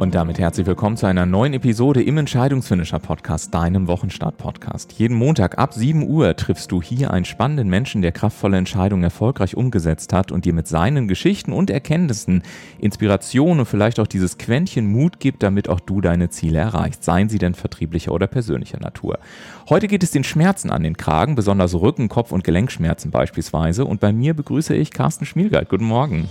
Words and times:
Und 0.00 0.16
damit 0.16 0.40
herzlich 0.40 0.66
willkommen 0.66 0.96
zu 0.96 1.06
einer 1.06 1.24
neuen 1.24 1.54
Episode 1.54 2.02
im 2.02 2.18
Entscheidungsfinisher 2.18 2.98
Podcast, 2.98 3.54
deinem 3.54 3.86
Wochenstart-Podcast. 3.86 4.92
Jeden 4.94 5.16
Montag 5.16 5.56
ab 5.56 5.72
7 5.72 6.02
Uhr 6.08 6.34
triffst 6.34 6.72
du 6.72 6.82
hier 6.82 7.12
einen 7.12 7.24
spannenden 7.24 7.68
Menschen, 7.68 8.02
der 8.02 8.10
kraftvolle 8.10 8.56
Entscheidungen 8.56 9.04
erfolgreich 9.04 9.56
umgesetzt 9.56 10.12
hat 10.12 10.32
und 10.32 10.46
dir 10.46 10.52
mit 10.52 10.66
seinen 10.66 11.06
Geschichten 11.06 11.52
und 11.52 11.70
Erkenntnissen 11.70 12.42
Inspiration 12.80 13.60
und 13.60 13.66
vielleicht 13.66 14.00
auch 14.00 14.08
dieses 14.08 14.36
Quäntchen 14.36 14.88
Mut 14.88 15.20
gibt, 15.20 15.44
damit 15.44 15.68
auch 15.68 15.78
du 15.78 16.00
deine 16.00 16.28
Ziele 16.28 16.58
erreichst, 16.58 17.04
seien 17.04 17.28
sie 17.28 17.38
denn 17.38 17.54
vertrieblicher 17.54 18.12
oder 18.12 18.26
persönlicher 18.26 18.80
Natur. 18.80 19.20
Heute 19.68 19.86
geht 19.86 20.02
es 20.02 20.10
den 20.10 20.24
Schmerzen 20.24 20.70
an 20.70 20.82
den 20.82 20.96
Kragen, 20.96 21.36
besonders 21.36 21.72
Rücken-, 21.72 22.08
Kopf- 22.08 22.32
und 22.32 22.42
Gelenkschmerzen 22.42 23.12
beispielsweise. 23.12 23.84
Und 23.84 24.00
bei 24.00 24.12
mir 24.12 24.34
begrüße 24.34 24.74
ich 24.74 24.90
Carsten 24.90 25.24
Schmielgeit. 25.24 25.68
Guten 25.68 25.84
Morgen. 25.84 26.28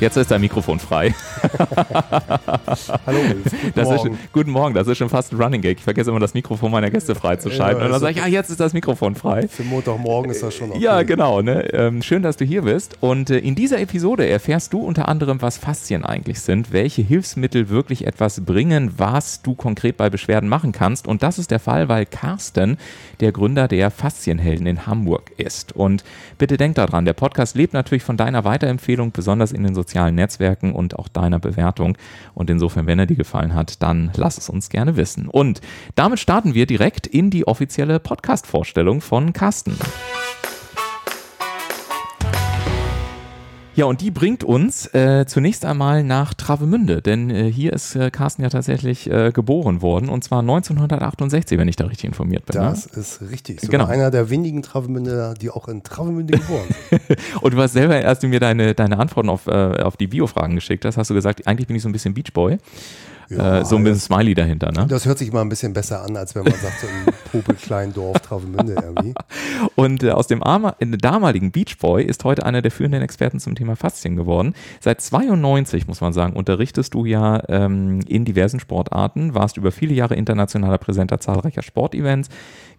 Jetzt 0.00 0.16
ist 0.16 0.30
dein 0.30 0.40
Mikrofon 0.40 0.78
frei. 0.78 1.14
Hallo, 3.06 3.18
guten 3.28 3.72
das 3.74 3.84
Morgen. 3.86 4.14
Ist, 4.14 4.32
guten 4.32 4.50
Morgen, 4.50 4.74
das 4.74 4.88
ist 4.88 4.96
schon 4.96 5.10
fast 5.10 5.30
ein 5.30 5.40
Running 5.42 5.60
Gag. 5.60 5.76
Ich 5.76 5.84
vergesse 5.84 6.08
immer 6.08 6.20
das 6.20 6.32
Mikrofon 6.32 6.70
meiner 6.70 6.88
Gäste 6.88 7.14
freizuschalten. 7.14 7.60
Ja, 7.60 7.74
und 7.74 7.80
dann 7.82 7.92
also- 7.92 8.06
sage 8.06 8.18
ich, 8.18 8.22
ah, 8.22 8.26
jetzt 8.26 8.48
ist 8.48 8.60
das 8.60 8.72
Mikrofon 8.72 9.14
frei. 9.14 9.46
Für 9.48 9.62
Montagmorgen 9.62 10.30
ist 10.30 10.42
das 10.42 10.54
schon 10.54 10.70
okay. 10.70 10.80
Ja, 10.80 11.02
genau. 11.02 11.42
Ne? 11.42 11.68
Ähm, 11.74 12.00
schön, 12.00 12.22
dass 12.22 12.38
du 12.38 12.46
hier 12.46 12.62
bist. 12.62 12.96
Und 13.00 13.28
äh, 13.28 13.40
in 13.40 13.54
dieser 13.54 13.78
Episode 13.78 14.26
erfährst 14.26 14.72
du 14.72 14.80
unter 14.80 15.06
anderem, 15.06 15.42
was 15.42 15.58
Faszien 15.58 16.02
eigentlich 16.06 16.40
sind, 16.40 16.72
welche 16.72 17.02
Hilfsmittel 17.02 17.68
wirklich 17.68 18.06
etwas 18.06 18.40
bringen, 18.40 18.94
was 18.96 19.42
du 19.42 19.54
konkret 19.54 19.98
bei 19.98 20.08
Beschwerden 20.08 20.48
machen 20.48 20.72
kannst. 20.72 21.06
Und 21.08 21.22
das 21.22 21.38
ist 21.38 21.50
der 21.50 21.60
Fall, 21.60 21.90
weil 21.90 22.06
Carsten 22.06 22.78
der 23.20 23.32
Gründer 23.32 23.68
der 23.68 23.90
Faszienhelden 23.90 24.66
in 24.66 24.86
Hamburg 24.86 25.32
ist. 25.36 25.76
Und 25.76 26.04
bitte 26.38 26.56
denk 26.56 26.76
daran, 26.76 27.04
der 27.04 27.12
Podcast 27.12 27.54
lebt 27.54 27.74
natürlich 27.74 28.02
von 28.02 28.16
deiner 28.16 28.44
Weiterempfehlung, 28.44 29.12
besonders 29.12 29.52
in 29.52 29.62
den 29.62 29.74
sozialen 29.74 29.89
Netzwerken 29.94 30.72
und 30.72 30.98
auch 30.98 31.08
deiner 31.08 31.38
Bewertung. 31.38 31.96
Und 32.34 32.50
insofern, 32.50 32.86
wenn 32.86 32.98
er 32.98 33.06
dir 33.06 33.16
gefallen 33.16 33.54
hat, 33.54 33.82
dann 33.82 34.10
lass 34.16 34.38
es 34.38 34.48
uns 34.48 34.68
gerne 34.68 34.96
wissen. 34.96 35.28
Und 35.28 35.60
damit 35.94 36.20
starten 36.20 36.54
wir 36.54 36.66
direkt 36.66 37.06
in 37.06 37.30
die 37.30 37.46
offizielle 37.46 38.00
Podcast-Vorstellung 38.00 39.00
von 39.00 39.32
Carsten. 39.32 39.76
Ja, 43.76 43.84
und 43.86 44.00
die 44.00 44.10
bringt 44.10 44.42
uns 44.42 44.92
äh, 44.94 45.24
zunächst 45.26 45.64
einmal 45.64 46.02
nach 46.02 46.34
Travemünde, 46.34 47.00
denn 47.02 47.30
äh, 47.30 47.50
hier 47.50 47.72
ist 47.72 47.94
äh, 47.94 48.10
Carsten 48.10 48.42
ja 48.42 48.48
tatsächlich 48.48 49.08
äh, 49.08 49.30
geboren 49.32 49.80
worden 49.80 50.08
und 50.08 50.24
zwar 50.24 50.40
1968, 50.40 51.56
wenn 51.56 51.68
ich 51.68 51.76
da 51.76 51.86
richtig 51.86 52.06
informiert 52.06 52.46
bin. 52.46 52.60
Das 52.60 52.84
ist 52.86 53.22
richtig. 53.30 53.60
So 53.60 53.68
Genau. 53.68 53.86
einer 53.86 54.10
der 54.10 54.28
wenigen 54.28 54.62
Travemünder, 54.62 55.34
die 55.34 55.50
auch 55.50 55.68
in 55.68 55.84
Travemünde 55.84 56.38
geboren 56.38 56.66
sind. 56.90 57.08
Ne? 57.10 57.16
Und 57.40 57.54
du 57.54 57.58
hast 57.62 57.72
selber, 57.72 57.94
als 57.94 58.18
du 58.18 58.26
mir 58.26 58.40
deine, 58.40 58.74
deine 58.74 58.98
Antworten 58.98 59.28
auf, 59.28 59.46
äh, 59.46 59.50
auf 59.50 59.96
die 59.96 60.08
Bio-Fragen 60.08 60.56
geschickt 60.56 60.84
hast, 60.84 60.96
hast 60.96 61.08
du 61.10 61.14
gesagt, 61.14 61.46
eigentlich 61.46 61.68
bin 61.68 61.76
ich 61.76 61.82
so 61.82 61.88
ein 61.88 61.92
bisschen 61.92 62.12
Beachboy. 62.12 62.58
Ja, 63.30 63.60
äh, 63.60 63.64
so 63.64 63.76
ein 63.76 63.84
bisschen 63.84 64.00
Smiley 64.00 64.34
dahinter, 64.34 64.72
ne? 64.72 64.86
Das 64.88 65.06
hört 65.06 65.18
sich 65.18 65.32
mal 65.32 65.40
ein 65.42 65.48
bisschen 65.48 65.72
besser 65.72 66.02
an, 66.02 66.16
als 66.16 66.34
wenn 66.34 66.42
man 66.42 66.52
sagt, 66.54 66.80
so 66.80 66.86
im 66.86 67.14
popelkleinen 67.32 67.94
Dorf 67.94 68.18
Travemünde 68.20 68.74
irgendwie. 68.74 69.14
Und 69.76 70.02
äh, 70.02 70.10
aus 70.10 70.26
dem 70.26 70.42
ama- 70.42 70.76
damaligen 70.80 71.52
Beach 71.52 71.78
Boy 71.78 72.04
ist 72.04 72.24
heute 72.24 72.44
einer 72.44 72.60
der 72.60 72.70
führenden 72.72 73.02
Experten 73.02 73.38
zum 73.38 73.54
Thema 73.54 73.76
Faszien 73.76 74.16
geworden. 74.16 74.54
Seit 74.80 75.00
92, 75.00 75.86
muss 75.86 76.00
man 76.00 76.12
sagen, 76.12 76.34
unterrichtest 76.34 76.92
du 76.94 77.04
ja 77.04 77.42
ähm, 77.48 78.00
in 78.08 78.24
diversen 78.24 78.58
Sportarten, 78.58 79.34
warst 79.34 79.56
über 79.56 79.70
viele 79.70 79.94
Jahre 79.94 80.16
internationaler 80.16 80.78
Präsenter 80.78 81.20
zahlreicher 81.20 81.62
Sportevents, 81.62 82.28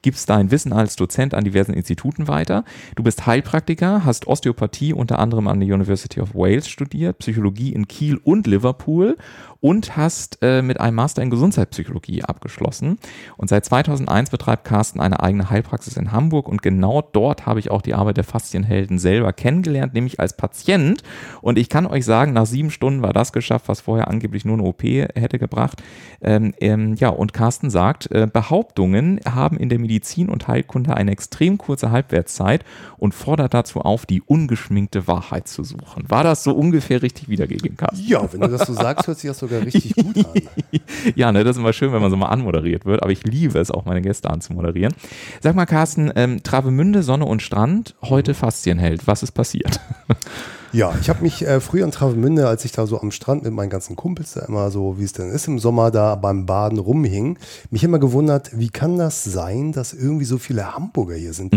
gibst 0.01 0.29
dein 0.29 0.51
Wissen 0.51 0.73
als 0.73 0.95
Dozent 0.95 1.33
an 1.33 1.43
diversen 1.43 1.73
Instituten 1.73 2.27
weiter. 2.27 2.65
Du 2.95 3.03
bist 3.03 3.25
Heilpraktiker, 3.25 4.03
hast 4.03 4.27
Osteopathie 4.27 4.93
unter 4.93 5.19
anderem 5.19 5.47
an 5.47 5.59
der 5.59 5.73
University 5.73 6.19
of 6.19 6.33
Wales 6.33 6.67
studiert, 6.67 7.19
Psychologie 7.19 7.71
in 7.73 7.87
Kiel 7.87 8.17
und 8.23 8.47
Liverpool 8.47 9.15
und 9.59 9.95
hast 9.95 10.40
äh, 10.41 10.61
mit 10.61 10.79
einem 10.79 10.95
Master 10.95 11.21
in 11.21 11.29
Gesundheitspsychologie 11.29 12.23
abgeschlossen. 12.23 12.97
Und 13.37 13.49
seit 13.49 13.65
2001 13.65 14.29
betreibt 14.29 14.65
Carsten 14.65 14.99
eine 14.99 15.21
eigene 15.21 15.49
Heilpraxis 15.49 15.97
in 15.97 16.11
Hamburg 16.11 16.47
und 16.47 16.61
genau 16.61 17.01
dort 17.01 17.45
habe 17.45 17.59
ich 17.59 17.69
auch 17.69 17.81
die 17.81 17.93
Arbeit 17.93 18.17
der 18.17 18.23
Faszienhelden 18.23 18.99
selber 18.99 19.33
kennengelernt, 19.33 19.93
nämlich 19.93 20.19
als 20.19 20.35
Patient. 20.35 21.03
Und 21.41 21.57
ich 21.57 21.69
kann 21.69 21.85
euch 21.85 22.05
sagen, 22.05 22.33
nach 22.33 22.45
sieben 22.45 22.71
Stunden 22.71 23.01
war 23.01 23.13
das 23.13 23.33
geschafft, 23.33 23.67
was 23.67 23.81
vorher 23.81 24.07
angeblich 24.07 24.45
nur 24.45 24.57
eine 24.57 24.63
OP 24.63 24.83
hätte 24.83 25.39
gebracht. 25.39 25.81
Ähm, 26.21 26.53
ähm, 26.59 26.95
ja, 26.95 27.09
und 27.09 27.33
Carsten 27.33 27.69
sagt, 27.69 28.11
äh, 28.11 28.27
Behauptungen 28.31 29.19
haben 29.29 29.57
in 29.57 29.69
der 29.69 29.79
Medizin 29.79 30.29
und 30.29 30.47
Heilkunde 30.47 30.95
eine 30.95 31.11
extrem 31.11 31.57
kurze 31.57 31.91
Halbwertszeit 31.91 32.65
und 32.97 33.13
fordert 33.13 33.53
dazu 33.53 33.81
auf, 33.81 34.05
die 34.05 34.21
ungeschminkte 34.21 35.07
Wahrheit 35.07 35.47
zu 35.47 35.63
suchen. 35.63 36.09
War 36.09 36.23
das 36.23 36.43
so 36.43 36.53
ungefähr 36.53 37.01
richtig 37.01 37.29
wiedergegeben, 37.29 37.77
Carsten? 37.77 38.05
Ja, 38.07 38.21
wenn 38.31 38.41
du 38.41 38.47
das 38.47 38.67
so 38.67 38.73
sagst, 38.73 39.07
hört 39.07 39.19
sich 39.19 39.29
das 39.29 39.39
sogar 39.39 39.61
richtig 39.61 39.95
gut 39.95 40.17
an. 40.17 40.30
Ja, 41.15 41.31
ne, 41.31 41.43
das 41.43 41.55
ist 41.55 41.61
immer 41.61 41.73
schön, 41.73 41.91
wenn 41.93 42.01
man 42.01 42.11
so 42.11 42.17
mal 42.17 42.27
anmoderiert 42.27 42.85
wird, 42.85 43.01
aber 43.01 43.11
ich 43.11 43.23
liebe 43.23 43.59
es 43.59 43.71
auch, 43.71 43.85
meine 43.85 44.01
Gäste 44.01 44.29
anzumoderieren. 44.29 44.93
Sag 45.39 45.55
mal, 45.55 45.65
Carsten, 45.65 46.11
ähm, 46.15 46.43
Travemünde, 46.43 47.03
Sonne 47.03 47.25
und 47.25 47.41
Strand, 47.41 47.95
heute 48.01 48.33
Faszienheld. 48.33 49.07
Was 49.07 49.23
ist 49.23 49.31
passiert? 49.31 49.79
Ja, 50.73 50.93
ich 51.01 51.09
habe 51.09 51.21
mich 51.21 51.45
äh, 51.45 51.59
früher 51.59 51.83
in 51.85 51.91
Travemünde, 51.91 52.47
als 52.47 52.63
ich 52.65 52.71
da 52.71 52.87
so 52.87 52.99
am 53.01 53.11
Strand 53.11 53.43
mit 53.43 53.53
meinen 53.53 53.69
ganzen 53.69 53.95
Kumpels 53.95 54.33
da 54.33 54.41
immer 54.41 54.71
so, 54.71 54.97
wie 54.99 55.03
es 55.03 55.13
denn 55.13 55.29
ist, 55.29 55.47
im 55.47 55.59
Sommer 55.59 55.91
da 55.91 56.15
beim 56.15 56.45
Baden 56.45 56.79
rumhing, 56.79 57.37
mich 57.69 57.83
immer 57.83 57.99
gewundert, 57.99 58.51
wie 58.57 58.69
kann 58.69 58.97
das 58.97 59.23
sein, 59.23 59.71
dass 59.73 59.93
irgendwie 59.93 60.25
so 60.25 60.37
viele 60.37 60.73
Hamburger 60.75 61.15
hier 61.15 61.33
sind? 61.33 61.53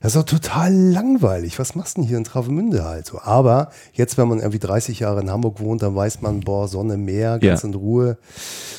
Das 0.00 0.14
ist 0.14 0.16
doch 0.16 0.24
total 0.24 0.72
langweilig. 0.74 1.58
Was 1.58 1.74
machst 1.74 1.96
du 1.96 2.00
denn 2.00 2.08
hier 2.08 2.16
in 2.18 2.24
Travemünde 2.24 2.84
halt 2.84 3.06
so? 3.06 3.20
Aber 3.20 3.70
jetzt, 3.92 4.16
wenn 4.18 4.28
man 4.28 4.38
irgendwie 4.38 4.58
30 4.58 5.00
Jahre 5.00 5.20
in 5.20 5.30
Hamburg 5.30 5.60
wohnt, 5.60 5.82
dann 5.82 5.94
weiß 5.94 6.22
man, 6.22 6.40
boah, 6.40 6.68
Sonne, 6.68 6.96
Meer, 6.96 7.38
ganz 7.38 7.62
Ja. 7.62 7.68
in 7.68 7.74
Ruhe. 7.74 8.16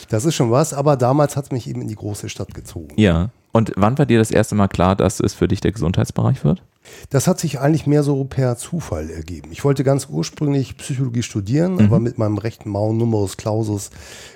Das 0.09 0.25
ist 0.25 0.33
schon 0.35 0.49
was. 0.51 0.73
Aber 0.73 0.97
damals 0.97 1.35
hat 1.37 1.45
es 1.45 1.51
mich 1.51 1.69
eben 1.69 1.81
in 1.81 1.87
die 1.87 1.95
große 1.95 2.27
Stadt 2.27 2.53
gezogen. 2.55 2.95
Ja. 2.97 3.29
Und 3.51 3.73
wann 3.75 3.97
war 3.97 4.05
dir 4.05 4.19
das 4.19 4.31
erste 4.31 4.55
Mal 4.55 4.67
klar, 4.67 4.95
dass 4.95 5.19
es 5.19 5.33
für 5.33 5.47
dich 5.47 5.61
der 5.61 5.71
Gesundheitsbereich 5.71 6.43
wird? 6.43 6.63
Das 7.09 7.27
hat 7.27 7.39
sich 7.39 7.59
eigentlich 7.59 7.85
mehr 7.85 8.03
so 8.03 8.23
per 8.23 8.57
Zufall 8.57 9.09
ergeben. 9.09 9.49
Ich 9.51 9.63
wollte 9.63 9.83
ganz 9.83 10.07
ursprünglich 10.09 10.77
Psychologie 10.77 11.21
studieren, 11.21 11.79
aber 11.79 11.99
mit 11.99 12.17
meinem 12.17 12.37
rechten 12.37 12.69
Maun 12.69 12.97
Numerus 12.97 13.37
Clausus 13.37 13.91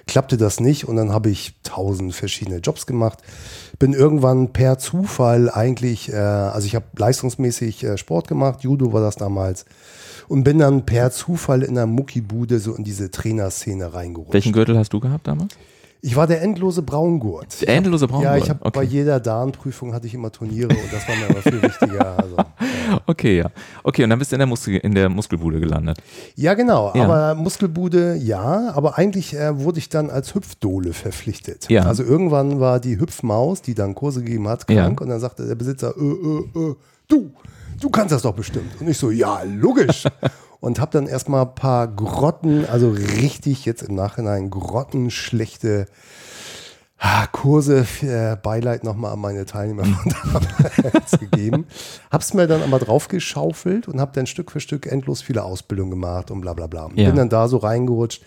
klappte 0.05 0.37
das 0.37 0.59
nicht 0.59 0.87
und 0.87 0.95
dann 0.95 1.11
habe 1.11 1.29
ich 1.29 1.55
tausend 1.63 2.13
verschiedene 2.13 2.57
Jobs 2.57 2.85
gemacht. 2.85 3.19
Bin 3.79 3.93
irgendwann 3.93 4.53
per 4.53 4.77
Zufall 4.77 5.49
eigentlich, 5.49 6.11
äh, 6.11 6.15
also 6.15 6.67
ich 6.67 6.75
habe 6.75 6.85
leistungsmäßig 6.97 7.83
äh, 7.83 7.97
Sport 7.97 8.27
gemacht, 8.27 8.61
Judo 8.61 8.93
war 8.93 9.01
das 9.01 9.15
damals 9.15 9.65
und 10.27 10.43
bin 10.43 10.59
dann 10.59 10.85
per 10.85 11.11
Zufall 11.11 11.63
in 11.63 11.71
einer 11.71 11.87
Muckibude 11.87 12.59
so 12.59 12.73
in 12.75 12.83
diese 12.83 13.11
Trainerszene 13.11 13.93
reingerutscht. 13.93 14.33
Welchen 14.33 14.53
Gürtel 14.53 14.77
hast 14.77 14.93
du 14.93 14.99
gehabt 14.99 15.27
damals? 15.27 15.55
Ich 16.05 16.15
war 16.15 16.27
der 16.27 16.41
endlose 16.43 16.83
Braungurt. 16.83 17.61
Der 17.63 17.77
endlose 17.77 18.07
Braungurt, 18.07 18.25
Ja, 18.25 18.37
ich 18.37 18.47
habe 18.47 18.59
okay. 18.63 18.71
bei 18.79 18.83
jeder 18.83 19.19
Dan-Prüfung 19.19 19.91
hatte 19.93 20.05
ich 20.05 20.13
immer 20.13 20.31
Turniere 20.31 20.67
und 20.69 20.93
das 20.93 21.07
war 21.07 21.15
mir 21.15 21.29
aber 21.31 21.41
viel 21.41 21.59
wichtiger. 21.61 22.17
Also, 22.19 22.35
ja. 22.37 22.45
Okay, 23.07 23.39
ja. 23.39 23.49
Okay, 23.83 24.03
und 24.03 24.11
dann 24.11 24.19
bist 24.19 24.31
du 24.31 24.35
in 24.35 24.39
der, 24.39 24.45
Muskel 24.47 24.75
in 24.77 24.93
der 24.93 25.09
Muskelbude 25.09 25.59
gelandet. 25.59 25.97
Ja, 26.35 26.53
genau. 26.53 26.91
Ja. 26.93 27.05
Aber 27.05 27.33
Muskelbude, 27.33 28.15
ja. 28.17 28.71
Aber 28.75 28.99
eigentlich 28.99 29.33
äh, 29.35 29.59
wurde 29.59 29.79
ich 29.79 29.89
dann 29.89 30.11
als 30.11 30.35
Hüpfdole 30.35 30.93
verpflichtet. 30.93 31.67
Ja. 31.69 31.83
Also 31.85 32.03
irgendwann 32.03 32.59
war 32.59 32.79
die 32.79 32.99
Hüpfmaus, 32.99 33.63
die 33.63 33.73
dann 33.73 33.95
Kurse 33.95 34.21
gegeben 34.23 34.47
hat, 34.47 34.69
Ja. 34.69 34.83
krank. 34.83 35.01
Und 35.01 35.09
dann 35.09 35.19
sagte 35.19 35.47
der 35.47 35.55
Besitzer, 35.55 35.95
äh, 35.97 36.01
äh, 36.01 36.69
äh, 36.69 36.75
du, 37.07 37.31
du 37.81 37.89
kannst 37.89 38.11
das 38.11 38.21
doch 38.21 38.35
bestimmt. 38.35 38.79
Und 38.79 38.87
ich 38.87 38.97
so, 38.99 39.09
ja, 39.09 39.41
logisch. 39.43 40.03
und 40.65 40.79
habe 40.79 40.91
dann 40.93 41.05
erstmal 41.05 41.45
ein 41.45 41.53
paar 41.53 41.87
Grotten, 41.87 42.65
also 42.65 42.89
richtig 42.89 43.65
jetzt 43.65 43.83
im 43.83 43.93
Nachhinein 43.93 44.49
grottenschlechte 44.49 45.85
Kurse, 47.45 47.85
äh, 48.01 48.37
Beileid 48.41 48.83
nochmal 48.83 49.13
an 49.13 49.19
meine 49.19 49.45
Teilnehmer 49.45 49.83
von 49.83 50.13
damals 50.33 51.11
gegeben. 51.19 51.67
Hab's 52.09 52.33
mir 52.33 52.47
dann 52.47 52.63
aber 52.63 52.79
draufgeschaufelt 52.79 53.87
und 53.87 53.99
habe 53.99 54.11
dann 54.15 54.25
Stück 54.25 54.51
für 54.51 54.59
Stück 54.59 54.87
endlos 54.87 55.21
viele 55.21 55.43
Ausbildungen 55.43 55.91
gemacht 55.91 56.31
und 56.31 56.41
bla 56.41 56.53
bla 56.53 56.67
bla. 56.67 56.89
Ja. 56.95 57.09
Bin 57.09 57.17
dann 57.17 57.29
da 57.29 57.47
so 57.47 57.57
reingerutscht. 57.57 58.23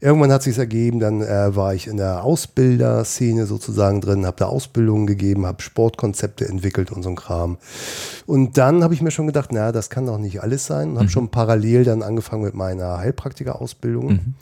Irgendwann 0.00 0.32
hat 0.32 0.42
sich's 0.42 0.58
ergeben, 0.58 1.00
dann 1.00 1.22
äh, 1.22 1.56
war 1.56 1.74
ich 1.74 1.86
in 1.86 1.96
der 1.96 2.24
Ausbilderszene 2.24 3.46
sozusagen 3.46 4.00
drin, 4.00 4.26
habe 4.26 4.36
da 4.38 4.46
Ausbildungen 4.46 5.06
gegeben, 5.06 5.46
habe 5.46 5.62
Sportkonzepte 5.62 6.46
entwickelt 6.46 6.92
und 6.92 7.02
so 7.02 7.08
ein 7.08 7.16
Kram. 7.16 7.58
Und 8.26 8.56
dann 8.56 8.84
habe 8.84 8.94
ich 8.94 9.02
mir 9.02 9.10
schon 9.10 9.26
gedacht, 9.26 9.50
na, 9.52 9.72
das 9.72 9.90
kann 9.90 10.06
doch 10.06 10.18
nicht 10.18 10.42
alles 10.42 10.66
sein. 10.66 10.92
Und 10.92 10.98
habe 10.98 11.08
schon 11.08 11.28
parallel 11.30 11.84
dann 11.84 12.02
angefangen 12.02 12.44
mit 12.44 12.54
meiner 12.54 12.98
Heilpraktikerausbildung. 12.98 14.34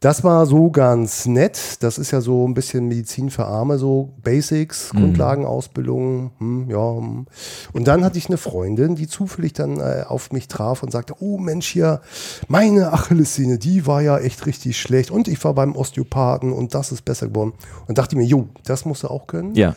Das 0.00 0.22
war 0.22 0.46
so 0.46 0.70
ganz 0.70 1.26
nett. 1.26 1.82
Das 1.82 1.98
ist 1.98 2.12
ja 2.12 2.20
so 2.20 2.46
ein 2.46 2.54
bisschen 2.54 2.86
Medizin 2.86 3.30
für 3.30 3.46
Arme, 3.46 3.78
so 3.78 4.14
Basics, 4.22 4.90
Grundlagenausbildung. 4.90 6.30
Hm, 6.38 6.70
ja. 6.70 6.96
hm. 6.96 7.26
Und 7.72 7.88
dann 7.88 8.04
hatte 8.04 8.16
ich 8.16 8.28
eine 8.28 8.36
Freundin, 8.36 8.94
die 8.94 9.08
zufällig 9.08 9.54
dann 9.54 9.80
äh, 9.80 10.04
auf 10.06 10.30
mich 10.30 10.46
traf 10.46 10.84
und 10.84 10.92
sagte, 10.92 11.14
oh 11.18 11.38
Mensch, 11.38 11.66
hier, 11.66 12.00
meine 12.46 12.92
Achillessehne, 12.92 13.58
die 13.58 13.86
war 13.86 14.00
ja 14.00 14.18
echt 14.18 14.46
richtig 14.46 14.80
schlecht. 14.80 15.10
Und 15.10 15.26
ich 15.26 15.42
war 15.42 15.54
beim 15.54 15.74
Osteopathen 15.74 16.52
und 16.52 16.74
das 16.74 16.92
ist 16.92 17.04
besser 17.04 17.26
geworden. 17.26 17.54
Und 17.88 17.98
dachte 17.98 18.14
mir, 18.14 18.24
jo, 18.24 18.48
das 18.64 18.84
musst 18.84 19.02
du 19.02 19.08
auch 19.08 19.26
können. 19.26 19.56
Ja. 19.56 19.74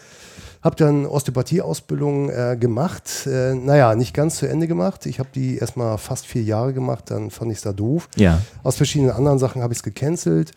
Habe 0.62 0.76
dann 0.76 1.06
Osteopathie-Ausbildung 1.08 2.30
äh, 2.30 2.58
gemacht. 2.60 3.26
Äh, 3.26 3.56
naja, 3.56 3.96
nicht 3.96 4.14
ganz 4.14 4.38
zu 4.38 4.48
Ende 4.48 4.68
gemacht. 4.68 5.06
Ich 5.08 5.20
habe 5.20 5.30
die 5.34 5.58
erstmal 5.58 5.98
fast 5.98 6.28
vier 6.28 6.44
Jahre 6.44 6.74
gemacht, 6.74 7.06
dann 7.10 7.32
fand 7.32 7.52
ich 7.52 7.58
es 7.58 7.64
da 7.64 7.74
doof. 7.74 8.10
Ja. 8.16 8.42
Aus 8.64 8.76
verschiedenen 8.76 9.12
anderen 9.12 9.40
Sachen 9.40 9.64
habe 9.64 9.74
ich 9.74 9.80
es 9.80 9.84
gecancelt. 9.84 10.52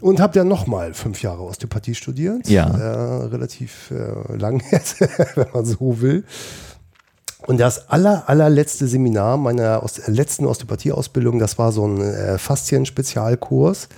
Und 0.00 0.20
habe 0.20 0.34
dann 0.34 0.48
nochmal 0.48 0.92
fünf 0.92 1.22
Jahre 1.22 1.42
Osteopathie 1.42 1.94
studiert. 1.94 2.48
Ja. 2.48 2.66
Äh, 2.66 3.26
relativ 3.26 3.90
äh, 3.90 4.36
lang 4.36 4.62
jetzt, 4.70 5.00
wenn 5.00 5.46
man 5.54 5.64
so 5.64 6.00
will. 6.00 6.24
Und 7.46 7.58
das 7.60 7.90
aller, 7.90 8.28
allerletzte 8.28 8.86
Seminar 8.88 9.36
meiner 9.36 9.82
Oste 9.82 10.10
letzten 10.10 10.46
Osteopathie-Ausbildung, 10.46 11.38
das 11.38 11.58
war 11.58 11.72
so 11.72 11.86
ein 11.86 12.00
äh, 12.00 12.38
Faszien-Spezialkurs. 12.38 13.88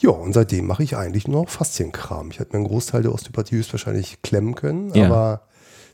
Ja, 0.00 0.10
und 0.10 0.32
seitdem 0.32 0.66
mache 0.66 0.82
ich 0.82 0.96
eigentlich 0.96 1.28
nur 1.28 1.42
noch 1.42 1.50
Faszienkram. 1.50 2.30
Ich 2.30 2.38
hätte 2.40 2.52
mir 2.52 2.58
einen 2.58 2.68
Großteil 2.68 3.02
der 3.02 3.12
Osteopathie 3.12 3.56
höchstwahrscheinlich 3.56 4.22
klemmen 4.22 4.54
können, 4.54 4.92
Ja. 4.94 5.06
aber 5.06 5.42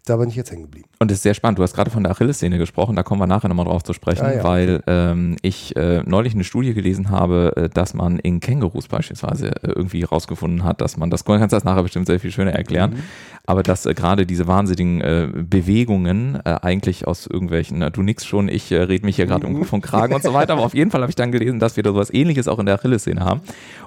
da 0.07 0.17
bin 0.17 0.29
ich 0.31 0.37
jetzt 0.37 0.51
hängen 0.51 0.63
geblieben. 0.63 0.89
Und 0.99 1.11
es 1.11 1.19
ist 1.19 1.23
sehr 1.25 1.35
spannend. 1.35 1.59
Du 1.59 1.63
hast 1.63 1.75
gerade 1.75 1.91
von 1.91 2.03
der 2.03 2.13
Achillessehne 2.13 2.57
gesprochen, 2.59 2.97
da 2.97 3.03
kommen 3.03 3.21
wir 3.21 3.27
nachher 3.27 3.49
nochmal 3.49 3.67
drauf 3.67 3.83
zu 3.85 3.93
sprechen, 3.93 4.25
Ah, 4.25 4.33
ja. 4.35 4.45
weil 4.45 4.83
ähm, 4.87 5.37
ich 5.43 5.77
äh, 5.77 6.03
neulich 6.07 6.33
eine 6.35 6.45
Studie 6.45 6.73
gelesen 6.75 7.11
habe, 7.11 7.53
äh, 7.57 7.69
dass 7.69 7.93
man 7.93 8.19
in 8.19 8.41
Kängurus 8.41 8.89
beispielsweise 8.89 9.49
äh, 9.49 9.73
irgendwie 9.75 10.01
herausgefunden 10.03 10.65
hat, 10.65 10.81
dass 10.81 10.97
man, 10.97 11.11
das 11.11 11.25
du 11.25 11.33
kannst 11.37 11.53
das 11.53 11.65
nachher 11.65 11.83
bestimmt 11.83 12.07
sehr 12.07 12.21
viel 12.21 12.31
schöner 12.31 12.53
erklären, 12.53 12.93
Mhm. 12.93 13.03
aber 13.47 13.63
dass 13.63 13.85
äh, 13.85 13.95
gerade 13.95 14.27
diese 14.27 14.47
wahnsinnigen 14.47 15.01
äh, 15.01 15.29
Bewegungen 15.33 16.37
äh, 16.45 16.57
eigentlich 16.63 17.07
aus 17.07 17.27
irgendwelchen, 17.27 17.79
na, 17.81 17.91
du 17.91 18.03
nix 18.03 18.25
schon, 18.25 18.49
ich 18.49 18.73
rede 18.73 19.05
mich 19.05 19.17
hier 19.17 19.27
gerade 19.27 19.47
Mhm. 19.49 19.57
um 19.57 19.67
und 19.71 19.81
Kragen 19.83 20.15
und 20.15 20.23
so 20.23 20.33
weiter, 20.33 20.53
aber 20.55 20.63
auf 20.63 20.75
jeden 20.75 20.91
Fall 20.91 21.01
habe 21.03 21.11
ich 21.11 21.17
dann 21.17 21.33
gelesen, 21.33 21.59
dass 21.59 21.77
wir 21.77 21.83
da 21.83 21.91
sowas 21.91 22.13
ähnliches 22.13 22.47
auch 22.49 22.59
in 22.61 22.67
der 22.67 22.77
Achillessehne 22.77 23.21
haben 23.25 23.41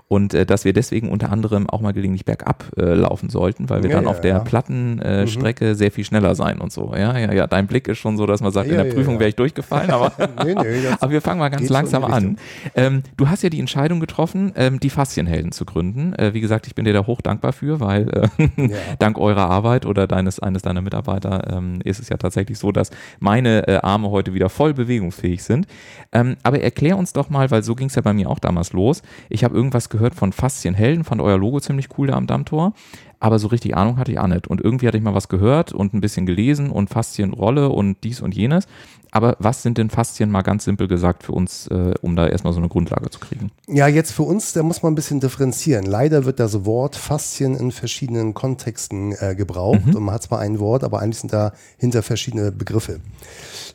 und 0.09 0.33
dass 0.33 0.65
wir 0.65 0.73
deswegen 0.73 1.09
unter 1.09 1.31
anderem 1.31 1.69
auch 1.69 1.81
mal 1.81 1.93
gelegentlich 1.93 2.25
bergab 2.25 2.65
laufen 2.75 3.29
sollten, 3.29 3.69
weil 3.69 3.83
wir 3.83 3.89
Ja, 3.89 3.95
dann 3.97 4.05
ja, 4.05 4.09
auf 4.11 4.21
der 4.21 4.31
ja. 4.31 4.39
Mhm. 4.39 5.75
sehr 5.75 5.91
viel 5.91 6.03
schneller 6.09 6.35
sein 6.35 6.59
und 6.59 6.71
so. 6.71 6.93
Ja, 6.95 7.17
ja, 7.17 7.31
ja. 7.31 7.47
Dein 7.47 7.67
Blick 7.67 7.87
ist 7.87 7.97
schon 7.97 8.17
so, 8.17 8.25
dass 8.25 8.41
man 8.41 8.51
sagt, 8.51 8.67
in 8.67 8.75
Ja, 8.75 8.83
der 8.83 8.91
ja, 8.91 8.93
Prüfung 8.93 9.15
ja. 9.15 9.19
wäre 9.21 9.29
ich 9.29 9.35
durchgefallen, 9.35 9.89
aber, 9.89 10.11
Nee, 10.45 10.55
nee, 10.55 10.87
aber 10.99 11.11
wir 11.11 11.21
fangen 11.21 11.39
mal 11.39 11.49
ganz 11.49 11.63
in 11.63 11.69
langsam 11.69 12.03
an. 12.03 12.37
Ähm, 12.75 13.03
du 13.17 13.29
hast 13.29 13.43
ja 13.43 13.49
die 13.49 13.59
Entscheidung 13.59 13.99
getroffen, 13.99 14.51
ähm, 14.55 14.79
die 14.79 14.89
Faszienhelden 14.89 15.51
zu 15.51 15.65
gründen. 15.65 16.13
Äh, 16.13 16.33
wie 16.33 16.41
gesagt, 16.41 16.67
ich 16.67 16.75
bin 16.75 16.85
dir 16.85 16.93
da 16.93 17.05
hoch 17.05 17.21
dankbar 17.21 17.53
für, 17.53 17.79
weil 17.79 18.29
äh, 18.37 18.69
dank 18.99 19.17
eurer 19.17 19.49
Arbeit 19.49 19.85
oder 19.85 20.07
deines 20.07 20.39
eines 20.39 20.61
deiner 20.61 20.81
Mitarbeiter 20.81 21.53
ähm, 21.55 21.79
ist 21.83 21.99
es 21.99 22.09
ja 22.09 22.17
tatsächlich 22.17 22.57
so, 22.59 22.71
dass 22.71 22.91
meine 23.19 23.67
äh, 23.67 23.77
Arme 23.77 24.09
heute 24.09 24.33
wieder 24.33 24.49
voll 24.49 24.73
bewegungsfähig 24.73 25.43
sind. 25.43 25.67
Ähm, 26.11 26.35
aber 26.43 26.61
erklär 26.61 26.97
uns 26.97 27.13
doch 27.13 27.29
mal, 27.29 27.51
weil 27.51 27.63
so 27.63 27.75
ging 27.75 27.87
es 27.87 27.95
ja 27.95 28.01
bei 28.01 28.13
mir 28.13 28.29
auch 28.29 28.39
damals 28.39 28.73
los. 28.73 29.01
Ich 29.29 29.43
habe 29.43 29.55
irgendwas 29.55 29.89
gehört 29.89 30.15
von 30.15 30.33
Faszienhelden, 30.33 31.03
fand 31.03 31.21
euer 31.21 31.37
Logo 31.37 31.59
ziemlich 31.59 31.89
cool 31.97 32.07
da 32.07 32.15
am 32.15 32.27
Dammtor. 32.27 32.73
Aber 33.19 33.37
so 33.39 33.47
richtig 33.47 33.75
Ahnung 33.75 33.97
hatte 33.97 34.11
ich 34.11 34.19
auch 34.19 34.27
nicht. 34.27 34.47
Und 34.47 34.61
irgendwie 34.61 34.87
hatte 34.87 34.97
ich 34.97 35.03
mal 35.03 35.13
was 35.13 35.27
gehört 35.27 35.73
und 35.73 35.93
ein 35.93 36.01
bisschen 36.01 36.25
gelesen 36.25 36.69
und 36.69 36.89
Faszienrolle 36.89 37.69
und 37.69 37.97
dies 38.03 38.21
und 38.21 38.33
jenes. 38.35 38.67
Aber 39.11 39.35
was 39.39 39.63
sind 39.63 39.77
denn 39.77 39.89
Faszien 39.89 40.29
mal 40.29 40.41
ganz 40.41 40.65
simpel 40.65 40.87
gesagt 40.87 41.23
für 41.23 41.31
uns, 41.31 41.67
äh, 41.67 41.93
um 42.01 42.15
da 42.15 42.27
erstmal 42.27 42.53
so 42.53 42.59
eine 42.59 42.69
Grundlage 42.69 43.09
zu 43.09 43.19
kriegen? 43.19 43.51
Ja, 43.67 43.87
jetzt 43.87 44.11
für 44.11 44.23
uns, 44.23 44.53
da 44.53 44.61
muss 44.61 44.83
man 44.83 44.93
ein 44.93 44.95
bisschen 44.95 45.19
differenzieren. 45.19 45.85
Leider 45.85 46.25
wird 46.25 46.39
das 46.39 46.65
Wort 46.65 46.95
Faszien 46.95 47.55
in 47.55 47.71
verschiedenen 47.71 48.33
Kontexten 48.33 49.13
äh, 49.19 49.35
gebraucht 49.35 49.95
und 49.95 50.03
man 50.03 50.13
hat 50.15 50.23
zwar 50.23 50.39
ein 50.39 50.59
Wort, 50.59 50.83
aber 50.83 50.99
eigentlich 50.99 51.19
sind 51.19 51.33
dahinter 51.33 52.03
verschiedene 52.03 52.51
Begriffe. 52.51 52.99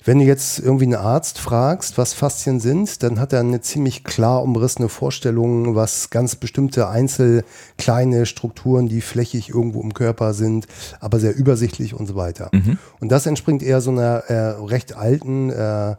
Wenn 0.05 0.19
du 0.19 0.25
jetzt 0.25 0.59
irgendwie 0.59 0.85
einen 0.85 0.97
Arzt 0.97 1.39
fragst, 1.39 1.97
was 1.97 2.13
Faszien 2.13 2.61
sind, 2.61 3.03
dann 3.03 3.19
hat 3.19 3.33
er 3.33 3.41
eine 3.41 3.63
ziemlich 3.63 4.05
klar 4.05 4.43
umrissene 4.43 4.91
Vorstellung, 4.91 5.75
was 5.75 6.11
ganz 6.11 6.37
bestimmte 6.37 6.89
einzel 6.89 7.43
kleine 7.79 8.27
Strukturen, 8.27 8.87
die 8.87 9.01
flächig 9.01 9.49
irgendwo 9.49 9.81
im 9.81 9.95
Körper 9.95 10.35
sind, 10.35 10.67
aber 11.01 11.19
sehr 11.21 11.35
übersichtlich 11.35 11.95
und 11.95 12.07
so 12.07 12.17
weiter. 12.17 12.51
Und 13.01 13.11
das 13.13 13.25
entspringt 13.25 13.63
eher 13.63 13.81
so 13.81 13.91
einer 13.91 14.25
äh, 14.29 14.63
recht 14.63 14.95
alten 14.95 15.24
äh, 15.25 15.97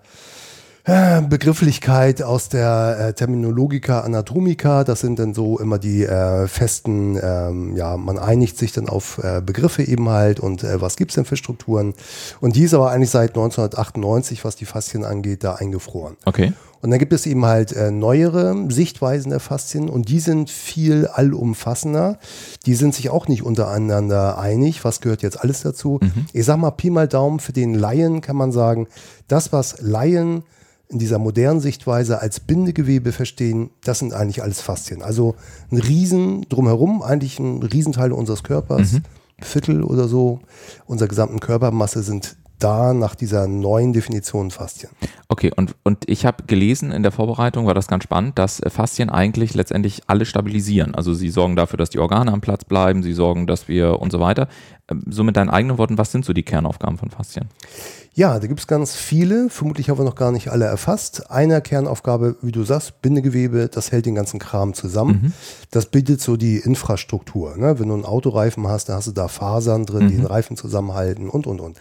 äh, 0.88 1.22
Begrifflichkeit 1.24 2.22
aus 2.22 2.48
der 2.48 2.98
äh, 3.00 3.13
Terminologica 3.13 4.01
Anatomica. 4.01 4.83
Das 4.83 5.00
sind 5.00 5.18
dann 5.18 5.33
so 5.33 5.57
immer 5.57 5.80
die 5.80 6.04
äh, 6.06 6.48
festen, 6.48 7.19
ähm, 7.22 7.75
ja, 7.75 7.98
man 7.98 8.19
einigt 8.19 8.57
sich 8.57 8.72
dann 8.72 8.88
auf 8.88 9.19
äh, 9.24 9.42
Begriffe 9.44 9.81
eben 9.81 10.10
halt 10.10 10.39
und 10.39 10.63
äh, 10.63 10.80
was 10.80 10.95
gibt's 10.95 11.16
denn 11.16 11.25
für 11.25 11.38
Strukturen. 11.38 11.95
Und 12.39 12.56
die 12.56 12.63
ist 12.63 12.75
aber 12.75 12.92
eigentlich 12.92 13.10
seit 13.10 13.31
1998, 13.31 14.45
was 14.45 14.56
die 14.56 14.66
Faszien 14.66 15.04
angeht, 15.04 15.44
da 15.44 15.56
eingefroren. 15.56 16.18
Okay. 16.25 16.54
Und 16.85 16.91
dann 16.91 16.99
gibt 16.99 17.13
es 17.13 17.25
eben 17.25 17.43
halt 17.47 17.71
äh, 17.71 17.89
neuere 17.89 18.69
Sichtweisen 18.69 19.31
der 19.31 19.39
Faszien 19.39 19.89
und 19.89 20.07
die 20.07 20.19
sind 20.19 20.51
viel 20.51 21.07
allumfassender. 21.07 22.19
Die 22.67 22.75
sind 22.75 22.93
sich 22.93 23.09
auch 23.09 23.27
nicht 23.27 23.41
untereinander 23.41 24.37
einig, 24.37 24.85
was 24.85 25.01
gehört 25.01 25.23
jetzt 25.23 25.41
alles 25.41 25.61
dazu. 25.61 25.99
Ich 26.31 26.45
sag 26.45 26.57
mal 26.57 26.69
Pi 26.69 26.91
mal 26.91 27.07
Daumen, 27.07 27.39
für 27.39 27.53
den 27.53 27.73
Laien 27.73 28.21
kann 28.21 28.35
man 28.35 28.51
sagen, 28.51 28.85
das, 29.27 29.51
was 29.51 29.81
Laien 29.81 30.43
in 30.87 30.99
dieser 30.99 31.17
modernen 31.17 31.59
Sichtweise 31.59 32.21
als 32.21 32.39
Bindegewebe 32.39 33.11
verstehen, 33.11 33.71
das 33.83 33.97
sind 33.97 34.13
eigentlich 34.13 34.43
alles 34.43 34.61
Faszien. 34.61 35.01
Also 35.01 35.33
ein 35.71 35.79
Riesen 35.79 36.45
drumherum, 36.49 37.01
eigentlich 37.01 37.39
ein 37.39 37.63
Riesenteil 37.63 38.11
unseres 38.11 38.43
Körpers, 38.43 38.97
Viertel 39.41 39.83
oder 39.83 40.07
so, 40.07 40.41
unserer 40.85 41.07
gesamten 41.07 41.39
Körpermasse 41.39 42.03
sind 42.03 42.37
da 42.60 42.94
nach 42.94 43.16
dieser 43.16 43.48
neuen 43.48 43.94
Definition 43.94 44.52
Faszien. 44.52 44.92
Okay, 45.28 45.52
und, 45.56 45.75
und 45.84 46.07
ich 46.07 46.25
habe 46.25 46.44
gelesen 46.46 46.92
in 46.92 47.04
der 47.04 47.12
Vorbereitung, 47.12 47.66
war 47.66 47.74
das 47.74 47.88
ganz 47.88 48.04
spannend, 48.04 48.38
dass 48.40 48.60
äh, 48.60 48.69
Faszien 48.69 49.10
eigentlich 49.10 49.54
letztendlich 49.54 50.04
alle 50.07 50.25
stabilisieren. 50.25 50.96
Also 50.96 51.13
sie 51.13 51.30
sorgen 51.30 51.56
dafür, 51.56 51.78
dass 51.78 51.90
die 51.90 52.00
Organe 52.00 52.31
am 52.31 52.42
Platz 52.42 52.63
bleiben, 52.63 53.04
sie 53.04 53.13
sorgen, 53.13 53.48
dass 53.48 53.68
wir 53.68 54.00
und 54.00 54.12
so 54.12 54.19
weiter. 54.19 54.48
Ähm, 54.90 55.04
So 55.10 55.24
mit 55.24 55.36
deinen 55.36 55.50
eigenen 55.50 55.78
Worten, 55.78 55.98
was 55.98 56.12
sind 56.12 56.25
so 56.25 56.34
die 56.34 56.44
Kernaufgaben 56.44 56.98
von 56.98 57.10
Faszien? 57.10 57.50
Ja, 58.13 58.40
da 58.40 58.48
gibt 58.48 58.62
es 58.62 58.68
ganz 58.68 58.96
viele. 58.96 59.50
Vermutlich 59.50 59.90
haben 59.90 59.98
wir 59.98 60.06
noch 60.06 60.16
gar 60.16 60.31
nicht 60.31 60.48
alle 60.48 60.63
erfasst. 60.63 61.30
Eine 61.30 61.62
Kernaufgabe, 61.62 62.38
wie 62.42 62.54
du 62.54 62.63
sagst, 62.63 63.02
Bindegewebe, 63.02 63.68
das 63.68 63.92
hält 63.92 64.06
den 64.06 64.16
ganzen 64.16 64.40
Kram 64.40 64.74
zusammen. 64.74 65.34
Das 65.69 65.88
bildet 65.88 66.22
so 66.22 66.38
die 66.38 66.57
Infrastruktur. 66.57 67.57
Ne? 67.57 67.78
Wenn 67.78 67.90
du 67.90 67.94
einen 67.94 68.06
Autoreifen 68.06 68.68
hast, 68.68 68.88
dann 68.88 68.96
hast 68.96 69.07
du 69.07 69.12
da 69.12 69.28
Fasern 69.28 69.86
drin, 69.86 70.07
die 70.07 70.16
den 70.16 70.25
Reifen 70.25 70.56
zusammenhalten 70.56 71.30
und, 71.30 71.46
und, 71.46 71.60
und. 71.60 71.78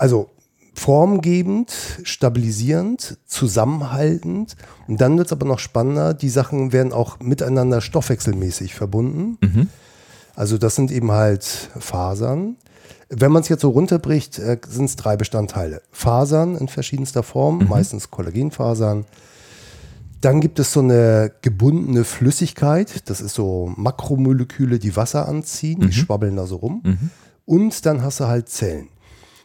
Also 0.00 0.30
formgebend, 0.74 1.72
stabilisierend, 2.04 3.18
zusammenhaltend. 3.26 4.56
Und 4.88 5.00
dann 5.00 5.18
wird 5.18 5.26
es 5.26 5.32
aber 5.32 5.46
noch 5.46 5.58
spannender. 5.58 6.14
Die 6.14 6.30
Sachen 6.30 6.72
werden 6.72 6.92
auch 6.92 7.20
miteinander 7.20 7.82
stoffwechselmäßig 7.82 8.74
verbunden. 8.74 9.36
Also 10.34 10.56
das 10.56 10.74
sind 10.74 10.90
eben 10.90 11.12
halt 11.12 11.44
Fasern. 11.78 12.56
Wenn 13.10 13.30
man 13.30 13.42
es 13.42 13.48
jetzt 13.50 13.60
so 13.60 13.70
runterbricht, 13.70 14.38
äh, 14.38 14.58
sind 14.66 14.86
es 14.86 14.96
drei 14.96 15.16
Bestandteile. 15.18 15.82
Fasern 15.90 16.56
in 16.56 16.68
verschiedenster 16.68 17.22
Form, 17.22 17.66
meistens 17.68 18.10
Kollagenfasern. 18.10 19.04
Dann 20.22 20.40
gibt 20.40 20.58
es 20.60 20.72
so 20.72 20.80
eine 20.80 21.32
gebundene 21.42 22.04
Flüssigkeit, 22.04 23.08
das 23.10 23.20
ist 23.20 23.34
so 23.34 23.72
Makromoleküle, 23.76 24.78
die 24.78 24.94
Wasser 24.96 25.28
anziehen, 25.28 25.80
die 25.80 25.92
schwabbeln 25.92 26.36
da 26.36 26.46
so 26.46 26.56
rum. 26.56 26.82
Und 27.44 27.84
dann 27.84 28.02
hast 28.02 28.20
du 28.20 28.26
halt 28.26 28.48
Zellen. 28.48 28.88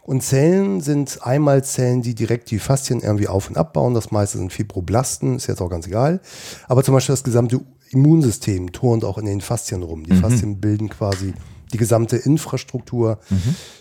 Und 0.05 0.21
Zellen 0.21 0.81
sind 0.81 1.19
einmal 1.23 1.63
Zellen, 1.63 2.03
die 2.03 2.13
direkt 2.13 2.51
die 2.51 2.59
Faszien 2.59 3.01
irgendwie 3.01 3.27
auf- 3.27 3.49
und 3.49 3.57
abbauen. 3.57 3.95
Das 3.95 4.11
meiste 4.11 4.37
sind 4.37 4.53
Fibroblasten, 4.53 5.35
ist 5.35 5.47
jetzt 5.47 5.61
auch 5.61 5.69
ganz 5.69 5.87
egal. 5.87 6.21
Aber 6.67 6.83
zum 6.83 6.93
Beispiel 6.93 7.13
das 7.13 7.23
gesamte 7.23 7.61
Immunsystem 7.89 8.71
turnt 8.71 9.03
auch 9.03 9.17
in 9.17 9.25
den 9.25 9.41
Faszien 9.41 9.81
rum. 9.81 10.03
Die 10.03 10.15
Faszien 10.15 10.61
bilden 10.61 10.89
quasi 10.89 11.33
die 11.73 11.77
gesamte 11.77 12.17
Infrastruktur. 12.17 13.17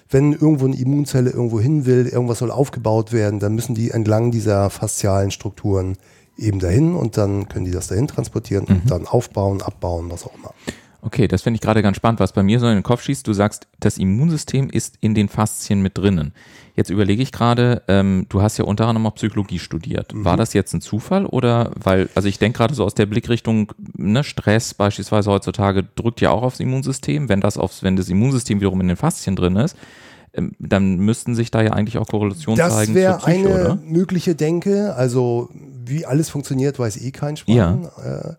Wenn 0.08 0.32
irgendwo 0.32 0.64
eine 0.64 0.76
Immunzelle 0.76 1.30
irgendwo 1.30 1.60
hin 1.60 1.84
will, 1.84 2.06
irgendwas 2.06 2.38
soll 2.38 2.50
aufgebaut 2.50 3.12
werden, 3.12 3.38
dann 3.38 3.54
müssen 3.54 3.74
die 3.74 3.90
entlang 3.90 4.30
dieser 4.30 4.70
faszialen 4.70 5.30
Strukturen 5.30 5.98
eben 6.38 6.58
dahin 6.58 6.94
und 6.94 7.18
dann 7.18 7.48
können 7.48 7.66
die 7.66 7.70
das 7.70 7.88
dahin 7.88 8.08
transportieren 8.08 8.64
und 8.64 8.90
dann 8.90 9.06
aufbauen, 9.06 9.60
abbauen, 9.60 10.10
was 10.10 10.24
auch 10.24 10.34
immer. 10.36 10.54
Okay, 11.04 11.28
das 11.28 11.42
finde 11.42 11.56
ich 11.56 11.60
gerade 11.60 11.82
ganz 11.82 11.98
spannend, 11.98 12.18
was 12.18 12.32
bei 12.32 12.42
mir 12.42 12.58
so 12.58 12.66
in 12.66 12.76
den 12.76 12.82
Kopf 12.82 13.02
schießt. 13.02 13.26
Du 13.26 13.34
sagst, 13.34 13.68
das 13.78 13.98
Immunsystem 13.98 14.70
ist 14.70 14.96
in 15.02 15.14
den 15.14 15.28
Faszien 15.28 15.82
mit 15.82 15.98
drinnen. 15.98 16.32
Jetzt 16.76 16.88
überlege 16.88 17.22
ich 17.22 17.30
gerade, 17.30 17.82
ähm, 17.88 18.24
du 18.30 18.40
hast 18.40 18.56
ja 18.56 18.64
unter 18.64 18.86
anderem 18.86 19.06
auch 19.06 19.14
Psychologie 19.16 19.58
studiert. 19.58 20.12
War 20.14 20.38
das 20.38 20.54
jetzt 20.54 20.72
ein 20.72 20.80
Zufall 20.80 21.26
oder 21.26 21.72
weil, 21.76 22.08
also 22.14 22.26
ich 22.26 22.38
denke 22.38 22.56
gerade 22.56 22.72
so 22.72 22.84
aus 22.84 22.94
der 22.94 23.04
Blickrichtung, 23.04 23.70
ne, 23.98 24.24
Stress 24.24 24.72
beispielsweise 24.72 25.30
heutzutage 25.30 25.84
drückt 25.94 26.22
ja 26.22 26.30
auch 26.30 26.42
aufs 26.42 26.60
Immunsystem. 26.60 27.28
Wenn 27.28 27.42
das 27.42 27.58
aufs, 27.58 27.82
wenn 27.82 27.96
das 27.96 28.08
Immunsystem 28.08 28.60
wiederum 28.60 28.80
in 28.80 28.88
den 28.88 28.96
Faszien 28.96 29.36
drin 29.36 29.56
ist, 29.56 29.76
dann 30.58 30.96
müssten 30.96 31.34
sich 31.34 31.50
da 31.50 31.62
ja 31.62 31.72
eigentlich 31.72 31.98
auch 31.98 32.08
Korrelationen 32.08 32.58
Das 32.58 32.74
zeigen 32.74 32.94
wäre 32.94 33.18
zur 33.18 33.28
Psyche, 33.28 33.48
eine 33.48 33.64
oder? 33.64 33.78
mögliche 33.84 34.34
Denke. 34.34 34.94
Also 34.96 35.48
wie 35.86 36.06
alles 36.06 36.30
funktioniert, 36.30 36.78
weiß 36.78 36.96
eh 36.96 37.10
kein 37.10 37.36
Schwein. 37.36 37.56
Ja. 37.56 37.74
Äh, 38.04 38.34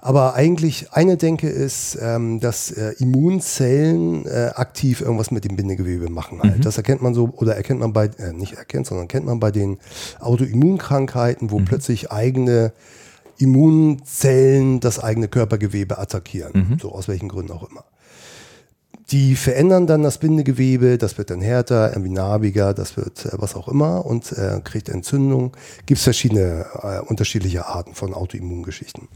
aber 0.00 0.34
eigentlich 0.34 0.92
eine 0.92 1.16
Denke 1.16 1.48
ist, 1.48 1.98
ähm, 2.00 2.40
dass 2.40 2.70
äh, 2.70 2.94
Immunzellen 2.98 4.26
äh, 4.26 4.50
aktiv 4.54 5.00
irgendwas 5.00 5.30
mit 5.30 5.44
dem 5.44 5.56
Bindegewebe 5.56 6.10
machen. 6.10 6.42
Halt. 6.42 6.64
Das 6.64 6.76
erkennt 6.76 7.02
man 7.02 7.14
so 7.14 7.32
oder 7.36 7.56
erkennt 7.56 7.80
man 7.80 7.92
bei 7.92 8.10
nicht 8.32 8.54
erkennt, 8.54 8.86
sondern 8.86 9.08
kennt 9.08 9.26
man 9.26 9.40
bei 9.40 9.50
den 9.50 9.78
Autoimmunkrankheiten, 10.20 11.50
wo 11.50 11.60
plötzlich 11.60 12.10
eigene 12.10 12.72
Immunzellen 13.38 14.80
das 14.80 14.98
eigene 14.98 15.28
Körpergewebe 15.28 15.98
attackieren. 15.98 16.78
So 16.80 16.92
aus 16.92 17.08
welchen 17.08 17.28
Gründen 17.28 17.52
auch 17.52 17.68
immer. 17.70 17.84
Die 19.10 19.34
verändern 19.34 19.86
dann 19.88 20.02
das 20.02 20.18
Bindegewebe, 20.18 20.96
das 20.96 21.18
wird 21.18 21.30
dann 21.30 21.40
härter, 21.40 21.90
irgendwie 21.90 22.10
narbiger, 22.10 22.74
das 22.74 22.96
wird 22.96 23.26
äh, 23.26 23.30
was 23.32 23.56
auch 23.56 23.66
immer 23.66 24.06
und 24.06 24.30
äh, 24.32 24.60
kriegt 24.62 24.88
Entzündung. 24.88 25.56
Gibt 25.86 25.98
es 25.98 26.04
verschiedene 26.04 26.66
äh, 26.82 27.00
unterschiedliche 27.00 27.66
Arten 27.66 27.94
von 27.94 28.14
Autoimmungeschichten. 28.14 29.08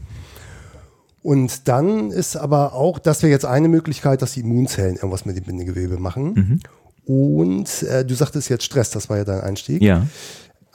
Und 1.21 1.67
dann 1.67 2.11
ist 2.11 2.35
aber 2.35 2.73
auch, 2.73 2.99
das 2.99 3.23
wäre 3.23 3.31
jetzt 3.31 3.45
eine 3.45 3.67
Möglichkeit, 3.67 4.21
dass 4.21 4.33
die 4.33 4.41
Immunzellen 4.41 4.95
irgendwas 4.95 5.25
mit 5.25 5.35
dem 5.35 5.45
Bindegewebe 5.45 5.97
machen. 5.97 6.33
Mhm. 6.33 6.59
Und 7.05 7.83
äh, 7.83 8.03
du 8.03 8.15
sagtest 8.15 8.49
jetzt 8.49 8.63
Stress, 8.63 8.89
das 8.89 9.09
war 9.09 9.17
ja 9.17 9.23
dein 9.23 9.41
Einstieg. 9.41 9.81
Ja. 9.81 10.05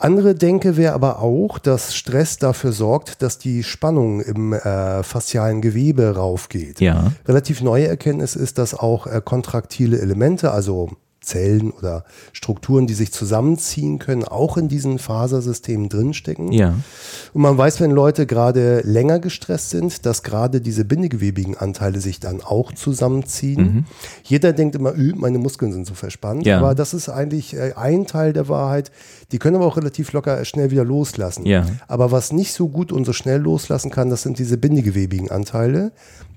Andere 0.01 0.33
Denke 0.33 0.77
wäre 0.77 0.93
aber 0.93 1.19
auch, 1.21 1.59
dass 1.59 1.95
Stress 1.95 2.39
dafür 2.39 2.71
sorgt, 2.71 3.21
dass 3.21 3.37
die 3.37 3.63
Spannung 3.63 4.21
im 4.21 4.51
äh, 4.51 5.03
faszialen 5.03 5.61
Gewebe 5.61 6.15
raufgeht. 6.15 6.81
Ja. 6.81 7.11
Relativ 7.27 7.61
neue 7.61 7.87
Erkenntnis 7.87 8.35
ist, 8.35 8.57
dass 8.57 8.73
auch 8.73 9.05
äh, 9.05 9.21
kontraktile 9.23 9.99
Elemente, 9.99 10.51
also 10.51 10.89
Zellen 11.21 11.69
oder 11.69 12.03
Strukturen, 12.33 12.87
die 12.87 12.95
sich 12.95 13.13
zusammenziehen 13.13 13.99
können, 13.99 14.23
auch 14.23 14.57
in 14.57 14.67
diesen 14.67 14.97
Fasersystemen 14.97 15.87
drinstecken. 15.87 16.51
Ja. 16.51 16.73
Und 17.33 17.41
man 17.43 17.55
weiß, 17.55 17.79
wenn 17.79 17.91
Leute 17.91 18.25
gerade 18.25 18.81
länger 18.81 19.19
gestresst 19.19 19.69
sind, 19.69 20.07
dass 20.07 20.23
gerade 20.23 20.61
diese 20.61 20.83
bindegewebigen 20.83 21.55
Anteile 21.55 22.01
sich 22.01 22.19
dann 22.19 22.41
auch 22.41 22.71
zusammenziehen. 22.71 23.61
Mhm. 23.61 23.85
Jeder 24.23 24.51
denkt 24.51 24.75
immer, 24.75 24.93
meine 25.15 25.37
Muskeln 25.37 25.71
sind 25.71 25.85
so 25.85 25.93
verspannt. 25.93 26.47
Ja. 26.47 26.57
Aber 26.57 26.73
das 26.73 26.95
ist 26.95 27.07
eigentlich 27.07 27.53
äh, 27.53 27.73
ein 27.75 28.07
Teil 28.07 28.33
der 28.33 28.49
Wahrheit. 28.49 28.91
Die 29.31 29.37
können 29.37 29.57
aber 29.57 29.67
auch 29.67 29.77
relativ 29.77 30.13
locker 30.13 30.43
schnell 30.43 30.71
wieder 30.71 30.83
loslassen. 30.83 31.45
Ja. 31.45 31.67
Aber 31.87 32.11
was 32.11 32.33
nicht 32.33 32.53
so 32.53 32.67
gut 32.67 32.91
und 32.91 33.05
so 33.05 33.13
schnell 33.13 33.39
loslassen 33.39 33.91
kann, 33.91 34.09
das 34.09 34.23
sind 34.23 34.39
diese 34.39 34.57
bindegewebigen 34.57 35.29
Anteile. 35.29 35.91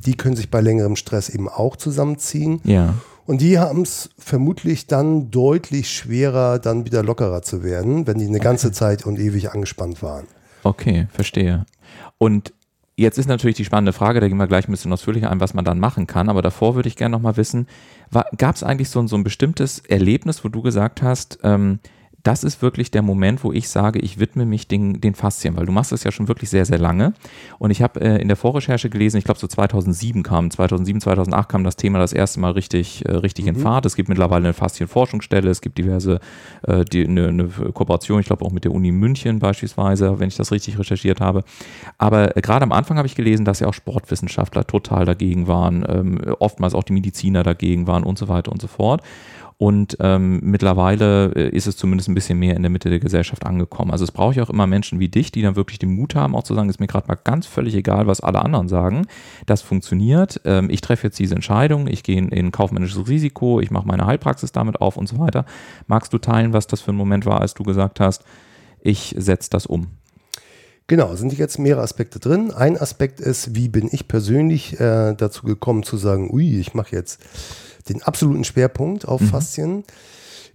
Die 0.05 0.15
können 0.15 0.37
sich 0.37 0.51
bei 0.51 0.61
längerem 0.61 0.97
Stress 0.97 1.31
eben 1.31 1.49
auch 1.49 1.77
zusammenziehen. 1.77 2.61
Ja. 2.65 2.95
Und 3.27 3.41
die 3.41 3.59
haben 3.59 3.83
es 3.83 4.11
vermutlich 4.19 4.87
dann 4.87 5.31
deutlich 5.31 5.91
schwerer, 5.91 6.59
dann 6.59 6.85
wieder 6.85 7.03
lockerer 7.03 7.43
zu 7.43 7.63
werden, 7.63 8.07
wenn 8.07 8.19
die 8.19 8.27
eine 8.27 8.41
ganze 8.41 8.71
Zeit 8.71 9.07
und 9.07 9.19
ewig 9.19 9.53
angespannt 9.53 10.03
waren. 10.03 10.27
Okay, 10.63 11.09
verstehe. 11.11 11.65
Und 12.19 12.53
jetzt 12.97 13.19
ist 13.19 13.29
natürlich 13.29 13.57
die 13.57 13.65
spannende 13.65 13.93
Frage, 13.93 14.21
da 14.21 14.29
gehen 14.29 14.37
wir 14.37 14.47
gleich 14.47 14.69
ein 14.69 14.73
bisschen 14.73 14.93
ausführlicher 14.93 15.31
ein, 15.31 15.41
was 15.41 15.55
man 15.55 15.65
dann 15.65 15.81
machen 15.81 16.07
kann. 16.07 16.29
Aber 16.29 16.43
davor 16.43 16.75
würde 16.75 16.89
ich 16.89 16.97
gerne 16.97 17.13
nochmal 17.13 17.37
wissen, 17.39 17.67
gab 18.37 18.57
es 18.57 18.63
eigentlich 18.63 18.91
so, 18.91 19.07
so 19.07 19.17
ein 19.17 19.25
bestimmtes 19.25 19.79
Erlebnis, 19.81 20.45
wo 20.45 20.49
du 20.49 20.61
gesagt 20.61 21.03
hast, 21.03 21.39
ähm, 21.43 21.81
das 22.25 22.43
ist 22.43 22.63
wirklich 22.63 22.91
der 22.91 23.03
Moment, 23.03 23.45
wo 23.45 23.53
ich 23.53 23.69
sage, 23.69 23.99
ich 23.99 24.19
widme 24.19 24.47
mich 24.47 24.67
den, 24.67 24.99
den 24.99 25.15
Faszien, 25.15 25.59
weil 25.59 25.67
du 25.67 25.73
machst 25.73 25.93
das 25.93 26.05
ja 26.05 26.11
schon 26.11 26.27
wirklich 26.27 26.49
sehr, 26.49 26.65
sehr 26.65 26.79
lange. 26.79 27.13
Und 27.59 27.71
ich 27.71 27.83
habe 27.83 28.01
äh, 28.01 28.21
in 28.21 28.29
der 28.29 28.37
Vorrecherche 28.39 28.89
gelesen, 28.89 29.19
ich 29.19 29.25
glaube 29.25 29.39
so 29.39 29.47
2007 29.47 30.23
kam, 30.23 30.51
2007, 30.51 31.03
2008 31.03 31.49
kam 31.51 31.65
das 31.65 31.77
Thema 31.77 31.99
das 31.99 32.15
erste 32.15 32.41
Mal 32.41 32.53
richtig, 32.53 33.05
äh, 33.05 33.13
richtig 33.13 33.45
mhm. 33.45 33.51
in 33.51 33.57
Fahrt. 33.57 33.85
Es 33.85 33.95
gibt 33.95 34.09
mittlerweile 34.09 34.47
eine 34.47 34.55
Faszienforschungsstelle, 34.55 35.51
es 35.51 35.61
gibt 35.61 35.77
diverse, 35.77 36.19
äh, 36.63 36.87
die, 36.87 37.07
eine, 37.07 37.29
eine 37.29 37.49
Kooperation, 37.49 38.21
ich 38.21 38.27
glaube 38.27 38.43
auch 38.47 38.53
mit 38.53 38.65
der 38.65 38.73
Uni 38.73 38.91
München 38.91 39.39
beispielsweise, 39.39 40.19
wenn 40.19 40.29
ich 40.29 40.37
das 40.37 40.51
richtig 40.51 40.79
recherchiert 40.79 41.21
habe. 41.21 41.45
Aber 41.99 42.39
äh, 42.39 42.41
gerade 42.41 42.63
am 42.63 42.73
Anfang 42.73 42.97
habe 42.97 43.07
ich 43.07 43.17
gelesen, 43.17 43.45
dass 43.45 43.61
ja 43.61 43.69
auch 43.69 43.75
Sportwissenschaftler 43.75 44.67
total 44.67 45.05
dagegen 45.05 45.47
waren, 45.47 45.85
ähm, 45.87 46.35
oftmals 46.39 46.75
auch 46.75 46.85
die 46.85 46.95
Mediziner 46.95 47.43
dagegen 47.43 47.87
waren 47.87 48.03
und 48.03 48.17
so 48.17 48.29
weiter 48.29 48.51
und 48.51 48.63
so 48.63 48.67
fort. 48.67 49.03
Und 49.65 49.97
ähm, 50.01 50.41
mittlerweile 50.43 51.33
äh, 51.35 51.49
ist 51.49 51.67
es 51.67 51.79
zumindest 51.79 52.11
ein 52.11 52.15
bisschen 52.15 52.39
mehr 52.39 52.55
in 52.55 52.61
der 52.61 52.71
Mitte 52.71 52.91
der 52.91 52.99
Gesellschaft 52.99 53.47
angekommen. 53.47 53.93
Also 53.93 54.05
es 54.05 54.13
brauche 54.13 54.35
ich 54.35 54.43
auch 54.43 54.51
immer 54.51 54.67
Menschen 54.67 55.01
wie 55.01 55.09
dich, 55.09 55.33
die 55.33 55.41
dann 55.41 55.57
wirklich 55.57 55.79
den 55.79 55.95
Mut 55.95 56.15
haben, 56.15 56.37
auch 56.37 56.43
zu 56.43 56.55
sagen, 56.55 56.69
ist 56.69 56.81
mir 56.81 56.87
gerade 56.87 57.09
mal 57.09 57.15
ganz 57.15 57.47
völlig 57.47 57.75
egal, 57.75 58.07
was 58.07 58.21
alle 58.21 58.45
anderen 58.45 58.69
sagen. 58.69 59.07
Das 59.47 59.63
funktioniert. 59.63 60.39
Ähm, 60.45 60.69
ich 60.69 60.83
treffe 60.83 61.07
jetzt 61.07 61.19
diese 61.19 61.35
Entscheidung, 61.35 61.87
ich 61.87 62.03
gehe 62.03 62.19
in, 62.19 62.29
in 62.29 62.53
kaufmännisches 62.53 63.09
Risiko, 63.09 63.59
ich 63.59 63.71
mache 63.71 63.89
meine 63.89 64.05
Heilpraxis 64.05 64.53
damit 64.53 64.83
auf 64.83 64.99
und 64.99 65.09
so 65.09 65.19
weiter. 65.19 65.47
Magst 65.87 66.13
du 66.13 66.19
teilen, 66.19 66.53
was 66.53 66.67
das 66.67 66.83
für 66.83 66.93
ein 66.93 66.97
Moment 66.97 67.25
war, 67.25 67.41
als 67.41 67.55
du 67.55 67.63
gesagt 67.63 68.01
hast, 68.01 68.23
ich 68.83 69.15
setze 69.17 69.49
das 69.49 69.65
um? 69.65 69.87
Genau, 70.89 71.17
sind 71.17 71.33
jetzt 71.39 71.59
mehrere 71.59 71.85
Aspekte 71.85 72.19
drin. 72.19 72.51
Ein 72.51 72.77
Aspekt 72.77 73.19
ist, 73.19 73.55
wie 73.55 73.69
bin 73.69 73.89
ich 73.91 74.09
persönlich 74.09 74.79
äh, 74.79 75.15
dazu 75.15 75.47
gekommen 75.47 75.85
zu 75.85 75.97
sagen, 75.97 76.29
ui, 76.31 76.61
ich 76.61 76.75
mache 76.75 76.95
jetzt 76.95 77.19
den 77.89 78.03
absoluten 78.03 78.45
Schwerpunkt 78.45 79.07
auf 79.07 79.21
mhm. 79.21 79.27
Faszien. 79.27 79.85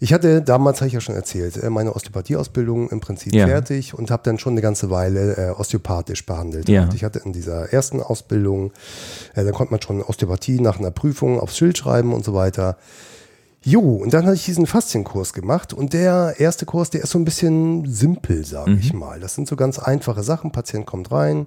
Ich 0.02 0.14
hatte 0.14 0.42
damals, 0.42 0.80
habe 0.80 0.88
ich 0.88 0.94
ja 0.94 1.02
schon 1.02 1.16
erzählt, 1.16 1.58
äh, 1.58 1.70
meine 1.70 1.94
Osteopathieausbildung 1.94 2.90
im 2.90 3.02
Prinzip 3.02 3.34
ja. 3.36 3.48
fertig 3.48 3.94
und 3.94 4.12
habe 4.12 4.24
dann 4.24 4.40
schon 4.40 4.54
eine 4.54 4.62
ganze 4.62 4.90
Weile 4.90 5.36
äh, 5.36 5.50
osteopathisch 5.52 6.26
behandelt. 6.26 6.70
Ja. 6.70 6.90
Ich 6.96 7.04
hatte 7.04 7.20
in 7.20 7.34
dieser 7.34 7.74
ersten 7.74 8.02
Ausbildung, 8.02 8.72
äh, 9.36 9.44
da 9.44 9.52
konnte 9.52 9.72
man 9.72 9.82
schon 9.82 10.02
Osteopathie 10.02 10.62
nach 10.62 10.80
einer 10.80 10.92
Prüfung 10.92 11.40
aufs 11.40 11.58
Schild 11.58 11.78
schreiben 11.78 12.14
und 12.14 12.24
so 12.24 12.34
weiter. 12.34 12.78
Jo, 13.62 13.82
und 13.82 14.14
dann 14.14 14.26
hatte 14.26 14.36
ich 14.36 14.46
diesen 14.46 14.68
Faszienkurs 14.68 15.34
gemacht 15.34 15.74
und 15.74 15.92
der 15.92 16.36
erste 16.38 16.66
Kurs, 16.66 16.92
der 16.92 17.04
ist 17.04 17.10
so 17.10 17.20
ein 17.20 17.26
bisschen 17.26 17.86
simpel, 17.86 18.46
sage 18.46 18.72
mhm. 18.72 18.80
ich 18.80 18.94
mal. 18.94 19.20
Das 19.20 19.36
sind 19.36 19.50
so 19.50 19.58
ganz 19.58 19.80
einfache 19.80 20.24
Sachen. 20.24 20.54
Patient 20.54 20.86
kommt 20.86 21.12
rein, 21.12 21.46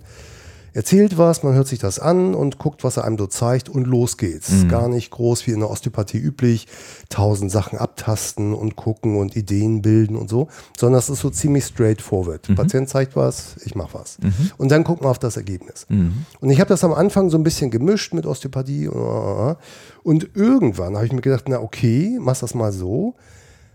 erzählt 0.73 1.19
was, 1.19 1.43
man 1.43 1.55
hört 1.55 1.67
sich 1.67 1.79
das 1.79 1.99
an 1.99 2.35
und 2.35 2.59
guckt, 2.59 2.85
was 2.85 2.97
er 2.97 3.05
einem 3.05 3.19
so 3.19 3.27
zeigt 3.27 3.69
und 3.69 3.87
los 3.87 4.17
geht's. 4.17 4.51
Mhm. 4.51 4.69
Gar 4.69 4.89
nicht 4.89 5.11
groß 5.11 5.47
wie 5.47 5.53
in 5.53 5.61
der 5.61 5.71
Osteopathie 5.71 6.19
üblich, 6.19 6.67
tausend 7.09 7.51
Sachen 7.51 7.79
abtasten 7.79 8.55
und 8.55 8.77
gucken 8.77 9.17
und 9.17 9.37
Ideen 9.37 9.83
bilden 9.83 10.17
und 10.17 10.29
so, 10.29 10.49
sondern 10.77 10.99
es 10.99 11.09
ist 11.09 11.21
so 11.21 11.31
ziemlich 11.31 11.65
straightforward. 11.65 12.49
Mhm. 12.49 12.55
Patient 12.55 12.89
zeigt 12.89 13.17
was, 13.17 13.57
ich 13.65 13.75
mache 13.75 13.95
was. 13.95 14.19
Mhm. 14.21 14.51
Und 14.59 14.71
dann 14.71 14.85
gucken 14.85 15.07
wir 15.07 15.11
auf 15.11 15.19
das 15.19 15.37
Ergebnis. 15.37 15.87
Mhm. 15.89 16.27
Und 16.41 16.51
ich 16.51 16.61
habe 16.61 16.69
das 16.69 16.85
am 16.85 16.93
Anfang 16.93 17.31
so 17.31 17.37
ein 17.37 17.43
bisschen 17.43 17.71
gemischt 17.71 18.15
mit 18.15 18.27
Osteopathie 18.27 18.89
und 18.89 20.31
irgendwann 20.35 20.97
habe 20.97 21.07
ich 21.07 21.13
mir 21.13 21.21
gedacht, 21.21 21.45
na 21.49 21.61
okay, 21.61 22.19
mach 22.21 22.39
das 22.39 22.55
mal 22.55 22.73
so 22.73 23.15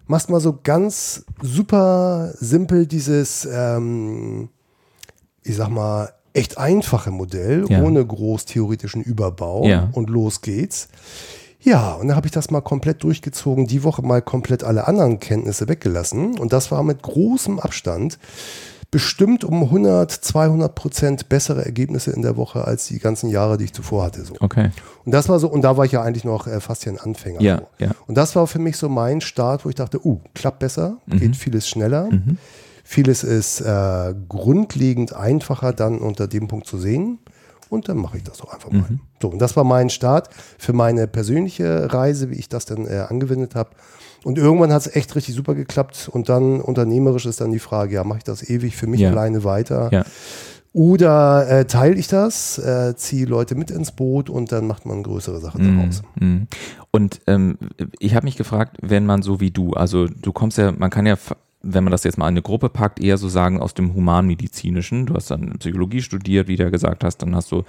machst 0.08 0.30
mal 0.30 0.40
so 0.40 0.60
ganz 0.64 1.26
super 1.42 2.34
simpel 2.40 2.88
dieses, 2.88 3.48
ähm, 3.52 4.50
ich 5.44 5.56
sag 5.56 5.70
mal, 5.70 6.10
echt 6.38 6.58
einfache 6.58 7.12
Modell, 7.12 7.66
ja. 7.68 7.82
ohne 7.82 8.06
groß 8.06 8.46
theoretischen 8.46 9.02
Überbau 9.02 9.66
ja. 9.66 9.90
und 9.94 10.10
los 10.10 10.42
geht's. 10.42 10.88
Ja, 11.60 11.94
und 11.96 12.08
dann 12.08 12.16
habe 12.16 12.28
ich 12.28 12.32
das 12.32 12.52
mal 12.52 12.62
komplett 12.62 13.04
durchgezogen, 13.04 13.66
die 13.66 13.84
Woche 13.84 14.02
mal 14.04 14.22
komplett 14.22 14.64
alle 14.64 14.88
anderen 14.88 15.20
Kenntnisse 15.20 15.68
weggelassen 15.68 16.38
und 16.38 16.54
das 16.54 16.72
war 16.72 16.84
mit 16.84 17.02
großem 17.02 17.60
Abstand 17.60 18.20
bestimmt 18.90 19.44
um 19.44 19.64
100, 19.64 20.12
200 20.12 20.74
Prozent 20.74 21.28
bessere 21.28 21.66
Ergebnisse 21.66 22.12
in 22.12 22.22
der 22.22 22.38
Woche 22.38 22.64
als 22.64 22.88
die 22.88 23.00
ganzen 23.00 23.30
Jahre, 23.30 23.58
die 23.58 23.66
ich 23.66 23.74
zuvor 23.74 24.06
hatte. 24.06 24.24
So. 24.24 24.36
Okay. 24.40 24.70
Und 25.04 25.12
das 25.12 25.28
war 25.28 25.40
so, 25.40 25.50
und 25.50 25.62
da 25.62 25.76
war 25.76 25.84
ich 25.84 25.92
ja 25.92 26.04
eigentlich 26.04 26.24
noch 26.24 26.48
äh, 26.48 26.62
fast 26.62 26.86
ja 26.86 26.94
ein 26.94 27.00
Anfänger. 27.00 27.42
Ja, 27.42 27.58
so. 27.58 27.86
ja. 27.86 27.92
Und 28.06 28.16
das 28.16 28.36
war 28.38 28.48
für 28.48 28.60
mich 28.60 28.78
so 28.78 28.88
mein 28.88 29.20
Start, 29.20 29.66
wo 29.66 29.70
ich 29.70 29.76
dachte, 29.76 30.06
uh, 30.06 30.22
klappt 30.34 30.60
besser, 30.60 30.98
mhm. 31.06 31.20
geht 31.20 31.36
vieles 31.36 31.68
schneller. 31.68 32.10
Mhm. 32.10 32.38
Vieles 32.90 33.26
ist 33.26 33.60
äh, 33.60 34.16
grundlegend 34.30 35.14
einfacher 35.14 35.74
dann 35.74 36.00
unter 36.00 36.26
dem 36.26 36.48
Punkt 36.48 36.68
zu 36.68 36.78
sehen. 36.78 37.20
Und 37.68 37.90
dann 37.90 37.98
mache 37.98 38.16
ich 38.16 38.24
das 38.24 38.38
doch 38.38 38.54
einfach 38.54 38.72
mal. 38.72 38.86
Mhm. 38.90 39.02
So, 39.22 39.28
und 39.28 39.40
das 39.40 39.58
war 39.58 39.66
mein 39.66 39.90
Start 39.90 40.30
für 40.58 40.72
meine 40.72 41.06
persönliche 41.06 41.92
Reise, 41.92 42.30
wie 42.32 42.36
ich 42.36 42.48
das 42.48 42.66
dann 42.66 42.88
äh, 42.88 43.06
angewendet 43.10 43.56
habe. 43.56 43.72
Und 44.24 44.38
irgendwann 44.38 44.72
hat 44.72 44.84
es 44.84 44.96
echt 44.96 45.14
richtig 45.18 45.36
super 45.36 45.54
geklappt. 45.54 46.10
Und 46.10 46.30
dann 46.30 46.62
unternehmerisch 46.62 47.26
ist 47.26 47.42
dann 47.42 47.52
die 47.52 47.60
Frage, 47.60 47.96
ja, 47.96 48.06
mache 48.06 48.20
ich 48.20 48.24
das 48.24 48.50
ewig 48.50 48.78
für 48.78 48.88
mich 48.88 49.02
ja. 49.02 49.10
alleine 49.10 49.44
weiter? 49.44 49.90
Ja. 49.92 50.06
Oder 50.72 51.50
äh, 51.50 51.66
teile 51.66 51.96
ich 51.96 52.08
das, 52.08 52.58
äh, 52.58 52.96
ziehe 52.96 53.26
Leute 53.26 53.56
mit 53.56 53.70
ins 53.70 53.92
Boot 53.92 54.30
und 54.30 54.54
dann 54.54 54.66
macht 54.66 54.86
man 54.86 55.04
größere 55.04 55.42
Sachen 55.42 55.62
mm, 55.62 55.78
daraus. 55.78 56.04
Mm. 56.16 56.44
Und 56.92 57.20
ähm, 57.28 57.58
ich 58.00 58.16
habe 58.16 58.26
mich 58.26 58.38
gefragt, 58.38 58.78
wenn 58.82 59.06
man 59.06 59.24
so 59.24 59.42
wie 59.42 59.52
du, 59.52 59.74
also 59.74 60.06
du 60.06 60.32
kommst 60.32 60.58
ja, 60.58 60.72
man 60.72 60.90
kann 60.90 61.06
ja 61.06 61.18
wenn 61.62 61.84
man 61.84 61.92
das 61.92 62.04
jetzt 62.04 62.18
mal 62.18 62.26
in 62.26 62.34
eine 62.34 62.42
Gruppe 62.42 62.70
packt, 62.70 63.00
eher 63.00 63.18
so 63.18 63.30
sagen 63.30 63.60
aus 63.60 63.74
dem 63.74 63.94
Humanmedizinischen. 63.94 65.06
Du 65.06 65.16
hast 65.16 65.32
dann 65.32 65.58
Psychologie 65.60 66.02
studiert, 66.02 66.48
wie 66.48 66.56
du 66.56 66.64
ja 66.64 66.70
gesagt 66.70 67.04
hast, 67.04 67.18
dann 67.18 67.36
hast 67.36 67.52
du 67.52 67.64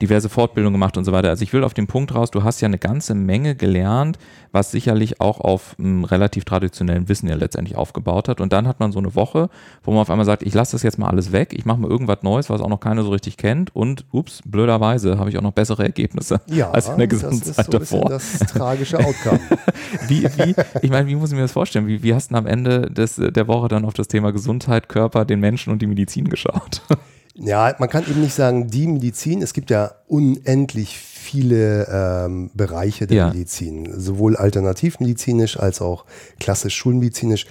diverse 0.00 0.28
Fortbildungen 0.28 0.74
gemacht 0.74 0.96
und 0.96 1.04
so 1.04 1.12
weiter. 1.12 1.28
Also 1.28 1.42
ich 1.42 1.52
will 1.52 1.64
auf 1.64 1.74
den 1.74 1.86
Punkt 1.86 2.14
raus, 2.14 2.30
du 2.30 2.44
hast 2.44 2.60
ja 2.60 2.66
eine 2.66 2.78
ganze 2.78 3.14
Menge 3.14 3.54
gelernt, 3.54 4.18
was 4.52 4.70
sicherlich 4.70 5.20
auch 5.20 5.40
auf 5.40 5.76
einem 5.78 6.04
relativ 6.04 6.44
traditionellen 6.44 7.08
Wissen 7.08 7.28
ja 7.28 7.34
letztendlich 7.34 7.76
aufgebaut 7.76 8.28
hat. 8.28 8.40
Und 8.40 8.52
dann 8.52 8.66
hat 8.66 8.80
man 8.80 8.92
so 8.92 8.98
eine 8.98 9.14
Woche, 9.14 9.50
wo 9.82 9.90
man 9.92 10.00
auf 10.00 10.10
einmal 10.10 10.26
sagt, 10.26 10.42
ich 10.42 10.54
lasse 10.54 10.72
das 10.72 10.82
jetzt 10.82 10.98
mal 10.98 11.08
alles 11.08 11.32
weg, 11.32 11.52
ich 11.52 11.64
mache 11.64 11.78
mal 11.78 11.90
irgendwas 11.90 12.22
Neues, 12.22 12.50
was 12.50 12.60
auch 12.60 12.68
noch 12.68 12.80
keiner 12.80 13.02
so 13.02 13.10
richtig 13.10 13.36
kennt 13.36 13.74
und 13.74 14.04
ups, 14.12 14.40
blöderweise 14.44 15.18
habe 15.18 15.30
ich 15.30 15.38
auch 15.38 15.42
noch 15.42 15.52
bessere 15.52 15.82
Ergebnisse 15.82 16.40
ja, 16.46 16.70
als 16.72 16.88
in 16.88 16.98
der 16.98 17.06
Gesamtzeit 17.06 17.58
das 17.58 17.82
ist 17.82 17.90
so 17.90 18.00
davor. 18.00 18.10
Das 18.10 18.38
tragische 18.38 18.98
Outcome. 18.98 19.40
wie, 20.08 20.24
wie, 20.24 20.54
ich 20.82 20.90
meine, 20.90 21.08
wie 21.08 21.14
muss 21.14 21.30
ich 21.30 21.36
mir 21.36 21.42
das 21.42 21.52
vorstellen? 21.52 21.86
Wie, 21.86 22.02
wie 22.02 22.14
hast 22.14 22.30
du 22.30 22.36
am 22.36 22.46
Ende 22.46 22.90
des, 22.90 23.16
der 23.16 23.48
Woche 23.48 23.68
dann 23.68 23.84
auf 23.84 23.94
das 23.94 24.08
Thema 24.08 24.32
Gesundheit, 24.32 24.88
Körper, 24.88 25.24
den 25.24 25.40
Menschen 25.40 25.72
und 25.72 25.82
die 25.82 25.86
Medizin 25.86 26.28
geschaut? 26.28 26.82
Ja, 27.38 27.74
man 27.78 27.90
kann 27.90 28.04
eben 28.08 28.22
nicht 28.22 28.34
sagen, 28.34 28.68
die 28.68 28.86
Medizin, 28.86 29.42
es 29.42 29.52
gibt 29.52 29.70
ja 29.70 29.92
unendlich 30.08 30.96
viele 30.98 31.86
ähm, 31.90 32.50
Bereiche 32.54 33.06
der 33.06 33.16
Ja. 33.16 33.28
Medizin, 33.28 33.92
sowohl 34.00 34.36
alternativmedizinisch 34.36 35.58
als 35.58 35.80
auch 35.82 36.04
klassisch 36.40 36.74
schulmedizinisch. 36.76 37.46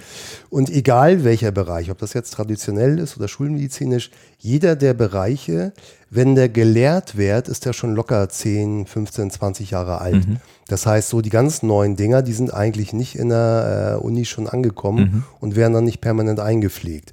Und 0.50 0.70
egal 0.70 1.22
welcher 1.24 1.52
Bereich, 1.52 1.90
ob 1.90 1.98
das 1.98 2.14
jetzt 2.14 2.32
traditionell 2.32 2.98
ist 2.98 3.16
oder 3.16 3.28
schulmedizinisch, 3.28 4.10
jeder 4.38 4.76
der 4.76 4.94
Bereiche, 4.94 5.72
wenn 6.10 6.34
der 6.34 6.48
gelehrt 6.48 7.16
wird, 7.16 7.48
ist 7.48 7.64
der 7.66 7.72
schon 7.72 7.94
locker 7.94 8.28
10, 8.28 8.86
15, 8.86 9.30
20 9.30 9.70
Jahre 9.70 10.00
alt. 10.00 10.26
Das 10.68 10.86
heißt, 10.86 11.08
so 11.10 11.20
die 11.20 11.30
ganz 11.30 11.62
neuen 11.62 11.96
Dinger, 11.96 12.22
die 12.22 12.32
sind 12.32 12.52
eigentlich 12.52 12.92
nicht 12.92 13.14
in 13.16 13.28
der 13.28 13.98
äh, 14.00 14.04
Uni 14.04 14.24
schon 14.24 14.48
angekommen 14.48 15.24
und 15.40 15.54
werden 15.54 15.74
dann 15.74 15.84
nicht 15.84 16.00
permanent 16.00 16.40
eingepflegt. 16.40 17.12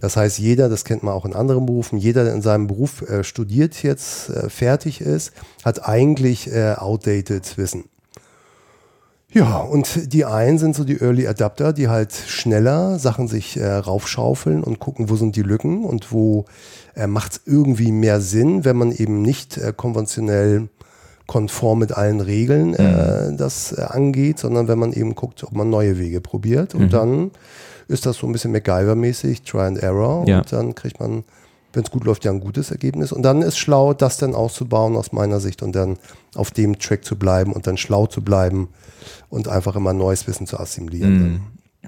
Das 0.00 0.16
heißt, 0.16 0.38
jeder, 0.38 0.68
das 0.68 0.84
kennt 0.84 1.02
man 1.02 1.14
auch 1.14 1.24
in 1.24 1.34
anderen 1.34 1.66
Berufen, 1.66 1.98
jeder, 1.98 2.24
der 2.24 2.34
in 2.34 2.42
seinem 2.42 2.66
Beruf 2.66 3.02
äh, 3.02 3.24
studiert 3.24 3.82
jetzt, 3.82 4.30
äh, 4.30 4.48
fertig 4.48 5.00
ist, 5.00 5.32
hat 5.64 5.88
eigentlich 5.88 6.52
äh, 6.52 6.74
outdated 6.74 7.56
Wissen. 7.58 7.84
Ja, 9.34 9.58
und 9.58 10.12
die 10.12 10.26
einen 10.26 10.58
sind 10.58 10.76
so 10.76 10.84
die 10.84 11.00
Early 11.00 11.26
Adapter, 11.26 11.72
die 11.72 11.88
halt 11.88 12.12
schneller 12.12 12.98
Sachen 12.98 13.28
sich 13.28 13.56
äh, 13.56 13.66
raufschaufeln 13.66 14.62
und 14.62 14.78
gucken, 14.78 15.08
wo 15.08 15.16
sind 15.16 15.36
die 15.36 15.42
Lücken 15.42 15.84
und 15.86 16.12
wo 16.12 16.44
äh, 16.94 17.06
macht 17.06 17.32
es 17.32 17.40
irgendwie 17.46 17.92
mehr 17.92 18.20
Sinn, 18.20 18.66
wenn 18.66 18.76
man 18.76 18.92
eben 18.92 19.22
nicht 19.22 19.56
äh, 19.56 19.72
konventionell 19.74 20.68
konform 21.26 21.78
mit 21.78 21.92
allen 21.92 22.20
Regeln 22.20 22.74
äh, 22.74 23.34
das 23.34 23.72
äh, 23.72 23.80
angeht, 23.80 24.38
sondern 24.38 24.68
wenn 24.68 24.78
man 24.78 24.92
eben 24.92 25.14
guckt, 25.14 25.42
ob 25.44 25.52
man 25.52 25.70
neue 25.70 25.98
Wege 25.98 26.20
probiert. 26.20 26.74
Und 26.74 26.92
dann 26.92 27.30
ist 27.88 28.06
das 28.06 28.16
so 28.16 28.26
ein 28.26 28.32
bisschen 28.32 28.54
MacGyver-mäßig, 28.54 29.42
Try 29.42 29.62
and 29.62 29.78
Error. 29.78 30.26
Ja. 30.26 30.38
Und 30.38 30.52
dann 30.52 30.74
kriegt 30.74 31.00
man, 31.00 31.24
wenn 31.72 31.84
es 31.84 31.90
gut 31.90 32.04
läuft, 32.04 32.24
ja 32.24 32.30
ein 32.30 32.40
gutes 32.40 32.70
Ergebnis. 32.70 33.12
Und 33.12 33.22
dann 33.22 33.42
ist 33.42 33.58
schlau, 33.58 33.94
das 33.94 34.18
dann 34.18 34.34
auszubauen 34.34 34.96
aus 34.96 35.12
meiner 35.12 35.40
Sicht 35.40 35.62
und 35.62 35.72
dann 35.72 35.96
auf 36.34 36.50
dem 36.50 36.78
Track 36.78 37.04
zu 37.04 37.16
bleiben 37.16 37.52
und 37.52 37.66
dann 37.66 37.76
schlau 37.76 38.06
zu 38.06 38.22
bleiben 38.22 38.68
und 39.28 39.48
einfach 39.48 39.76
immer 39.76 39.92
neues 39.92 40.26
Wissen 40.26 40.46
zu 40.46 40.58
assimilieren. 40.58 41.18
Mhm. 41.18 41.40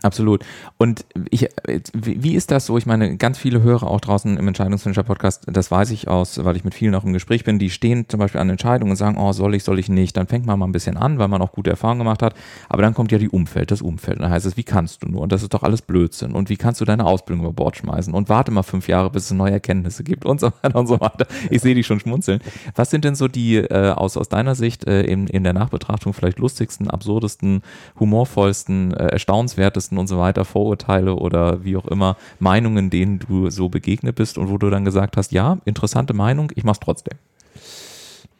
Absolut. 0.04 0.44
Und 0.76 1.06
ich, 1.30 1.49
wie 1.94 2.34
ist 2.34 2.50
das 2.50 2.66
so? 2.66 2.76
Ich 2.76 2.84
meine, 2.84 3.16
ganz 3.16 3.38
viele 3.38 3.62
Hörer 3.62 3.87
auch 3.87 4.02
draußen 4.02 4.37
im 4.37 4.49
Entscheidungsfinisher-Podcast, 4.49 5.44
das 5.46 5.70
weiß 5.70 5.90
ich 5.92 6.08
aus, 6.08 6.44
weil 6.44 6.56
ich 6.56 6.64
mit 6.64 6.75
vielen 6.75 6.94
auch 6.94 7.04
im 7.04 7.14
Gespräch 7.14 7.42
bin, 7.42 7.58
die 7.58 7.70
stehen 7.70 8.06
zum 8.06 8.20
Beispiel 8.20 8.38
an 8.42 8.50
Entscheidungen 8.50 8.90
und 8.90 8.96
sagen, 8.96 9.16
oh, 9.16 9.32
soll 9.32 9.54
ich, 9.54 9.64
soll 9.64 9.78
ich 9.78 9.88
nicht? 9.88 10.14
Dann 10.18 10.26
fängt 10.26 10.44
man 10.44 10.58
mal 10.58 10.66
ein 10.66 10.73
bisschen 10.73 10.99
an, 10.99 11.18
weil 11.18 11.28
man 11.28 11.40
auch 11.40 11.52
gute 11.52 11.70
Erfahrungen 11.70 12.00
gemacht 12.00 12.23
hat. 12.23 12.34
Aber 12.68 12.82
dann 12.82 12.92
kommt 12.92 13.12
ja 13.12 13.18
die 13.18 13.30
Umfeld, 13.30 13.70
das 13.70 13.80
Umfeld. 13.80 14.20
Dann 14.20 14.28
heißt 14.28 14.44
es, 14.44 14.58
wie 14.58 14.62
kannst 14.62 15.02
du 15.02 15.08
nur? 15.08 15.23
Und 15.23 15.32
das 15.32 15.42
ist 15.42 15.54
doch 15.54 15.62
alles 15.62 15.80
Blödsinn. 15.80 16.32
Und 16.32 16.50
wie 16.50 16.58
kannst 16.58 16.82
du 16.82 16.84
deine 16.84 17.06
Ausbildung 17.06 17.46
über 17.46 17.54
Bord 17.54 17.78
schmeißen? 17.78 18.12
Und 18.12 18.28
warte 18.28 18.50
mal 18.50 18.62
fünf 18.62 18.88
Jahre, 18.88 19.08
bis 19.08 19.25
es 19.25 19.30
neue 19.30 19.52
Erkenntnisse 19.52 20.04
gibt 20.04 20.26
und 20.26 20.38
so 20.38 20.52
weiter 20.61 20.78
und 20.78 20.87
so 20.87 21.00
weiter. 21.00 21.26
Ich 21.49 21.62
sehe 21.62 21.75
dich 21.75 21.87
schon 21.87 22.00
schmunzeln. 22.00 22.40
Was 22.75 22.90
sind 22.90 23.06
denn 23.06 23.14
so 23.14 23.26
die 23.26 23.56
äh, 23.56 23.92
aus, 23.92 24.18
aus 24.18 24.28
deiner 24.28 24.54
Sicht 24.54 24.87
äh, 24.87 25.00
in, 25.04 25.28
in 25.28 25.44
der 25.44 25.54
Nachbetrachtung 25.54 26.12
vielleicht 26.12 26.40
lustigsten, 26.40 26.90
absurdesten, 26.90 27.62
humorvollsten, 27.99 28.92
äh, 28.92 29.06
erstaunenswertesten 29.06 29.93
und 29.98 30.06
so 30.06 30.18
weiter 30.18 30.44
Vorurteile 30.44 31.14
oder 31.14 31.64
wie 31.64 31.76
auch 31.76 31.86
immer 31.86 32.16
Meinungen, 32.38 32.90
denen 32.90 33.18
du 33.18 33.50
so 33.50 33.68
begegnet 33.68 34.16
bist 34.16 34.38
und 34.38 34.50
wo 34.50 34.58
du 34.58 34.70
dann 34.70 34.84
gesagt 34.84 35.16
hast, 35.16 35.32
ja, 35.32 35.58
interessante 35.64 36.14
Meinung, 36.14 36.50
ich 36.54 36.64
mach's 36.64 36.80
trotzdem. 36.80 37.18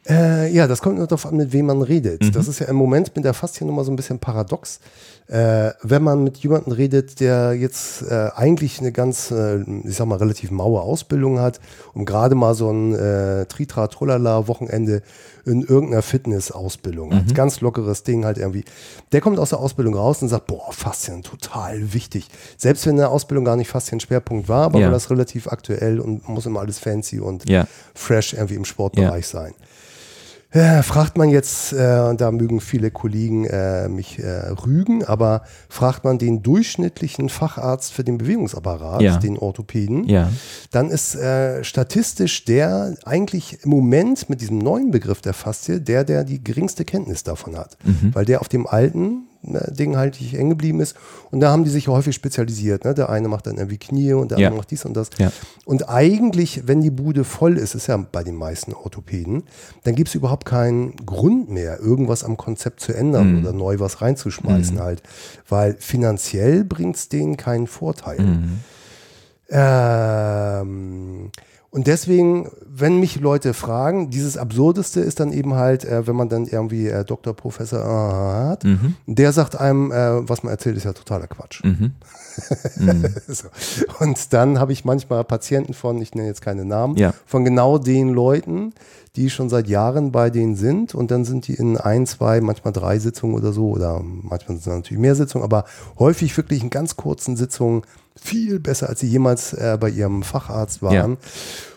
Äh, 0.07 0.51
ja, 0.53 0.67
das 0.67 0.81
kommt 0.81 0.97
nur 0.97 1.07
darauf 1.07 1.25
an, 1.25 1.35
mit 1.37 1.51
wem 1.51 1.65
man 1.65 1.81
redet. 1.81 2.21
Mhm. 2.21 2.31
Das 2.31 2.47
ist 2.47 2.59
ja 2.59 2.67
im 2.67 2.75
Moment 2.75 3.15
mit 3.15 3.25
der 3.25 3.33
Fasziennummer 3.33 3.83
so 3.83 3.91
ein 3.91 3.95
bisschen 3.95 4.19
paradox. 4.19 4.79
Äh, 5.27 5.71
wenn 5.81 6.03
man 6.03 6.23
mit 6.23 6.37
jemandem 6.37 6.73
redet, 6.73 7.19
der 7.19 7.53
jetzt 7.53 8.03
äh, 8.03 8.29
eigentlich 8.35 8.79
eine 8.79 8.91
ganz, 8.91 9.31
äh, 9.31 9.61
ich 9.83 9.95
sag 9.95 10.05
mal, 10.05 10.17
relativ 10.19 10.51
maue 10.51 10.79
Ausbildung 10.81 11.39
hat, 11.39 11.59
um 11.95 12.05
gerade 12.05 12.35
mal 12.35 12.53
so 12.53 12.69
ein 12.69 12.93
äh, 12.93 13.45
Tritra-Trolala-Wochenende 13.47 15.01
in 15.45 15.61
irgendeiner 15.63 16.03
Fitness-Ausbildung 16.03 17.09
Mhm. 17.09 17.15
hat. 17.15 17.35
Ganz 17.35 17.61
lockeres 17.61 18.03
Ding 18.03 18.25
halt 18.25 18.37
irgendwie. 18.37 18.65
Der 19.11 19.21
kommt 19.21 19.39
aus 19.39 19.49
der 19.49 19.59
Ausbildung 19.59 19.95
raus 19.95 20.21
und 20.21 20.29
sagt, 20.29 20.45
boah, 20.47 20.71
Faszien, 20.71 21.23
total 21.23 21.93
wichtig. 21.93 22.27
Selbst 22.57 22.85
wenn 22.85 22.91
in 22.91 22.97
der 22.97 23.09
Ausbildung 23.11 23.45
gar 23.45 23.55
nicht 23.55 23.69
Faszien-Schwerpunkt 23.69 24.47
war, 24.47 24.65
aber 24.65 24.79
Ja. 24.79 24.85
weil 24.87 24.93
das 24.93 25.09
relativ 25.09 25.47
aktuell 25.47 25.99
und 25.99 26.27
muss 26.29 26.45
immer 26.45 26.59
alles 26.59 26.77
fancy 26.79 27.19
und 27.19 27.49
Ja. 27.49 27.65
fresh 27.95 28.33
irgendwie 28.33 28.55
im 28.55 28.65
Sportbereich 28.65 29.27
sein. 29.27 29.53
Ja, 30.55 30.81
fragt 30.83 31.17
man 31.17 31.29
jetzt, 31.29 31.73
äh, 31.73 31.99
und 32.09 32.21
da 32.21 32.31
mögen 32.31 32.61
viele 32.61 32.89
Kollegen 32.89 33.43
äh, 33.45 33.89
mich 33.89 34.19
äh, 34.19 34.47
rügen, 34.65 35.03
aber 35.03 35.41
fragt 35.67 36.05
man 36.05 36.17
den 36.17 36.41
durchschnittlichen 36.43 37.27
Facharzt 37.27 37.91
für 37.91 38.05
den 38.05 38.17
Bewegungsapparat, 38.17 39.01
Ja. 39.01 39.17
den 39.17 39.37
Orthopäden, 39.37 40.05
Ja. 40.07 40.29
dann 40.71 40.89
ist 40.89 41.13
äh, 41.15 41.61
statistisch 41.63 42.45
der 42.45 42.95
eigentlich 43.03 43.59
im 43.63 43.69
Moment 43.69 44.29
mit 44.29 44.39
diesem 44.39 44.57
neuen 44.59 44.91
Begriff 44.91 45.19
der 45.21 45.33
Faszie 45.33 45.81
der, 45.81 46.05
der 46.05 46.23
die 46.23 46.41
geringste 46.41 46.85
Kenntnis 46.85 47.23
davon 47.23 47.57
hat. 47.57 47.77
Mhm. 47.83 48.15
Weil 48.15 48.23
der 48.23 48.39
auf 48.39 48.47
dem 48.47 48.65
alten 48.65 49.23
äh, 49.53 49.71
Ding 49.71 49.97
halt 49.97 50.19
nicht 50.19 50.33
hängen 50.33 50.49
geblieben 50.49 50.79
ist. 50.79 50.95
Und 51.31 51.41
da 51.41 51.51
haben 51.51 51.63
die 51.63 51.69
sich 51.69 51.87
häufig 51.87 52.15
spezialisiert. 52.15 52.85
Ne? 52.85 52.93
Der 52.93 53.09
eine 53.09 53.27
macht 53.27 53.45
dann 53.47 53.57
irgendwie 53.57 53.77
Knie 53.77 54.13
und 54.13 54.31
der 54.31 54.39
Ja. 54.39 54.47
andere 54.47 54.59
macht 54.61 54.71
dies 54.71 54.85
und 54.85 54.95
das. 54.95 55.09
Ja. 55.17 55.31
Und 55.65 55.89
eigentlich, 55.89 56.67
wenn 56.67 56.81
die 56.81 56.91
Bude 56.91 57.23
voll 57.23 57.57
ist, 57.57 57.75
ist 57.75 57.87
ja 57.87 57.97
bei 57.97 58.23
den 58.23 58.35
meisten 58.35 58.73
Orthopäden, 58.73 59.43
dann 59.83 59.95
gibt 59.95 60.09
es 60.09 60.15
überhaupt 60.15 60.45
keinen 60.45 60.95
Grund 61.05 61.49
mehr, 61.49 61.79
irgendwas 61.79 62.23
am 62.23 62.37
Konzept 62.37 62.79
zu 62.79 62.93
ändern 62.93 63.33
Mhm. 63.33 63.39
oder 63.39 63.53
neu 63.53 63.79
was 63.79 64.01
reinzuschmeißen 64.01 64.79
halt. 64.79 65.03
Weil 65.49 65.75
finanziell 65.79 66.63
bringt 66.63 66.95
es 66.95 67.09
denen 67.09 67.37
keinen 67.37 67.67
Vorteil. 67.67 68.19
Mhm. 68.21 68.59
Ähm, 69.49 71.31
und 71.75 71.87
deswegen, 71.87 72.49
wenn 72.65 73.01
mich 73.01 73.19
Leute 73.19 73.53
fragen, 73.53 74.09
dieses 74.09 74.37
Absurdeste 74.37 75.01
ist 75.01 75.19
dann 75.19 75.33
eben 75.33 75.55
halt, 75.55 75.83
äh, 75.83 76.07
wenn 76.07 76.15
man 76.15 76.29
dann 76.29 76.45
irgendwie 76.45 76.87
äh, 76.87 77.03
Doktor, 77.03 77.33
Professor 77.33 77.81
äh, 77.81 78.49
hat, 78.51 78.63
der 79.07 79.33
sagt 79.33 79.59
einem, 79.59 79.91
äh, 79.91 80.27
was 80.29 80.41
man 80.41 80.51
erzählt, 80.51 80.77
ist 80.77 80.85
ja 80.85 80.93
totaler 80.93 81.27
Quatsch. 81.27 81.61
Mhm. 82.75 83.05
so. 83.27 83.47
Und 83.99 84.33
dann 84.33 84.59
habe 84.59 84.73
ich 84.73 84.83
manchmal 84.83 85.23
Patienten 85.23 85.73
von, 85.73 86.01
ich 86.01 86.13
nenne 86.15 86.27
jetzt 86.27 86.41
keine 86.41 86.65
Namen, 86.65 86.95
Ja. 86.97 87.13
von 87.25 87.45
genau 87.45 87.77
den 87.77 88.09
Leuten, 88.09 88.73
die 89.15 89.29
schon 89.29 89.49
seit 89.49 89.67
Jahren 89.67 90.11
bei 90.11 90.29
denen 90.29 90.55
sind 90.55 90.93
und 90.95 91.11
dann 91.11 91.23
sind 91.25 91.47
die 91.47 91.53
in 91.53 91.77
ein, 91.77 92.05
zwei, 92.05 92.41
manchmal 92.41 92.73
drei 92.73 92.99
Sitzungen 92.99 93.35
oder 93.35 93.53
so 93.53 93.69
oder 93.69 94.01
manchmal 94.01 94.57
sind 94.57 94.59
es 94.59 94.65
natürlich 94.67 94.99
mehr 95.01 95.15
Sitzungen, 95.15 95.43
aber 95.45 95.63
häufig 95.99 96.35
wirklich 96.35 96.61
in 96.63 96.69
ganz 96.69 96.95
kurzen 96.97 97.37
Sitzungen 97.37 97.83
viel 98.19 98.59
besser, 98.59 98.89
als 98.89 98.99
sie 99.01 99.07
jemals 99.07 99.53
äh, 99.53 99.77
bei 99.79 99.89
ihrem 99.89 100.23
Facharzt 100.23 100.81
waren. 100.81 101.11
Ja. 101.11 101.17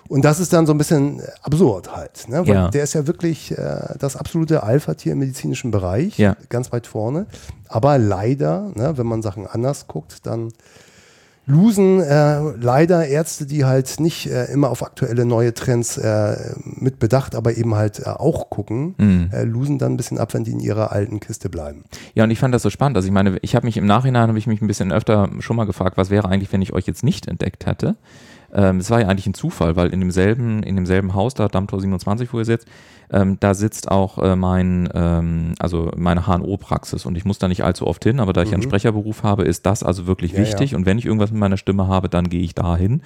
Und 0.09 0.25
das 0.25 0.41
ist 0.41 0.53
dann 0.55 0.65
so 0.67 0.73
ein 0.73 0.79
bisschen 0.79 1.21
absurd 1.43 1.95
halt, 1.95 2.29
ne? 2.29 2.41
weil 2.47 2.55
Ja. 2.55 2.69
der 2.71 2.83
ist 2.85 2.95
ja 2.95 3.07
wirklich 3.07 3.51
äh, 3.59 3.95
das 3.99 4.17
absolute 4.17 4.63
Alpha-Tier 4.63 5.13
im 5.13 5.19
medizinischen 5.19 5.71
Bereich, 5.71 6.17
Ja. 6.19 6.35
ganz 6.49 6.73
weit 6.73 6.87
vorne. 6.87 7.27
Aber 7.69 7.99
leider, 7.99 8.71
ne, 8.75 8.97
wenn 8.97 9.07
man 9.07 9.21
Sachen 9.21 9.47
anders 9.47 9.87
guckt, 9.87 10.25
dann 10.27 10.51
losen 11.49 12.01
äh, 12.01 12.39
leider 12.61 13.07
Ärzte, 13.09 13.47
die 13.47 13.65
halt 13.65 13.99
nicht 14.01 14.27
äh, 14.31 14.45
immer 14.53 14.71
auf 14.71 14.83
aktuelle 14.85 15.25
neue 15.25 15.55
Trends 15.55 15.97
äh, 15.97 16.37
mit 16.65 16.99
Bedacht, 16.99 17.35
aber 17.35 17.57
eben 17.57 17.75
halt 17.75 18.01
äh, 18.01 18.05
auch 18.11 18.51
gucken, 18.51 18.95
Mhm. 18.99 19.31
äh, 19.33 19.45
losen 19.45 19.79
dann 19.79 19.95
ein 19.95 19.97
bisschen 19.97 20.19
ab, 20.19 20.35
wenn 20.35 20.45
die 20.45 20.53
in 20.53 20.61
ihrer 20.61 20.93
alten 20.93 21.21
Kiste 21.21 21.49
bleiben. 21.49 21.85
Ja, 22.15 22.25
und 22.25 22.31
ich 22.31 22.39
fand 22.39 22.55
das 22.55 22.63
so 22.63 22.71
spannend. 22.71 22.97
Also 22.97 23.07
ich 23.09 23.13
meine, 23.13 23.39
ich 23.43 23.57
habe 23.57 23.67
mich 23.67 23.77
im 23.77 23.87
Nachhinein, 23.87 24.29
habe 24.29 24.39
ich 24.39 24.47
mich 24.47 24.61
ein 24.61 24.67
bisschen 24.67 24.93
öfter 24.93 25.31
schon 25.41 25.57
mal 25.57 25.65
gefragt, 25.65 25.97
was 25.97 26.11
wäre 26.11 26.29
eigentlich, 26.29 26.53
wenn 26.53 26.63
ich 26.63 26.73
euch 26.73 26.87
jetzt 26.87 27.03
nicht 27.03 27.27
entdeckt 27.27 27.67
hätte. 27.67 27.97
Ähm, 28.53 28.79
Es 28.79 28.91
war 28.91 29.01
ja 29.01 29.09
eigentlich 29.09 29.27
ein 29.27 29.35
Zufall, 29.35 29.77
weil 29.77 29.93
in 29.93 30.01
demselben, 30.01 30.63
in 30.63 30.77
demselben 30.77 31.15
Haus, 31.15 31.35
da 31.35 31.49
Dammtor 31.49 31.81
27, 31.81 32.33
wo 32.33 32.39
ihr 32.39 32.45
sitzt, 32.45 32.67
ähm, 33.11 33.39
da 33.41 33.55
sitzt 33.55 33.91
auch 33.91 34.19
äh, 34.19 34.37
mein, 34.37 34.89
ähm, 34.95 35.55
also 35.59 35.91
meine 35.97 36.27
HNO-Praxis 36.27 37.07
und 37.07 37.17
ich 37.17 37.25
muss 37.25 37.39
da 37.39 37.49
nicht 37.49 37.65
allzu 37.65 37.87
oft 37.87 38.05
hin, 38.05 38.21
aber 38.21 38.35
da 38.35 38.43
ich 38.43 38.53
einen 38.53 38.63
Sprecherberuf 38.63 39.23
habe, 39.23 39.45
ist 39.45 39.65
das 39.65 39.83
also 39.83 40.07
wirklich 40.07 40.33
Ja, 40.33 40.41
wichtig. 40.41 40.73
Ja. 40.73 40.77
und 40.79 40.85
wenn 40.85 40.99
ich 40.99 41.07
irgendwas 41.07 41.31
mit 41.31 41.41
meiner 41.41 41.57
Stimme 41.57 41.89
habe, 41.89 42.09
dann 42.11 42.29
gehe 42.29 42.43
ich 42.43 42.55
da 42.55 42.77
hin, 42.77 43.01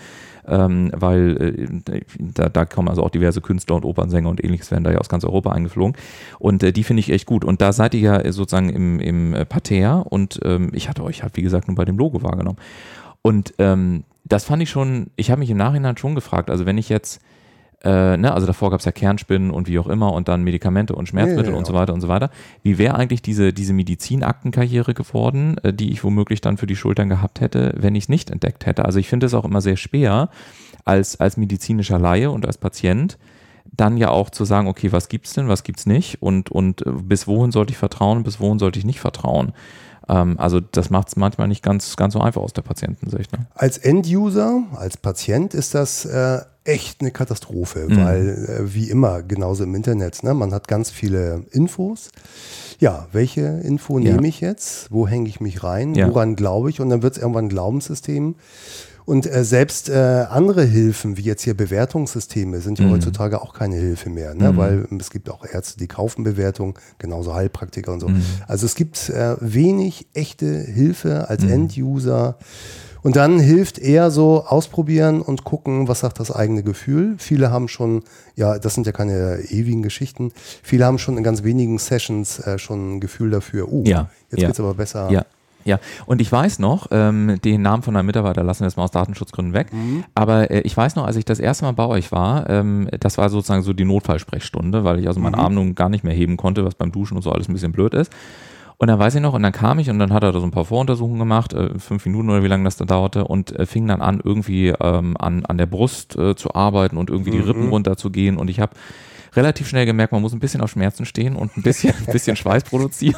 ähm, 0.46 0.90
weil 0.94 1.56
äh, 1.86 1.94
da, 2.18 2.48
da 2.48 2.64
kommen 2.64 2.88
also 2.88 3.04
auch 3.04 3.10
diverse 3.10 3.40
Künstler 3.40 3.76
und 3.76 3.84
Opernsänger 3.84 4.28
und 4.28 4.42
ähnliches 4.42 4.72
werden 4.72 4.82
da 4.82 4.90
ja 4.90 4.98
aus 4.98 5.08
ganz 5.08 5.24
Europa 5.24 5.52
eingeflogen. 5.52 5.96
Und 6.40 6.64
äh, 6.64 6.72
die 6.72 6.82
finde 6.82 6.98
ich 7.00 7.10
echt 7.12 7.26
gut. 7.26 7.44
Und 7.44 7.60
da 7.60 7.72
seid 7.72 7.94
ihr 7.94 8.00
ja 8.00 8.32
sozusagen 8.32 8.70
im, 8.70 8.98
im 8.98 9.34
äh, 9.34 9.44
Parterre. 9.44 10.02
Und 10.04 10.40
ähm, 10.44 10.70
ich 10.72 10.88
hatte 10.88 11.04
euch 11.04 11.22
halt 11.22 11.36
wie 11.36 11.42
gesagt 11.42 11.68
nur 11.68 11.76
bei 11.76 11.84
dem 11.84 11.96
Logo 11.96 12.24
wahrgenommen. 12.24 12.58
Und 13.22 13.54
ähm, 13.58 14.02
das 14.32 14.44
fand 14.44 14.62
ich 14.62 14.70
schon, 14.70 15.10
ich 15.16 15.30
habe 15.30 15.40
mich 15.40 15.50
im 15.50 15.58
Nachhinein 15.58 15.96
schon 15.98 16.14
gefragt, 16.14 16.48
also 16.48 16.64
wenn 16.64 16.78
ich 16.78 16.88
jetzt, 16.88 17.20
äh, 17.84 18.16
ne, 18.16 18.32
also 18.32 18.46
davor 18.46 18.70
gab 18.70 18.80
es 18.80 18.86
ja 18.86 18.92
Kernspinnen 18.92 19.50
und 19.50 19.68
wie 19.68 19.78
auch 19.78 19.88
immer 19.88 20.14
und 20.14 20.28
dann 20.28 20.42
Medikamente 20.42 20.94
und 20.94 21.06
Schmerzmittel 21.06 21.46
Ja, 21.46 21.52
ja, 21.52 21.58
und 21.58 21.66
so 21.66 21.74
ja. 21.74 21.80
weiter 21.80 21.92
und 21.92 22.00
so 22.00 22.08
weiter. 22.08 22.30
Wie 22.62 22.78
wäre 22.78 22.94
eigentlich 22.94 23.20
diese, 23.20 23.52
diese 23.52 23.74
Medizinaktenkarriere 23.74 24.94
geworden, 24.94 25.58
äh, 25.58 25.74
die 25.74 25.90
ich 25.92 26.02
womöglich 26.02 26.40
dann 26.40 26.56
für 26.56 26.66
die 26.66 26.76
Schultern 26.76 27.10
gehabt 27.10 27.40
hätte, 27.40 27.74
wenn 27.76 27.94
ich 27.94 28.04
es 28.04 28.08
nicht 28.08 28.30
entdeckt 28.30 28.64
hätte? 28.64 28.86
Also 28.86 28.98
ich 28.98 29.08
finde 29.08 29.26
es 29.26 29.34
auch 29.34 29.44
immer 29.44 29.60
sehr 29.60 29.76
schwer, 29.76 30.30
als, 30.86 31.20
als 31.20 31.36
medizinischer 31.36 31.98
Laie 31.98 32.30
und 32.30 32.46
als 32.46 32.56
Patient, 32.56 33.18
dann 33.70 33.98
ja 33.98 34.08
auch 34.08 34.30
zu 34.30 34.44
sagen, 34.44 34.66
okay, 34.66 34.92
was 34.92 35.08
gibt's 35.08 35.34
denn, 35.34 35.48
was 35.48 35.62
gibt's 35.62 35.84
nicht 35.84 36.22
und, 36.22 36.50
und 36.50 36.86
äh, 36.86 36.90
bis 36.90 37.26
wohin 37.26 37.52
sollte 37.52 37.72
ich 37.72 37.78
vertrauen, 37.78 38.22
bis 38.22 38.40
wohin 38.40 38.58
sollte 38.58 38.78
ich 38.78 38.86
nicht 38.86 39.00
vertrauen. 39.00 39.52
Ähm, 40.08 40.38
also 40.38 40.60
das 40.60 40.90
macht 40.90 41.08
es 41.08 41.16
manchmal 41.16 41.48
nicht 41.48 41.62
ganz, 41.62 41.96
ganz 41.96 42.14
so 42.14 42.20
einfach 42.20 42.42
aus 42.42 42.52
der 42.52 42.62
Patientensicht. 42.62 43.32
Ne? 43.32 43.46
Als 43.54 43.78
End-User, 43.78 44.62
als 44.74 44.96
Patient 44.96 45.54
ist 45.54 45.74
das 45.74 46.04
äh, 46.04 46.40
echt 46.64 47.00
eine 47.00 47.10
Katastrophe, 47.10 47.86
mhm. 47.88 47.96
weil 47.96 48.28
äh, 48.28 48.74
wie 48.74 48.88
immer, 48.90 49.22
genauso 49.22 49.64
im 49.64 49.74
Internet, 49.74 50.22
ne, 50.22 50.34
man 50.34 50.52
hat 50.52 50.68
ganz 50.68 50.90
viele 50.90 51.44
Infos. 51.50 52.10
Ja, 52.78 53.06
welche 53.12 53.42
Info 53.42 53.98
ja. 53.98 54.12
nehme 54.12 54.26
ich 54.28 54.40
jetzt? 54.40 54.90
Wo 54.90 55.06
hänge 55.06 55.28
ich 55.28 55.40
mich 55.40 55.62
rein? 55.62 55.94
Ja. 55.94 56.08
Woran 56.08 56.36
glaube 56.36 56.70
ich? 56.70 56.80
Und 56.80 56.90
dann 56.90 57.02
wird 57.02 57.16
es 57.16 57.22
irgendwann 57.22 57.46
ein 57.46 57.48
Glaubenssystem. 57.48 58.34
Und 59.04 59.26
äh, 59.26 59.44
selbst 59.44 59.88
äh, 59.88 60.26
andere 60.30 60.64
Hilfen, 60.64 61.16
wie 61.16 61.22
jetzt 61.22 61.42
hier 61.42 61.54
Bewertungssysteme, 61.54 62.60
sind 62.60 62.78
ja 62.78 62.86
mhm. 62.86 62.92
heutzutage 62.92 63.42
auch 63.42 63.54
keine 63.54 63.76
Hilfe 63.76 64.10
mehr, 64.10 64.34
ne? 64.34 64.52
Mhm. 64.52 64.56
weil 64.56 64.88
es 64.98 65.10
gibt 65.10 65.30
auch 65.30 65.44
Ärzte, 65.44 65.78
die 65.78 65.88
kaufen 65.88 66.24
Bewertungen, 66.24 66.74
genauso 66.98 67.34
Heilpraktiker 67.34 67.92
und 67.92 68.00
so. 68.00 68.08
Mhm. 68.08 68.22
Also 68.46 68.66
es 68.66 68.74
gibt 68.74 69.08
äh, 69.08 69.36
wenig 69.40 70.06
echte 70.14 70.46
Hilfe 70.46 71.28
als 71.28 71.42
mhm. 71.42 71.52
End-User. 71.52 72.36
Und 73.02 73.16
dann 73.16 73.40
hilft 73.40 73.78
eher 73.80 74.12
so 74.12 74.44
ausprobieren 74.46 75.22
und 75.22 75.42
gucken, 75.42 75.88
was 75.88 76.00
sagt 76.00 76.20
das 76.20 76.30
eigene 76.30 76.62
Gefühl. 76.62 77.16
Viele 77.18 77.50
haben 77.50 77.66
schon, 77.66 78.04
ja, 78.36 78.60
das 78.60 78.74
sind 78.74 78.86
ja 78.86 78.92
keine 78.92 79.40
ewigen 79.48 79.82
Geschichten, 79.82 80.32
viele 80.62 80.86
haben 80.86 80.98
schon 80.98 81.18
in 81.18 81.24
ganz 81.24 81.42
wenigen 81.42 81.78
Sessions 81.78 82.38
äh, 82.38 82.58
schon 82.58 82.96
ein 82.96 83.00
Gefühl 83.00 83.30
dafür, 83.30 83.72
uh, 83.72 83.82
ja, 83.84 84.08
jetzt 84.30 84.42
ja. 84.42 84.46
geht's 84.46 84.60
aber 84.60 84.74
besser. 84.74 85.10
Ja. 85.10 85.26
Ja, 85.64 85.78
und 86.06 86.20
ich 86.20 86.30
weiß 86.30 86.58
noch, 86.58 86.88
ähm, 86.90 87.40
den 87.44 87.62
Namen 87.62 87.82
von 87.82 87.96
einem 87.96 88.06
Mitarbeiter 88.06 88.42
lassen 88.42 88.60
wir 88.60 88.66
jetzt 88.66 88.76
mal 88.76 88.84
aus 88.84 88.90
Datenschutzgründen 88.90 89.54
weg, 89.54 89.72
mhm. 89.72 90.04
aber 90.14 90.50
äh, 90.50 90.60
ich 90.60 90.76
weiß 90.76 90.96
noch, 90.96 91.06
als 91.06 91.16
ich 91.16 91.24
das 91.24 91.40
erste 91.40 91.64
Mal 91.64 91.72
bei 91.72 91.86
euch 91.86 92.12
war, 92.12 92.48
ähm, 92.50 92.88
das 93.00 93.18
war 93.18 93.28
sozusagen 93.28 93.62
so 93.62 93.72
die 93.72 93.84
Notfallsprechstunde, 93.84 94.84
weil 94.84 94.98
ich 94.98 95.08
also 95.08 95.20
meinen 95.20 95.34
mhm. 95.34 95.40
Arm 95.40 95.54
nun 95.54 95.74
gar 95.74 95.88
nicht 95.88 96.04
mehr 96.04 96.14
heben 96.14 96.36
konnte, 96.36 96.64
was 96.64 96.74
beim 96.74 96.92
Duschen 96.92 97.16
und 97.16 97.22
so 97.22 97.32
alles 97.32 97.48
ein 97.48 97.52
bisschen 97.52 97.72
blöd 97.72 97.94
ist. 97.94 98.12
Und 98.78 98.88
dann 98.88 98.98
weiß 98.98 99.14
ich 99.14 99.20
noch, 99.20 99.34
und 99.34 99.44
dann 99.44 99.52
kam 99.52 99.78
ich 99.78 99.88
und 99.90 100.00
dann 100.00 100.12
hat 100.12 100.24
er 100.24 100.32
da 100.32 100.40
so 100.40 100.44
ein 100.46 100.50
paar 100.50 100.64
Voruntersuchungen 100.64 101.20
gemacht, 101.20 101.52
äh, 101.52 101.78
fünf 101.78 102.04
Minuten 102.04 102.30
oder 102.30 102.42
wie 102.42 102.48
lange 102.48 102.64
das 102.64 102.76
da 102.76 102.84
dauerte, 102.84 103.24
und 103.24 103.56
äh, 103.56 103.64
fing 103.64 103.86
dann 103.86 104.02
an, 104.02 104.20
irgendwie 104.24 104.74
ähm, 104.80 105.16
an, 105.16 105.44
an 105.46 105.56
der 105.56 105.66
Brust 105.66 106.16
äh, 106.16 106.34
zu 106.34 106.54
arbeiten 106.56 106.96
und 106.96 107.08
irgendwie 107.08 107.30
mhm. 107.30 107.34
die 107.34 107.40
Rippen 107.42 107.68
runterzugehen. 107.68 108.38
Und 108.38 108.50
ich 108.50 108.58
habe 108.58 108.72
relativ 109.34 109.68
schnell 109.68 109.86
gemerkt, 109.86 110.12
man 110.12 110.22
muss 110.22 110.32
ein 110.32 110.40
bisschen 110.40 110.60
auf 110.60 110.70
Schmerzen 110.70 111.04
stehen 111.04 111.36
und 111.36 111.56
ein 111.56 111.62
bisschen, 111.62 111.94
ein 112.06 112.12
bisschen 112.12 112.36
Schweiß 112.36 112.64
produzieren. 112.64 113.16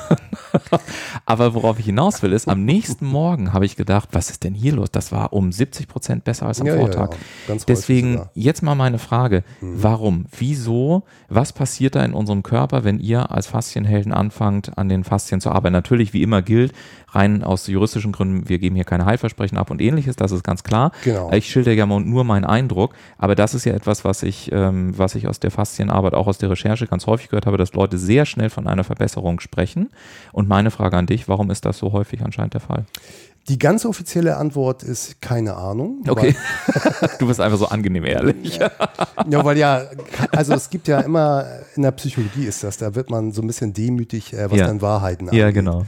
Aber 1.27 1.55
worauf 1.55 1.79
ich 1.79 1.87
hinaus 1.87 2.23
will, 2.23 2.33
ist, 2.33 2.49
am 2.49 2.65
nächsten 2.65 3.07
Morgen 3.07 3.53
habe 3.53 3.67
ich 3.67 3.77
gedacht, 3.77 4.11
was 4.13 4.31
ist 4.31 4.45
denn 4.45 4.55
hier 4.55 4.73
los? 4.75 4.91
Das 4.91 5.13
war 5.13 5.33
um 5.33 5.53
70 5.53 5.89
Prozent 5.89 6.25
besser 6.25 6.47
als 6.47 6.61
am 6.61 6.67
ja, 6.67 6.77
Vortag. 6.77 7.11
Ja. 7.49 7.57
Deswegen 7.67 8.23
jetzt 8.35 8.63
mal 8.63 8.75
meine 8.75 8.99
Frage, 8.99 9.45
mhm. 9.61 9.83
warum? 9.83 10.27
Wieso? 10.39 11.05
Was 11.29 11.53
passiert 11.53 11.95
da 11.95 12.05
in 12.05 12.13
unserem 12.13 12.43
Körper, 12.43 12.85
wenn 12.85 13.01
ihr 13.01 13.31
als 13.31 13.47
Faszienhelden 13.47 14.13
anfangt, 14.13 14.77
an 14.79 14.89
den 14.89 15.05
Faszien 15.05 15.41
zu 15.41 15.51
arbeiten? 15.51 15.73
Natürlich, 15.73 16.13
wie 16.13 16.23
immer 16.23 16.43
gilt, 16.43 16.73
rein 17.15 17.45
aus 17.45 17.67
juristischen 17.67 18.13
Gründen, 18.13 18.49
wir 18.49 18.59
geben 18.59 18.75
hier 18.75 18.85
keine 18.85 19.07
Heilversprechen 19.07 19.57
ab 19.57 19.71
und 19.71 19.81
ähnliches, 19.81 20.17
das 20.17 20.33
ist 20.33 20.43
ganz 20.43 20.65
klar. 20.65 20.93
Genau. 21.05 21.31
Ich 21.33 21.49
schilder 21.49 21.73
ja 21.73 21.87
nur 21.87 22.25
meinen 22.25 22.45
Eindruck, 22.45 22.95
aber 23.19 23.35
das 23.35 23.55
ist 23.55 23.65
ja 23.65 23.73
etwas, 23.73 24.05
was 24.05 24.23
ich, 24.23 24.51
ähm, 24.53 24.97
was 24.97 25.15
ich 25.15 25.29
aus 25.29 25.41
der 25.41 25.51
Faszienarbeit, 25.51 26.04
auch 26.13 26.27
aus 26.27 26.37
der 26.37 26.51
Recherche 26.51 26.87
ganz 26.87 27.07
häufig 27.07 27.29
gehört 27.29 27.47
habe, 27.47 27.57
dass 27.57 27.73
Leute 27.73 27.97
sehr 27.97 28.27
schnell 28.27 28.51
von 28.51 28.67
einer 28.67 28.85
Verbesserung 28.85 29.41
sprechen. 29.41 29.89
Und 30.33 30.49
meine 30.49 30.71
Frage 30.71 30.99
an 30.99 31.07
dich, 31.07 31.29
warum 31.29 31.51
ist 31.51 31.65
das 31.65 31.79
so 31.79 31.93
häufig 31.93 32.21
anscheinend 32.21 32.53
der 32.53 32.61
Fall? 32.61 32.85
Die 33.49 33.59
ganz 33.59 33.85
offizielle 33.85 34.37
Antwort 34.37 34.83
ist 34.83 35.21
keine 35.21 35.57
Ahnung. 35.57 36.03
Okay. 36.09 36.35
du 37.19 37.27
bist 37.27 37.41
einfach 37.41 37.59
so 37.59 37.67
angenehm 37.67 38.05
ehrlich. 38.05 38.57
ja, 38.59 39.45
weil 39.45 39.59
ja, 39.59 39.83
also 40.33 40.55
es 40.55 40.71
gibt 40.71 40.89
ja 40.89 41.01
immer, 41.01 41.47
in 41.77 41.83
der 41.83 41.91
Psychologie 41.93 42.47
ist 42.47 42.65
das, 42.65 42.79
da 42.79 42.95
wird 42.95 43.11
man 43.11 43.33
so 43.33 43.43
ein 43.43 43.47
bisschen 43.47 43.75
demütig, 43.75 44.33
äh, 44.33 44.51
was 44.51 44.59
ja. 44.59 44.67
dann 44.67 44.81
Wahrheiten 44.81 45.29
angeht. 45.29 45.41
Ja, 45.41 45.51
genau. 45.51 45.85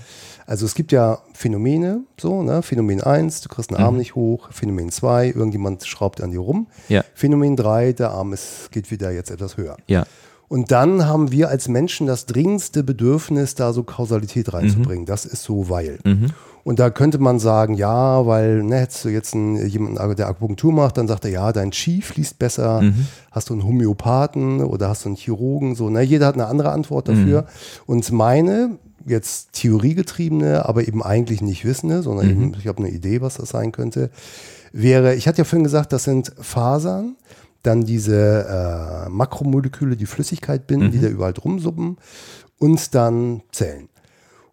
Also 0.46 0.64
es 0.64 0.74
gibt 0.74 0.92
ja 0.92 1.18
Phänomene, 1.32 2.02
so, 2.20 2.42
ne? 2.42 2.62
Phänomen 2.62 3.02
1, 3.02 3.40
du 3.40 3.48
kriegst 3.48 3.70
einen 3.74 3.82
Arm 3.82 3.94
mhm. 3.94 3.98
nicht 3.98 4.14
hoch, 4.14 4.48
Phänomen 4.52 4.90
2, 4.90 5.32
irgendjemand 5.34 5.84
schraubt 5.84 6.20
an 6.20 6.30
dir 6.30 6.40
rum. 6.40 6.68
Ja. 6.88 7.04
Phänomen 7.14 7.56
3, 7.56 7.92
der 7.92 8.12
Arm 8.12 8.32
ist, 8.32 8.70
geht 8.70 8.90
wieder 8.90 9.10
jetzt 9.10 9.30
etwas 9.30 9.56
höher. 9.56 9.76
Ja. 9.88 10.06
Und 10.48 10.70
dann 10.70 11.06
haben 11.06 11.32
wir 11.32 11.48
als 11.48 11.66
Menschen 11.66 12.06
das 12.06 12.26
dringendste 12.26 12.84
Bedürfnis, 12.84 13.56
da 13.56 13.72
so 13.72 13.82
Kausalität 13.82 14.52
reinzubringen. 14.52 15.02
Mhm. 15.02 15.06
Das 15.06 15.24
ist 15.24 15.42
so, 15.42 15.68
weil. 15.68 15.98
Mhm. 16.04 16.30
Und 16.62 16.80
da 16.80 16.90
könnte 16.90 17.18
man 17.18 17.38
sagen, 17.38 17.74
ja, 17.74 18.26
weil, 18.26 18.62
ne, 18.64 18.78
hättest 18.80 19.04
du 19.04 19.08
jetzt 19.08 19.34
einen, 19.34 19.68
jemanden, 19.68 20.16
der 20.16 20.28
Akupunktur 20.28 20.72
macht, 20.72 20.96
dann 20.98 21.06
sagt 21.06 21.24
er, 21.24 21.30
ja, 21.30 21.52
dein 21.52 21.70
Chi 21.70 22.02
fließt 22.02 22.40
besser, 22.40 22.82
mhm. 22.82 23.06
hast 23.30 23.50
du 23.50 23.54
einen 23.54 23.64
Homöopathen 23.64 24.60
oder 24.60 24.88
hast 24.88 25.04
du 25.04 25.10
einen 25.10 25.16
Chirurgen, 25.16 25.76
so, 25.76 25.90
ne, 25.90 26.02
jeder 26.02 26.26
hat 26.26 26.34
eine 26.34 26.46
andere 26.46 26.72
Antwort 26.72 27.08
dafür. 27.08 27.42
Mhm. 27.42 27.46
Und 27.86 28.12
meine, 28.12 28.78
jetzt 29.06 29.52
theoriegetriebene, 29.52 30.66
aber 30.66 30.86
eben 30.86 31.02
eigentlich 31.02 31.40
nicht 31.40 31.64
wissende, 31.64 32.02
sondern 32.02 32.26
mhm. 32.26 32.30
eben, 32.32 32.56
ich 32.58 32.66
habe 32.66 32.78
eine 32.78 32.90
Idee, 32.90 33.20
was 33.20 33.36
das 33.36 33.50
sein 33.50 33.72
könnte, 33.72 34.10
wäre, 34.72 35.14
ich 35.14 35.26
hatte 35.28 35.38
ja 35.38 35.44
vorhin 35.44 35.64
gesagt, 35.64 35.92
das 35.92 36.04
sind 36.04 36.32
Fasern, 36.40 37.16
dann 37.62 37.84
diese 37.84 39.06
äh, 39.06 39.08
Makromoleküle, 39.08 39.96
die 39.96 40.06
Flüssigkeit 40.06 40.66
binden, 40.66 40.88
mhm. 40.88 40.92
die 40.92 41.00
da 41.00 41.08
überall 41.08 41.32
drum 41.32 41.58
suppen 41.58 41.96
und 42.58 42.94
dann 42.94 43.42
Zellen. 43.52 43.88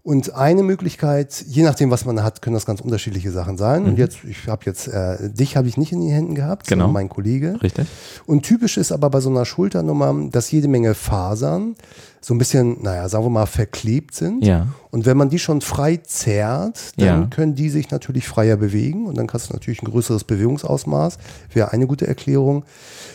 Und 0.06 0.36
eine 0.36 0.64
Möglichkeit, 0.64 1.46
je 1.48 1.64
nachdem, 1.64 1.90
was 1.90 2.04
man 2.04 2.22
hat, 2.24 2.42
können 2.42 2.56
das 2.56 2.66
ganz 2.66 2.82
unterschiedliche 2.82 3.32
Sachen 3.32 3.58
sein. 3.58 3.84
Mhm. 3.84 3.90
Und 3.90 3.98
jetzt, 3.98 4.18
ich 4.26 4.48
habe 4.48 4.64
jetzt, 4.66 4.90
äh, 4.90 5.30
dich 5.30 5.56
habe 5.56 5.70
ich 5.70 5.78
nicht 5.78 5.94
in 5.94 6.02
den 6.02 6.10
Händen 6.10 6.36
gehabt, 6.36 6.68
genau. 6.68 6.84
sondern 6.84 6.94
mein 6.94 7.08
Kollege. 7.08 7.58
Richtig. 7.64 7.88
Und 8.26 8.44
typisch 8.44 8.76
ist 8.76 8.92
aber 8.92 9.10
bei 9.10 9.22
so 9.22 9.30
einer 9.30 9.46
Schulternummer, 9.46 10.30
dass 10.30 10.52
jede 10.52 10.68
Menge 10.68 10.94
Fasern 10.94 11.76
so 12.20 12.34
ein 12.34 12.38
bisschen, 12.38 12.84
naja, 12.84 13.08
sagen 13.08 13.24
wir 13.24 13.30
mal, 13.30 13.46
verklebt 13.46 14.14
sind. 14.14 14.44
Ja. 14.46 14.68
Und 14.92 15.06
wenn 15.06 15.16
man 15.16 15.30
die 15.30 15.40
schon 15.40 15.62
frei 15.62 15.96
zerrt, 15.96 16.92
dann 16.98 17.22
ja. 17.22 17.28
können 17.28 17.56
die 17.56 17.70
sich 17.70 17.90
natürlich 17.90 18.28
freier 18.28 18.58
bewegen 18.58 19.06
und 19.06 19.18
dann 19.18 19.30
hast 19.32 19.50
du 19.50 19.54
natürlich 19.54 19.84
ein 19.84 19.90
größeres 19.90 20.26
Bewegungsausmaß. 20.26 21.18
Wäre 21.54 21.72
eine 21.72 21.88
gute 21.88 22.08
Erklärung. 22.08 22.66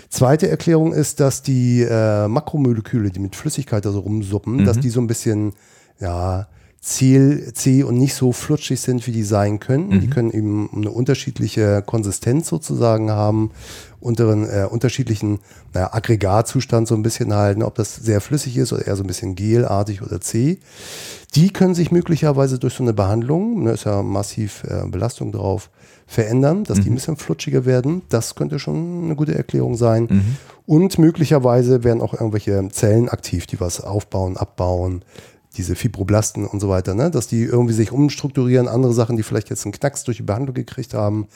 Zweite 0.09 0.49
Erklärung 0.49 0.95
ist, 0.95 1.21
dass 1.21 1.43
die 1.43 1.83
äh, 1.83 2.29
Makromoleküle, 2.29 3.11
die 3.11 3.21
mit 3.21 3.37
Flüssigkeit 3.37 3.85
da 3.85 3.93
so 3.93 4.01
rumsuppen, 4.01 4.57
mhm. 4.57 4.65
dass 4.65 4.81
die 4.81 4.89
so 4.89 5.03
ein 5.03 5.07
bisschen, 5.07 5.53
ja, 6.01 6.47
zäh, 6.81 7.53
zäh 7.53 7.83
und 7.83 7.99
nicht 7.99 8.15
so 8.15 8.33
flutschig 8.33 8.81
sind, 8.81 9.07
wie 9.07 9.13
die 9.13 9.25
sein 9.25 9.59
könnten. 9.59 9.97
Mhm. 9.97 10.01
Die 10.01 10.11
können 10.11 10.31
eben 10.31 10.71
eine 10.75 10.91
unterschiedliche 10.91 11.83
Konsistenz 11.83 12.49
sozusagen 12.49 13.11
haben, 13.11 13.51
unter 14.01 14.31
einen 14.31 14.45
äh, 14.45 14.67
unterschiedlichen 14.71 15.41
naja, 15.75 15.93
Aggregatzustand 15.93 16.87
so 16.87 16.95
ein 16.95 17.03
bisschen 17.03 17.35
halten, 17.35 17.63
ob 17.63 17.75
das 17.75 17.97
sehr 17.97 18.21
flüssig 18.21 18.57
ist 18.57 18.73
oder 18.73 18.87
eher 18.87 18.97
so 18.97 19.03
ein 19.03 19.09
bisschen 19.09 19.35
gelartig 19.35 20.03
oder 20.03 20.21
zäh. 20.21 20.59
Die 21.35 21.51
können 21.51 21.75
sich 21.75 21.91
möglicherweise 21.91 22.59
durch 22.59 22.75
so 22.75 22.83
eine 22.85 22.95
Behandlung, 22.95 23.57
da 23.57 23.71
ne, 23.71 23.73
ist 23.73 23.85
ja 23.85 24.03
massiv 24.03 24.65
äh, 24.65 24.87
Belastung 24.89 25.33
drauf, 25.33 25.71
verändern, 26.07 26.65
dass 26.65 26.79
mhm. 26.79 26.83
die 26.83 26.91
ein 26.91 26.95
bisschen 26.95 27.17
flutschiger 27.17 27.67
werden. 27.67 28.03
Das 28.09 28.35
könnte 28.35 28.59
schon 28.59 29.05
eine 29.05 29.17
gute 29.17 29.35
Erklärung 29.35 29.77
sein. 29.77 30.07
Mhm. 30.09 30.37
Und 30.65 30.99
möglicherweise 30.99 31.85
werden 31.85 32.01
auch 32.01 32.15
irgendwelche 32.15 32.67
Zellen 32.71 33.09
aktiv, 33.09 33.47
die 33.47 33.61
was 33.61 33.81
aufbauen, 33.81 34.37
abbauen, 34.37 35.03
diese 35.59 35.75
Fibroblasten 35.75 36.47
und 36.47 36.61
so 36.61 36.69
weiter, 36.69 36.95
ne? 36.95 37.11
dass 37.11 37.27
die 37.27 37.43
irgendwie 37.43 37.75
sich 37.75 37.93
umstrukturieren, 37.93 38.69
andere 38.69 38.95
Sachen, 38.95 39.17
die 39.17 39.23
vielleicht 39.23 39.51
jetzt 39.51 39.65
einen 39.65 39.73
Knacks 39.73 40.05
durch 40.05 40.17
die 40.19 40.23
Behandlung 40.23 40.55
gekriegt 40.55 40.95
haben, 40.95 41.27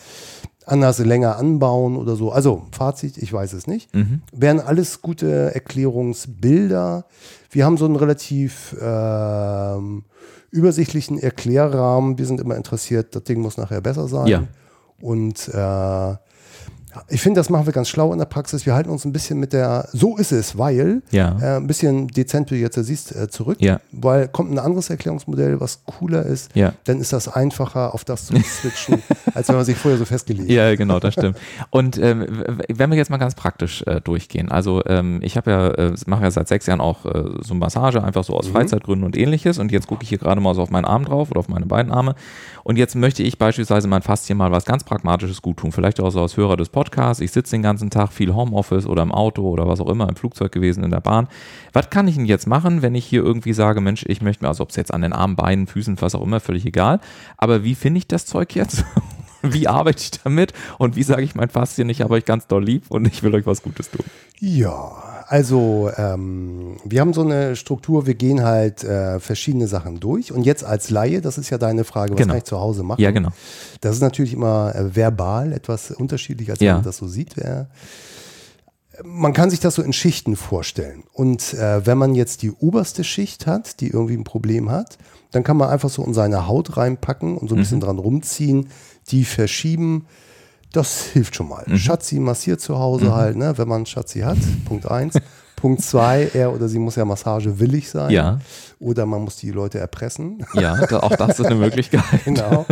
anders 0.64 0.98
länger 0.98 1.36
anbauen 1.36 1.96
oder 1.96 2.16
so. 2.16 2.32
Also 2.32 2.62
Fazit, 2.70 3.18
ich 3.18 3.32
weiß 3.32 3.52
es 3.52 3.66
nicht. 3.66 3.94
Mhm. 3.94 4.22
Wären 4.32 4.60
alles 4.60 5.02
gute 5.02 5.54
Erklärungsbilder. 5.54 7.04
Wir 7.50 7.64
haben 7.64 7.76
so 7.76 7.84
einen 7.84 7.96
relativ 7.96 8.74
ähm, 8.80 10.04
übersichtlichen 10.50 11.18
Erklärrahmen. 11.18 12.16
Wir 12.16 12.26
sind 12.26 12.40
immer 12.40 12.56
interessiert, 12.56 13.14
das 13.14 13.24
Ding 13.24 13.40
muss 13.40 13.56
nachher 13.56 13.80
besser 13.80 14.06
sein. 14.08 14.26
Ja. 14.28 14.44
Und 15.00 15.48
äh, 15.48 16.16
ich 17.08 17.20
finde, 17.20 17.40
das 17.40 17.50
machen 17.50 17.66
wir 17.66 17.72
ganz 17.72 17.88
schlau 17.88 18.12
in 18.12 18.18
der 18.18 18.26
Praxis. 18.26 18.66
Wir 18.66 18.74
halten 18.74 18.90
uns 18.90 19.04
ein 19.04 19.12
bisschen 19.12 19.38
mit 19.38 19.52
der, 19.52 19.88
so 19.92 20.16
ist 20.16 20.32
es, 20.32 20.58
weil, 20.58 21.02
ja. 21.10 21.38
äh, 21.40 21.56
ein 21.56 21.66
bisschen 21.66 22.08
dezent, 22.08 22.50
wie 22.50 22.56
du 22.56 22.60
jetzt 22.60 22.74
siehst, 22.74 23.14
äh, 23.14 23.28
zurück. 23.28 23.58
Ja. 23.60 23.80
Weil 23.92 24.28
kommt 24.28 24.50
ein 24.50 24.58
anderes 24.58 24.90
Erklärungsmodell, 24.90 25.60
was 25.60 25.84
cooler 25.84 26.24
ist, 26.24 26.54
ja. 26.54 26.72
dann 26.84 27.00
ist 27.00 27.12
das 27.12 27.28
einfacher, 27.28 27.94
auf 27.94 28.04
das 28.04 28.26
zu 28.26 28.36
switchen, 28.36 29.02
als 29.34 29.48
wenn 29.48 29.56
man 29.56 29.64
sich 29.64 29.76
vorher 29.76 29.98
so 29.98 30.04
festgelegt 30.04 30.48
hat. 30.48 30.54
Ja, 30.54 30.74
genau, 30.74 31.00
das 31.00 31.14
stimmt. 31.14 31.38
Und 31.70 31.98
ähm, 31.98 32.44
wenn 32.68 32.90
wir 32.90 32.96
jetzt 32.96 33.10
mal 33.10 33.16
ganz 33.16 33.34
praktisch 33.34 33.82
äh, 33.86 34.00
durchgehen, 34.00 34.50
also 34.50 34.82
ähm, 34.86 35.20
ich 35.22 35.36
habe 35.36 35.50
ja, 35.50 35.68
äh, 35.68 35.94
mache 36.06 36.24
ja 36.24 36.30
seit 36.30 36.48
sechs 36.48 36.66
Jahren 36.66 36.80
auch 36.80 37.06
äh, 37.06 37.24
so 37.40 37.54
Massage, 37.54 38.02
einfach 38.02 38.24
so 38.24 38.34
aus 38.34 38.48
mhm. 38.48 38.52
Freizeitgründen 38.52 39.04
und 39.06 39.16
ähnliches. 39.16 39.58
Und 39.58 39.72
jetzt 39.72 39.86
gucke 39.86 40.02
ich 40.02 40.08
hier 40.08 40.18
gerade 40.18 40.40
mal 40.40 40.54
so 40.54 40.62
auf 40.62 40.70
meinen 40.70 40.84
Arm 40.84 41.04
drauf 41.04 41.30
oder 41.30 41.40
auf 41.40 41.48
meine 41.48 41.66
beiden 41.66 41.90
Arme. 41.90 42.14
Und 42.64 42.76
jetzt 42.76 42.94
möchte 42.94 43.22
ich 43.22 43.38
beispielsweise 43.38 43.88
mein 43.88 44.02
Faszien 44.02 44.38
mal 44.38 44.52
was 44.52 44.64
ganz 44.64 44.84
Pragmatisches 44.84 45.42
gut 45.42 45.58
tun. 45.58 45.72
Vielleicht 45.72 46.00
auch 46.00 46.10
so 46.10 46.20
als 46.20 46.36
Hörer 46.36 46.56
des 46.56 46.68
Podcasts. 46.68 46.81
Ich 47.20 47.32
sitze 47.32 47.52
den 47.52 47.62
ganzen 47.62 47.90
Tag 47.90 48.12
viel 48.12 48.34
Homeoffice 48.34 48.86
oder 48.86 49.02
im 49.02 49.12
Auto 49.12 49.48
oder 49.48 49.66
was 49.66 49.80
auch 49.80 49.88
immer, 49.88 50.08
im 50.08 50.16
Flugzeug 50.16 50.52
gewesen, 50.52 50.84
in 50.84 50.90
der 50.90 51.00
Bahn. 51.00 51.28
Was 51.72 51.90
kann 51.90 52.08
ich 52.08 52.16
denn 52.16 52.26
jetzt 52.26 52.46
machen, 52.46 52.82
wenn 52.82 52.94
ich 52.94 53.04
hier 53.04 53.22
irgendwie 53.22 53.52
sage, 53.52 53.80
Mensch, 53.80 54.04
ich 54.06 54.22
möchte 54.22 54.44
mir, 54.44 54.48
also 54.48 54.62
ob 54.62 54.70
es 54.70 54.76
jetzt 54.76 54.92
an 54.92 55.02
den 55.02 55.12
Armen, 55.12 55.36
Beinen, 55.36 55.66
Füßen, 55.66 56.00
was 56.00 56.14
auch 56.14 56.22
immer, 56.22 56.40
völlig 56.40 56.66
egal. 56.66 57.00
Aber 57.36 57.64
wie 57.64 57.74
finde 57.74 57.98
ich 57.98 58.06
das 58.06 58.26
Zeug 58.26 58.54
jetzt? 58.54 58.84
wie 59.42 59.68
arbeite 59.68 60.02
ich 60.02 60.10
damit 60.22 60.52
und 60.78 60.96
wie 60.96 61.02
sage 61.02 61.22
ich 61.22 61.34
mein 61.34 61.50
Faszien, 61.50 61.88
ich 61.88 62.00
habe 62.00 62.14
euch 62.14 62.24
ganz 62.24 62.46
doll 62.46 62.64
lieb 62.64 62.84
und 62.88 63.06
ich 63.06 63.22
will 63.22 63.34
euch 63.34 63.46
was 63.46 63.62
Gutes 63.62 63.90
tun? 63.90 64.04
Ja, 64.38 65.21
also 65.32 65.90
ähm, 65.96 66.76
wir 66.84 67.00
haben 67.00 67.14
so 67.14 67.22
eine 67.22 67.56
Struktur, 67.56 68.06
wir 68.06 68.12
gehen 68.14 68.44
halt 68.44 68.84
äh, 68.84 69.18
verschiedene 69.18 69.66
Sachen 69.66 69.98
durch 69.98 70.30
und 70.30 70.44
jetzt 70.44 70.62
als 70.62 70.90
Laie, 70.90 71.22
das 71.22 71.38
ist 71.38 71.48
ja 71.48 71.56
deine 71.56 71.84
Frage, 71.84 72.12
was 72.12 72.18
Genau. 72.18 72.32
kann 72.32 72.38
ich 72.38 72.44
zu 72.44 72.60
Hause 72.60 72.82
machen? 72.82 73.00
Ja, 73.00 73.12
genau. 73.12 73.30
Das 73.80 73.94
ist 73.94 74.02
natürlich 74.02 74.34
immer 74.34 74.74
äh, 74.74 74.94
verbal 74.94 75.54
etwas 75.54 75.90
unterschiedlich, 75.90 76.50
als 76.50 76.60
Ja. 76.60 76.68
wenn 76.68 76.74
man 76.76 76.84
das 76.84 76.98
so 76.98 77.06
sieht. 77.08 77.38
Äh, 77.38 77.64
man 79.04 79.32
kann 79.32 79.48
sich 79.48 79.58
das 79.60 79.74
so 79.76 79.82
in 79.82 79.94
Schichten 79.94 80.36
vorstellen. 80.36 81.04
Und 81.14 81.54
äh, 81.54 81.86
wenn 81.86 81.96
man 81.96 82.14
jetzt 82.14 82.42
die 82.42 82.50
oberste 82.52 83.02
Schicht 83.02 83.46
hat, 83.46 83.80
die 83.80 83.88
irgendwie 83.88 84.14
ein 84.18 84.24
Problem 84.24 84.70
hat, 84.70 84.98
dann 85.30 85.44
kann 85.44 85.56
man 85.56 85.70
einfach 85.70 85.88
so 85.88 86.04
in 86.04 86.12
seine 86.12 86.46
Haut 86.46 86.76
reinpacken 86.76 87.38
und 87.38 87.48
so 87.48 87.54
ein 87.54 87.60
bisschen 87.62 87.80
dran 87.80 87.98
rumziehen, 87.98 88.68
die 89.08 89.24
verschieben. 89.24 90.04
Das 90.72 91.02
hilft 91.04 91.36
schon 91.36 91.48
mal. 91.48 91.64
Schatzi 91.76 92.18
massiert 92.18 92.60
zu 92.60 92.78
Hause 92.78 93.14
halt, 93.14 93.36
ne, 93.36 93.56
wenn 93.58 93.68
man 93.68 93.84
Schatzi 93.86 94.20
hat. 94.20 94.38
Punkt 94.64 94.90
eins. 94.90 95.14
Punkt 95.56 95.80
zwei, 95.82 96.28
er 96.34 96.52
oder 96.52 96.66
sie 96.68 96.80
muss 96.80 96.96
ja 96.96 97.04
massagewillig 97.04 97.88
sein. 97.88 98.10
Ja. 98.10 98.40
Oder 98.80 99.06
man 99.06 99.22
muss 99.22 99.36
die 99.36 99.52
Leute 99.52 99.78
erpressen. 99.78 100.44
Ja, 100.54 100.74
auch 101.00 101.14
das 101.14 101.38
ist 101.38 101.46
eine 101.46 101.54
Möglichkeit. 101.66 102.02
Genau. 102.24 102.66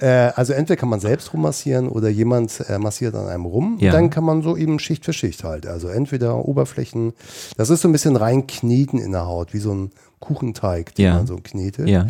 äh, 0.00 0.06
also 0.36 0.52
entweder 0.52 0.76
kann 0.78 0.90
man 0.90 1.00
selbst 1.00 1.32
rummassieren 1.34 1.88
oder 1.88 2.08
jemand 2.08 2.60
äh, 2.68 2.78
massiert 2.78 3.16
an 3.16 3.26
einem 3.26 3.46
rum. 3.46 3.78
Ja. 3.80 3.90
Dann 3.90 4.10
kann 4.10 4.22
man 4.22 4.42
so 4.42 4.56
eben 4.56 4.78
Schicht 4.78 5.04
für 5.04 5.12
Schicht 5.12 5.42
halt. 5.42 5.66
Also 5.66 5.88
entweder 5.88 6.36
Oberflächen, 6.46 7.14
das 7.56 7.68
ist 7.68 7.80
so 7.80 7.88
ein 7.88 7.92
bisschen 7.92 8.14
rein 8.14 8.46
kneten 8.46 9.00
in 9.00 9.10
der 9.10 9.26
Haut, 9.26 9.52
wie 9.52 9.58
so 9.58 9.72
ein 9.74 9.90
Kuchenteig, 10.20 10.94
den 10.94 11.06
Ja. 11.06 11.14
man 11.14 11.26
so 11.26 11.36
knetet. 11.42 11.88
Ja, 11.88 12.06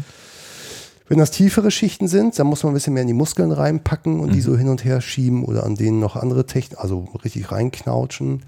Wenn 1.10 1.18
das 1.18 1.32
tiefere 1.32 1.72
Schichten 1.72 2.06
sind, 2.06 2.38
dann 2.38 2.46
muss 2.46 2.62
man 2.62 2.70
ein 2.70 2.74
bisschen 2.74 2.94
mehr 2.94 3.02
in 3.02 3.08
die 3.08 3.14
Muskeln 3.14 3.50
reinpacken 3.50 4.20
und 4.20 4.28
Mhm. 4.28 4.32
die 4.32 4.40
so 4.40 4.56
hin 4.56 4.68
und 4.68 4.84
her 4.84 5.00
schieben 5.00 5.44
oder 5.44 5.64
an 5.64 5.74
denen 5.74 5.98
noch 5.98 6.14
andere 6.14 6.46
Techniken, 6.46 6.80
also 6.80 7.08
richtig 7.24 7.50
reinknautschen. 7.50 8.44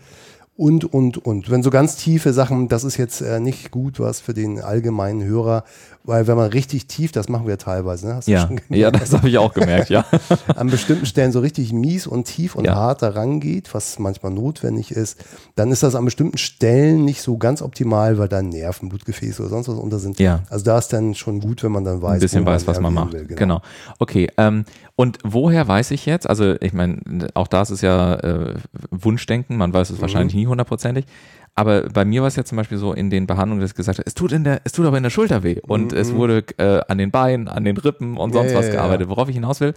Und, 0.54 0.84
und, 0.92 1.16
und. 1.16 1.50
Wenn 1.50 1.62
so 1.62 1.70
ganz 1.70 1.96
tiefe 1.96 2.34
Sachen, 2.34 2.68
das 2.68 2.84
ist 2.84 2.98
jetzt 2.98 3.22
äh, 3.22 3.40
nicht 3.40 3.70
gut 3.70 3.98
was 3.98 4.20
für 4.20 4.34
den 4.34 4.60
allgemeinen 4.60 5.24
Hörer, 5.24 5.64
weil 6.04 6.26
wenn 6.26 6.36
man 6.36 6.50
richtig 6.50 6.86
tief, 6.88 7.10
das 7.10 7.30
machen 7.30 7.46
wir 7.46 7.56
teilweise, 7.56 8.06
ne? 8.08 8.14
Hast 8.16 8.28
du 8.28 8.32
ja, 8.32 8.40
schon 8.46 8.56
gemerkt? 8.56 8.74
ja, 8.76 8.90
das 8.90 9.12
habe 9.14 9.28
ich 9.30 9.38
auch 9.38 9.54
gemerkt, 9.54 9.88
ja. 9.88 10.04
an 10.56 10.66
bestimmten 10.68 11.06
Stellen 11.06 11.32
so 11.32 11.40
richtig 11.40 11.72
mies 11.72 12.06
und 12.06 12.24
tief 12.24 12.54
und 12.54 12.66
Ja. 12.66 12.74
hart 12.74 13.00
da 13.00 13.08
rangeht, 13.08 13.72
was 13.72 13.98
manchmal 13.98 14.30
notwendig 14.32 14.90
ist, 14.90 15.24
dann 15.54 15.72
ist 15.72 15.82
das 15.82 15.94
an 15.94 16.04
bestimmten 16.04 16.36
Stellen 16.36 17.04
nicht 17.06 17.22
so 17.22 17.38
ganz 17.38 17.62
optimal, 17.62 18.18
weil 18.18 18.28
da 18.28 18.42
Nerven, 18.42 18.90
Blutgefäße 18.90 19.40
oder 19.42 19.48
sonst 19.50 19.68
was 19.68 19.78
unter 19.78 19.98
sind. 20.00 20.18
Ja. 20.20 20.42
Also 20.50 20.66
da 20.66 20.76
ist 20.76 20.88
dann 20.92 21.14
schon 21.14 21.40
gut, 21.40 21.62
wenn 21.62 21.72
man 21.72 21.84
dann 21.84 22.02
weiß, 22.02 22.14
ein 22.14 22.20
bisschen 22.20 22.44
weiß, 22.44 22.66
was 22.66 22.78
man 22.78 22.92
macht. 22.92 23.14
will, 23.14 23.24
genau. 23.26 23.62
Okay. 23.98 24.28
Ähm, 24.36 24.66
und 25.02 25.18
woher 25.24 25.66
weiß 25.66 25.90
ich 25.90 26.06
jetzt? 26.06 26.28
Also 26.28 26.54
ich 26.60 26.72
meine, 26.72 27.00
auch 27.34 27.48
das 27.48 27.70
ist 27.70 27.82
ja 27.82 28.14
äh, 28.14 28.54
Wunschdenken. 28.90 29.56
Man 29.56 29.72
weiß 29.74 29.90
es 29.90 29.98
Mhm. 29.98 30.02
wahrscheinlich 30.02 30.34
nie 30.34 30.46
hundertprozentig. 30.46 31.06
Aber 31.54 31.82
bei 31.90 32.04
mir 32.04 32.20
war 32.22 32.28
es 32.28 32.36
ja 32.36 32.44
zum 32.44 32.56
Beispiel 32.56 32.78
so 32.78 32.92
in 32.94 33.10
den 33.10 33.26
Behandlungen, 33.26 33.60
dass 33.60 33.70
ich 33.72 33.76
gesagt 33.76 33.98
habe, 33.98 34.06
es 34.06 34.14
tut 34.14 34.32
in 34.32 34.44
der, 34.44 34.60
es 34.64 34.72
tut 34.72 34.86
aber 34.86 34.96
in 34.96 35.02
der 35.02 35.10
Schulter 35.10 35.42
weh. 35.42 35.56
Und 35.66 35.92
es 35.92 36.14
wurde 36.14 36.44
äh, 36.56 36.80
an 36.88 36.96
den 36.98 37.10
Beinen, 37.10 37.48
an 37.48 37.64
den 37.64 37.76
Rippen 37.76 38.16
und 38.16 38.30
Mhm. 38.30 38.34
Sonst 38.34 38.52
ja, 38.52 38.58
was 38.58 38.70
gearbeitet. 38.70 39.08
Worauf 39.08 39.28
ich 39.28 39.34
hinaus 39.34 39.60
will, 39.60 39.74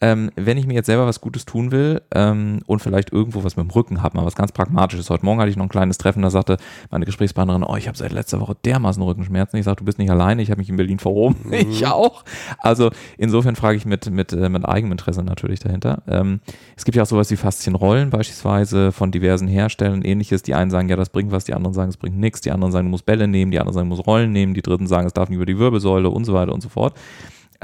ähm, 0.00 0.30
wenn 0.36 0.58
ich 0.58 0.66
mir 0.66 0.74
jetzt 0.74 0.86
selber 0.86 1.06
was 1.06 1.20
Gutes 1.20 1.44
tun 1.44 1.70
will 1.70 2.02
ähm, 2.14 2.60
und 2.66 2.80
vielleicht 2.80 3.12
irgendwo 3.12 3.44
was 3.44 3.56
mit 3.56 3.66
dem 3.66 3.70
Rücken 3.70 4.02
habe, 4.02 4.16
mal 4.16 4.26
was 4.26 4.34
ganz 4.34 4.52
Pragmatisches. 4.52 5.10
Heute 5.10 5.24
Morgen 5.24 5.40
hatte 5.40 5.50
ich 5.50 5.56
noch 5.56 5.64
ein 5.64 5.70
kleines 5.70 5.98
Treffen, 5.98 6.22
da 6.22 6.30
sagte 6.30 6.58
meine 6.90 7.04
Gesprächspartnerin, 7.04 7.62
oh, 7.62 7.76
ich 7.76 7.88
habe 7.88 7.96
seit 7.96 8.12
letzter 8.12 8.40
Woche 8.40 8.56
dermaßen 8.64 9.02
Rückenschmerzen. 9.02 9.58
Ich 9.58 9.64
sage, 9.64 9.76
du 9.76 9.84
bist 9.84 9.98
nicht 9.98 10.10
alleine, 10.10 10.42
ich 10.42 10.50
habe 10.50 10.58
mich 10.58 10.68
in 10.68 10.76
Berlin 10.76 10.98
verhoben. 10.98 11.36
Ich 11.74 11.86
auch. 11.86 12.24
Also 12.58 12.90
insofern 13.16 13.56
frage 13.56 13.76
ich 13.76 13.86
mit, 13.86 14.10
mit, 14.10 14.32
äh, 14.32 14.48
mit 14.48 14.66
eigenem 14.66 14.92
Interesse 14.92 15.22
natürlich 15.22 15.60
dahinter. 15.60 16.02
Ähm, 16.06 16.40
es 16.76 16.84
gibt 16.84 16.96
ja 16.96 17.02
auch 17.02 17.06
sowas 17.06 17.30
wie 17.30 17.36
Faszienrollen 17.36 18.10
beispielsweise 18.10 18.92
von 18.92 19.10
diversen 19.10 19.48
Herstellern 19.48 19.94
und 19.94 20.04
ähnliches. 20.04 20.42
Die 20.42 20.54
einen 20.54 20.70
sagen, 20.70 20.88
ja, 20.88 20.96
das 20.96 21.08
bringt 21.08 21.32
was, 21.32 21.44
die 21.44 21.54
anderen 21.54 21.72
sagen, 21.72 21.88
es 21.88 21.96
bringt 21.96 22.18
nichts, 22.18 22.42
die 22.42 22.50
anderen 22.50 22.72
sagen, 22.72 22.86
du 22.86 22.90
musst 22.90 23.06
Bälle 23.06 23.28
nehmen, 23.28 23.50
die 23.50 23.60
anderen 23.60 23.74
sagen, 23.74 23.88
du 23.88 23.96
musst 23.96 24.06
Rollen 24.06 24.32
nehmen, 24.32 24.52
die 24.54 24.62
dritten 24.62 24.86
sagen, 24.86 25.06
es 25.06 25.14
darf 25.14 25.28
nicht 25.28 25.36
über 25.36 25.46
die 25.46 25.58
Wirbelsäule 25.58 26.10
und 26.10 26.24
so 26.24 26.34
weiter 26.34 26.52
und 26.52 26.62
so 26.62 26.68
fort. 26.68 26.94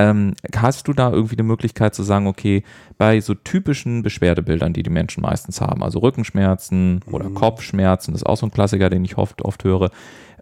Ähm, 0.00 0.34
hast 0.56 0.88
du 0.88 0.94
da 0.94 1.12
irgendwie 1.12 1.34
eine 1.34 1.42
Möglichkeit 1.42 1.94
zu 1.94 2.02
sagen, 2.02 2.26
okay, 2.26 2.62
bei 3.00 3.18
so 3.22 3.32
typischen 3.32 4.02
Beschwerdebildern, 4.02 4.74
die 4.74 4.82
die 4.82 4.90
Menschen 4.90 5.22
meistens 5.22 5.62
haben, 5.62 5.82
also 5.82 6.00
Rückenschmerzen 6.00 7.00
oder 7.10 7.30
Kopfschmerzen, 7.30 8.12
das 8.12 8.20
ist 8.20 8.26
auch 8.26 8.36
so 8.36 8.44
ein 8.44 8.50
Klassiker, 8.52 8.90
den 8.90 9.02
ich 9.06 9.16
oft, 9.16 9.40
oft 9.40 9.64
höre, 9.64 9.88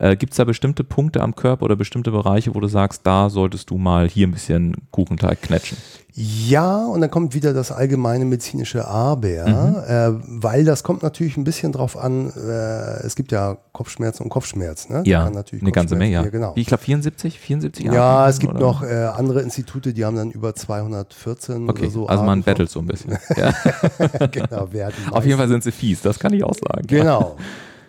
äh, 0.00 0.16
gibt 0.16 0.32
es 0.32 0.38
da 0.38 0.44
bestimmte 0.44 0.82
Punkte 0.82 1.20
am 1.22 1.36
Körper 1.36 1.64
oder 1.64 1.76
bestimmte 1.76 2.10
Bereiche, 2.10 2.54
wo 2.56 2.60
du 2.60 2.66
sagst, 2.66 3.02
da 3.06 3.30
solltest 3.30 3.70
du 3.70 3.78
mal 3.78 4.08
hier 4.08 4.26
ein 4.26 4.32
bisschen 4.32 4.74
Kuchenteig 4.90 5.40
knetschen? 5.42 5.78
Ja, 6.20 6.84
und 6.86 7.00
dann 7.00 7.12
kommt 7.12 7.32
wieder 7.34 7.52
das 7.54 7.70
allgemeine 7.70 8.24
medizinische 8.24 8.88
Aber, 8.88 9.28
Mhm. 9.28 9.76
äh, 9.86 10.20
weil 10.42 10.64
das 10.64 10.82
kommt 10.82 11.04
natürlich 11.04 11.36
ein 11.36 11.44
bisschen 11.44 11.70
drauf 11.70 11.96
an, 11.96 12.30
äh, 12.36 13.06
es 13.06 13.14
gibt 13.14 13.30
ja 13.30 13.56
Kopfschmerzen 13.72 14.24
und 14.24 14.28
Kopfschmerzen. 14.30 14.92
Ne? 14.94 15.02
Ja, 15.06 15.24
eine 15.26 15.70
ganze 15.70 15.94
Menge, 15.94 16.12
ja. 16.14 16.22
Genau. 16.22 16.52
Ich 16.56 16.66
glaube 16.66 16.82
74, 16.82 17.38
74 17.38 17.84
Ja, 17.86 18.02
Arten, 18.02 18.30
es 18.30 18.38
gibt 18.40 18.54
oder? 18.54 18.60
noch 18.60 18.82
äh, 18.82 19.04
andere 19.16 19.42
Institute, 19.42 19.92
die 19.94 20.04
haben 20.04 20.16
dann 20.16 20.32
über 20.32 20.56
214 20.56 21.68
Okay, 21.70 21.82
oder 21.82 21.90
so. 21.90 22.06
also 22.08 22.24
man 22.24 22.38
Arten 22.40 22.42
von- 22.42 22.47
battelt 22.50 22.70
so 22.70 22.80
ein 22.80 22.86
bisschen. 22.86 23.18
ja. 23.36 23.54
genau, 24.30 24.68
wer 24.70 24.92
Auf 25.10 25.24
jeden 25.24 25.38
Fall 25.38 25.48
sind 25.48 25.62
sie 25.64 25.72
fies, 25.72 26.00
das 26.02 26.18
kann 26.18 26.32
ich 26.32 26.44
auch 26.44 26.54
sagen. 26.54 26.86
Genau. 26.86 27.36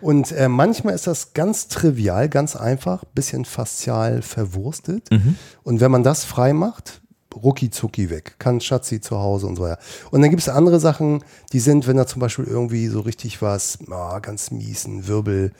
Und 0.00 0.32
äh, 0.32 0.48
manchmal 0.48 0.94
ist 0.94 1.06
das 1.06 1.34
ganz 1.34 1.68
trivial, 1.68 2.28
ganz 2.28 2.56
einfach, 2.56 3.04
bisschen 3.04 3.44
faszial 3.44 4.22
verwurstet. 4.22 5.10
Mhm. 5.10 5.36
Und 5.62 5.80
wenn 5.80 5.90
man 5.90 6.02
das 6.02 6.24
frei 6.24 6.52
macht, 6.52 7.02
rucki 7.34 7.70
zucki 7.70 8.10
weg. 8.10 8.36
Kann 8.38 8.60
Schatzi 8.60 9.00
zu 9.00 9.18
Hause 9.18 9.46
und 9.46 9.56
so 9.56 9.62
weiter. 9.62 9.78
Und 10.10 10.22
dann 10.22 10.30
gibt 10.30 10.42
es 10.42 10.48
andere 10.48 10.80
Sachen, 10.80 11.22
die 11.52 11.60
sind, 11.60 11.86
wenn 11.86 11.96
da 11.96 12.06
zum 12.06 12.20
Beispiel 12.20 12.46
irgendwie 12.46 12.88
so 12.88 13.00
richtig 13.00 13.40
was, 13.42 13.78
ah, 13.90 14.18
ganz 14.18 14.50
miesen 14.50 15.06
Wirbel 15.06 15.52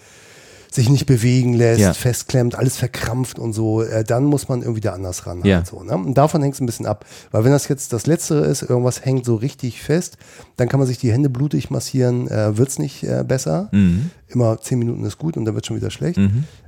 sich 0.73 0.89
nicht 0.89 1.07
bewegen 1.07 1.53
lässt, 1.55 1.81
Ja. 1.81 1.93
festklemmt, 1.93 2.55
alles 2.55 2.77
verkrampft 2.77 3.39
und 3.39 3.53
so, 3.53 3.83
äh, 3.83 4.05
dann 4.05 4.25
muss 4.25 4.49
man 4.49 4.61
irgendwie 4.63 4.81
da 4.81 4.93
anders 4.93 5.27
ran. 5.27 5.43
Ja. 5.45 5.57
Halt 5.57 5.67
so, 5.67 5.83
ne? 5.83 5.95
Und 5.95 6.15
davon 6.17 6.43
hängt 6.43 6.55
es 6.55 6.61
ein 6.61 6.67
bisschen 6.67 6.87
ab. 6.87 7.05
Weil 7.33 7.45
wenn 7.45 7.51
das 7.53 7.67
jetzt 7.69 7.93
das 7.93 8.07
Letztere 8.07 8.45
ist, 8.47 8.63
irgendwas 8.63 9.05
hängt 9.05 9.25
so 9.25 9.35
richtig 9.35 9.83
fest, 9.83 10.17
dann 10.57 10.69
kann 10.69 10.79
man 10.79 10.87
sich 10.87 10.99
die 10.99 11.11
Hände 11.13 11.29
blutig 11.29 11.71
massieren, 11.71 12.29
äh, 12.29 12.57
wird 12.57 12.69
es 12.69 12.79
nicht 12.79 13.03
äh, 13.03 13.25
besser. 13.27 13.69
Mhm. 13.73 14.11
Immer 14.29 14.61
zehn 14.61 14.79
Minuten 14.79 15.05
ist 15.05 15.19
gut 15.19 15.37
und 15.37 15.45
dann 15.45 15.55
wird 15.57 15.67
schon 15.67 15.77
wieder 15.77 15.91
schlecht. 15.91 16.19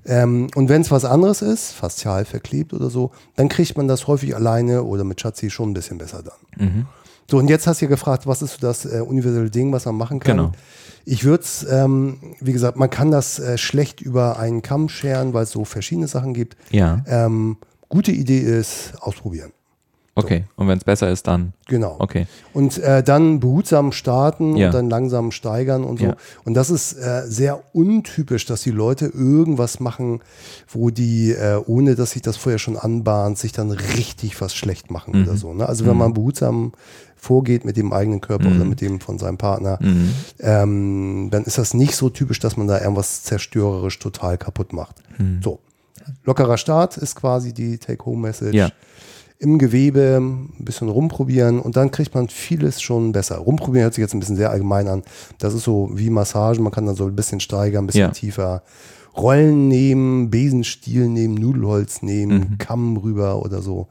Ähm, 0.04 0.48
und 0.56 0.68
wenn 0.68 0.82
es 0.82 0.90
was 0.90 1.04
anderes 1.04 1.42
ist, 1.42 1.72
faszial 1.72 2.24
verklebt 2.24 2.72
oder 2.74 2.90
so, 2.90 3.12
dann 3.36 3.48
kriegt 3.48 3.76
man 3.76 3.86
das 3.86 4.08
häufig 4.08 4.34
alleine 4.34 4.82
oder 4.82 5.04
mit 5.04 5.20
Schatzi 5.20 5.48
schon 5.48 5.70
ein 5.70 5.74
bisschen 5.74 5.98
besser 5.98 6.22
dann. 6.24 6.66
Mhm. 6.68 6.86
So, 7.30 7.38
und 7.38 7.48
jetzt 7.48 7.68
hast 7.68 7.80
du 7.80 7.84
ja 7.84 7.88
gefragt, 7.88 8.26
was 8.26 8.42
ist 8.42 8.54
so 8.54 8.66
das 8.66 8.84
äh, 8.84 9.00
universelle 9.00 9.48
Ding, 9.48 9.72
was 9.72 9.84
man 9.86 9.94
machen 9.94 10.18
kann? 10.18 10.36
Genau. 10.38 10.52
Ich 11.04 11.24
würde 11.24 11.42
es, 11.42 11.66
ähm, 11.68 12.18
wie 12.40 12.52
gesagt, 12.52 12.76
man 12.76 12.90
kann 12.90 13.10
das 13.10 13.38
äh, 13.38 13.58
schlecht 13.58 14.00
über 14.00 14.38
einen 14.38 14.62
Kamm 14.62 14.88
scheren, 14.88 15.34
weil 15.34 15.44
es 15.44 15.50
so 15.50 15.64
verschiedene 15.64 16.06
Sachen 16.08 16.34
gibt. 16.34 16.56
Ja, 16.70 17.02
Ähm, 17.06 17.56
gute 17.88 18.12
Idee 18.12 18.38
ist, 18.40 18.92
ausprobieren. 19.00 19.52
Okay. 20.14 20.44
Und 20.56 20.68
wenn 20.68 20.78
es 20.78 20.84
besser 20.84 21.10
ist, 21.10 21.26
dann 21.26 21.52
Genau. 21.68 21.96
okay. 21.98 22.26
Und 22.52 22.78
äh, 22.78 23.02
dann 23.02 23.40
behutsam 23.40 23.92
starten 23.92 24.56
Ja. 24.56 24.66
und 24.66 24.74
dann 24.74 24.90
langsam 24.90 25.30
steigern 25.32 25.84
und 25.84 25.98
so. 26.00 26.06
Ja. 26.06 26.16
Und 26.44 26.54
das 26.54 26.70
ist 26.70 26.92
äh, 26.94 27.22
sehr 27.26 27.62
untypisch, 27.74 28.44
dass 28.46 28.62
die 28.62 28.70
Leute 28.70 29.06
irgendwas 29.06 29.80
machen, 29.80 30.20
wo 30.68 30.90
die, 30.90 31.32
äh, 31.32 31.60
ohne 31.66 31.94
dass 31.94 32.10
sich 32.12 32.22
das 32.22 32.36
vorher 32.36 32.58
schon 32.58 32.76
anbahnt, 32.76 33.38
sich 33.38 33.52
dann 33.52 33.70
richtig 33.70 34.40
was 34.40 34.54
schlecht 34.54 34.90
machen 34.90 35.16
Mhm. 35.16 35.22
oder 35.28 35.36
so. 35.36 35.54
Ne? 35.54 35.66
Also 35.68 35.86
wenn 35.86 35.96
man 35.96 36.12
behutsam 36.12 36.72
vorgeht 37.16 37.64
mit 37.64 37.76
dem 37.76 37.92
eigenen 37.92 38.20
Körper 38.20 38.48
Mhm. 38.50 38.56
oder 38.56 38.64
mit 38.64 38.80
dem 38.80 39.00
von 39.00 39.16
seinem 39.18 39.38
Partner, 39.38 39.78
ähm, 40.40 41.28
dann 41.30 41.44
ist 41.44 41.58
das 41.58 41.74
nicht 41.74 41.94
so 41.96 42.10
typisch, 42.10 42.38
dass 42.40 42.56
man 42.56 42.66
da 42.66 42.80
irgendwas 42.80 43.22
zerstörerisch 43.22 43.98
total 43.98 44.38
kaputt 44.38 44.72
macht. 44.72 44.96
Mhm. 45.18 45.40
So. 45.42 45.60
Lockerer 46.24 46.58
Start 46.58 46.96
ist 46.96 47.14
quasi 47.14 47.52
die 47.52 47.78
Take-Home-Message 47.78 48.54
Ja. 48.54 48.70
Im 49.42 49.58
Gewebe 49.58 50.18
ein 50.20 50.64
bisschen 50.64 50.88
rumprobieren 50.88 51.58
und 51.60 51.76
dann 51.76 51.90
kriegt 51.90 52.14
man 52.14 52.28
vieles 52.28 52.80
schon 52.80 53.12
besser. 53.12 53.36
Rumprobieren 53.38 53.84
hört 53.84 53.94
sich 53.94 54.02
jetzt 54.02 54.14
ein 54.14 54.20
bisschen 54.20 54.36
sehr 54.36 54.50
allgemein 54.50 54.86
an. 54.88 55.02
Das 55.38 55.52
ist 55.52 55.64
so 55.64 55.90
wie 55.94 56.10
Massagen, 56.10 56.62
man 56.62 56.72
kann 56.72 56.86
dann 56.86 56.94
so 56.94 57.06
ein 57.06 57.16
bisschen 57.16 57.40
steigern, 57.40 57.84
ein 57.84 57.86
bisschen 57.88 58.00
Ja. 58.02 58.08
tiefer. 58.10 58.62
Rollen 59.16 59.68
nehmen, 59.68 60.30
Besenstiel 60.30 61.08
nehmen, 61.08 61.34
Nudelholz 61.34 62.02
nehmen, 62.02 62.38
Mhm. 62.52 62.58
Kamm 62.58 62.96
rüber 62.96 63.42
oder 63.44 63.60
so. 63.60 63.88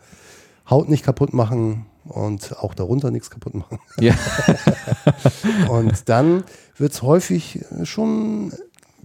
Haut 0.69 0.89
nicht 0.89 1.03
kaputt 1.03 1.33
machen 1.33 1.85
und 2.05 2.57
auch 2.59 2.73
darunter 2.73 3.11
nichts 3.11 3.29
kaputt 3.29 3.53
machen. 3.53 3.77
Ja. 3.99 4.15
Und 5.69 6.07
dann 6.09 6.43
wird 6.77 6.93
es 6.93 7.01
häufig 7.01 7.63
schon, 7.83 8.51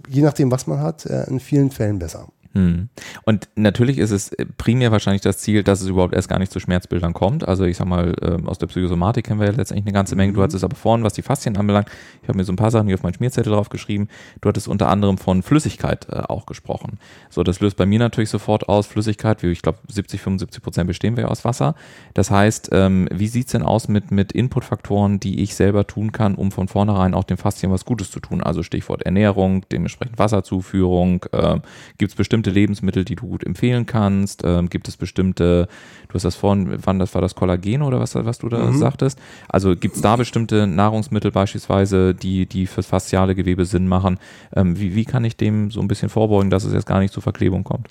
je 0.09 0.23
nachdem, 0.23 0.51
was 0.51 0.67
man 0.67 0.81
hat, 0.81 1.07
äh, 1.07 1.25
in 1.29 1.41
vielen 1.41 1.71
Fällen 1.71 1.99
besser. 1.99 2.29
Hm. 2.57 2.89
Und 3.25 3.51
natürlich 3.55 3.99
ist 3.99 4.13
es 4.13 4.35
primär 4.57 4.91
wahrscheinlich 4.91 5.21
das 5.21 5.37
Ziel, 5.39 5.63
dass 5.63 5.83
es 5.83 5.89
überhaupt 5.89 6.15
erst 6.15 6.31
gar 6.31 6.39
nicht 6.39 6.51
zu 6.51 6.59
Schmerzbildern 6.59 7.13
kommt. 7.13 7.47
Also 7.47 7.65
ich 7.65 7.77
sag 7.77 7.87
mal, 7.87 8.15
ähm, 8.23 8.49
aus 8.49 8.57
der 8.57 8.67
Psychosomatik 8.67 9.27
kennen 9.27 9.41
wir 9.41 9.47
ja 9.47 9.53
letztendlich 9.53 9.85
eine 9.85 9.93
ganze 9.93 10.17
Menge. 10.17 10.33
Du 10.33 10.39
Mhm. 10.41 10.45
hattest 10.45 10.65
aber 10.65 10.75
vorhin, 10.75 11.05
was 11.05 11.13
die 11.13 11.21
Faszien 11.21 11.55
anbelangt, 11.59 11.91
ich 12.23 12.29
habe 12.29 12.39
mir 12.39 12.45
so 12.45 12.53
ein 12.53 12.57
paar 12.57 12.71
Sachen 12.71 12.87
hier 12.87 12.95
auf 12.95 13.03
meinen 13.03 13.13
Schmierzettel 13.13 13.53
drauf 13.53 13.69
geschrieben. 13.69 14.09
Du 14.41 14.49
hattest 14.49 14.69
unter 14.69 14.89
anderem 14.89 15.19
von 15.19 15.43
Flüssigkeit 15.43 16.07
äh, 16.09 16.21
auch 16.21 16.47
gesprochen. 16.47 16.99
So, 17.29 17.43
das 17.43 17.61
löst 17.61 17.77
bei 17.77 17.85
mir 17.85 17.99
natürlich 17.99 18.31
sofort 18.31 18.71
aus. 18.71 18.87
Flüssigkeit, 18.87 19.43
wie 19.43 19.49
ich 19.49 19.61
glaube 19.61 19.81
70, 19.89 20.23
75 20.23 20.63
Prozent 20.63 20.87
bestehen 20.87 21.17
wir 21.17 21.25
ja 21.25 21.29
aus 21.29 21.45
Wasser. 21.45 21.75
Das 22.15 22.31
heißt, 22.31 22.71
ähm, 22.73 23.07
wie 23.13 23.29
sieht's 23.29 23.53
denn 23.53 23.63
aus 23.63 23.89
mit, 23.89 24.11
mit 24.11 24.33
Inputfaktoren, 24.33 25.21
die 25.21 25.43
ich 25.43 25.55
selber 25.55 25.87
tun 25.87 26.11
kann, 26.13 26.35
um 26.35 26.51
von 26.51 26.69
vornherein 26.69 27.13
auch 27.13 27.25
dem 27.25 27.37
Faszien 27.37 27.71
was 27.71 27.85
Gutes 27.85 28.11
zu 28.11 28.21
tun? 28.21 28.43
Also 28.43 28.63
Stichwort 28.63 29.03
Ernährung, 29.03 29.67
dementsprechend 29.71 30.19
Wasserzuführung. 30.19 31.27
Ähm, 31.35 31.61
Gibt 31.99 32.13
es 32.13 32.17
bestimmte 32.17 32.46
Lebensmittel, 32.51 33.05
die 33.05 33.15
du 33.17 33.27
gut 33.27 33.45
empfehlen 33.45 33.87
kannst? 33.87 34.43
Ähm, 34.45 34.69
gibt 34.69 34.89
es 34.89 34.97
bestimmte, 34.97 35.69
du 36.09 36.15
hast 36.15 36.25
das 36.25 36.35
vorhin, 36.37 36.79
wann 36.85 36.99
das 36.99 37.15
war 37.15 37.23
das 37.23 37.35
Kollagen 37.35 37.83
oder 37.83 38.01
was, 38.01 38.15
was 38.15 38.39
du 38.39 38.49
da 38.49 38.59
Mhm. 38.71 38.79
sagtest? 38.79 39.19
Also 39.49 39.77
gibt 39.77 39.97
es 39.97 40.03
da 40.03 40.17
bestimmte 40.17 40.67
Nahrungsmittel 40.67 41.31
beispielsweise, 41.31 42.15
die, 42.15 42.47
die 42.47 42.67
fürs 42.67 42.87
fasziale 42.87 43.35
Gewebe 43.35 43.65
Sinn 43.65 43.89
machen? 43.89 44.19
Ähm, 44.55 44.79
wie, 44.79 44.95
wie 44.95 45.05
kann 45.05 45.25
ich 45.25 45.37
dem 45.37 45.71
so 45.71 45.81
ein 45.81 45.89
bisschen 45.89 46.09
vorbeugen, 46.09 46.51
dass 46.51 46.65
es 46.65 46.73
jetzt 46.73 46.87
gar 46.87 47.01
nicht 47.01 47.13
zur 47.15 47.23
Verklebung 47.23 47.65
kommt? 47.65 47.89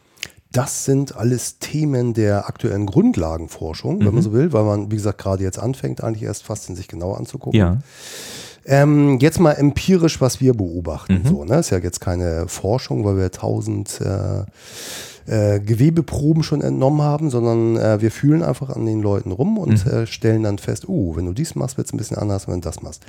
Das 0.52 0.86
sind 0.86 1.18
alles 1.18 1.60
Themen 1.60 2.14
der 2.14 2.48
aktuellen 2.48 2.86
Grundlagenforschung, 2.86 4.00
wenn 4.06 4.14
man 4.14 4.24
so 4.24 4.32
will, 4.32 4.54
weil 4.54 4.64
man, 4.64 4.90
wie 4.90 4.96
gesagt, 4.96 5.18
gerade 5.18 5.44
jetzt 5.44 5.60
anfängt, 5.60 6.02
eigentlich 6.02 6.24
erst 6.24 6.44
Faszien 6.44 6.78
sich 6.78 6.88
genauer 6.88 7.18
anzugucken. 7.18 7.60
Ja. 7.60 7.78
Ähm, 8.66 9.20
jetzt 9.20 9.40
mal 9.40 9.52
empirisch, 9.54 10.20
was 10.22 10.42
wir 10.42 10.54
beobachten. 10.56 11.22
So, 11.28 11.44
ne? 11.46 11.60
Ist 11.60 11.70
ja 11.70 11.78
jetzt 11.78 12.02
keine 12.02 12.48
Forschung, 12.48 13.06
weil 13.06 13.18
wir 13.18 13.32
tausend 13.32 14.02
äh, 14.02 14.44
äh, 15.28 15.60
Gewebeproben 15.60 16.44
schon 16.44 16.62
entnommen 16.62 17.02
haben, 17.02 17.30
sondern 17.32 17.78
äh, 17.78 18.00
wir 18.02 18.12
fühlen 18.12 18.44
einfach 18.44 18.70
an 18.70 18.86
den 18.86 19.02
Leuten 19.02 19.32
rum 19.32 19.58
und 19.58 19.86
äh, 19.88 20.06
stellen 20.06 20.44
dann 20.44 20.58
fest, 20.60 20.88
oh, 20.88 21.16
wenn 21.16 21.26
du 21.26 21.34
dies 21.34 21.56
machst, 21.56 21.78
wird 21.78 21.88
es 21.88 21.94
ein 21.94 21.98
bisschen 21.98 22.18
anders, 22.18 22.48
wenn 22.48 22.56
du 22.56 22.62
das 22.62 22.82
machst. 22.84 23.04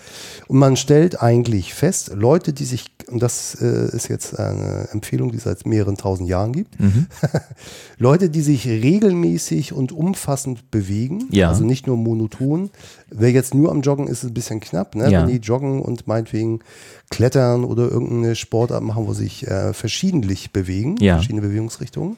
Und 0.48 0.58
man 0.58 0.76
stellt 0.76 1.20
eigentlich 1.22 1.74
fest, 1.74 2.12
Leute, 2.14 2.54
die 2.54 2.64
sich, 2.64 2.86
und 3.10 3.22
das 3.22 3.56
äh, 3.60 3.94
ist 3.94 4.08
jetzt 4.08 4.38
eine 4.38 4.88
Empfehlung, 4.92 5.30
die 5.30 5.36
es 5.38 5.44
seit 5.44 5.66
mehreren 5.66 5.96
tausend 5.98 6.28
Jahren 6.28 6.52
gibt, 6.52 6.76
Leute, 7.98 8.30
die 8.30 8.40
sich 8.42 8.66
regelmäßig 8.66 9.72
und 9.74 9.92
umfassend 9.92 10.70
bewegen, 10.70 11.24
Ja. 11.30 11.48
also 11.50 11.64
nicht 11.64 11.86
nur 11.86 11.96
monoton. 11.98 12.70
Wer 13.10 13.30
jetzt 13.30 13.54
nur 13.54 13.70
am 13.70 13.82
Joggen 13.82 14.08
ist, 14.08 14.24
ist 14.24 14.30
ein 14.30 14.34
bisschen 14.34 14.60
knapp. 14.60 14.94
Ne? 14.96 15.10
Ja. 15.10 15.22
Wenn 15.22 15.28
die 15.32 15.38
joggen 15.38 15.80
und 15.80 16.06
meinetwegen 16.08 16.60
klettern 17.08 17.64
oder 17.64 17.88
irgendeine 17.88 18.34
Sportart 18.34 18.82
machen, 18.82 19.06
wo 19.06 19.12
sich 19.12 19.46
äh, 19.46 19.72
verschiedentlich 19.72 20.50
bewegen, 20.52 20.96
Ja. 20.98 21.14
verschiedene 21.16 21.42
Bewegungsrichtungen, 21.42 22.16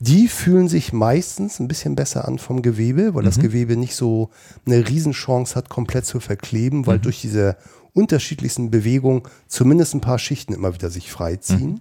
die 0.00 0.28
fühlen 0.28 0.66
sich 0.66 0.92
meistens 0.92 1.60
ein 1.60 1.68
bisschen 1.68 1.94
besser 1.94 2.26
an 2.26 2.38
vom 2.38 2.62
Gewebe, 2.62 3.14
weil 3.14 3.22
das 3.22 3.36
Mhm. 3.36 3.42
Gewebe 3.42 3.76
nicht 3.76 3.94
so 3.94 4.30
eine 4.66 4.88
Riesenchance 4.88 5.54
hat, 5.54 5.68
komplett 5.68 6.06
zu 6.06 6.18
verkleben, 6.20 6.86
weil 6.86 6.98
Mhm. 6.98 7.02
durch 7.02 7.20
diese 7.20 7.56
unterschiedlichsten 7.92 8.70
Bewegungen 8.70 9.22
zumindest 9.46 9.94
ein 9.94 10.00
paar 10.00 10.18
Schichten 10.18 10.54
immer 10.54 10.74
wieder 10.74 10.90
sich 10.90 11.10
freiziehen. 11.12 11.70
Mhm. 11.72 11.80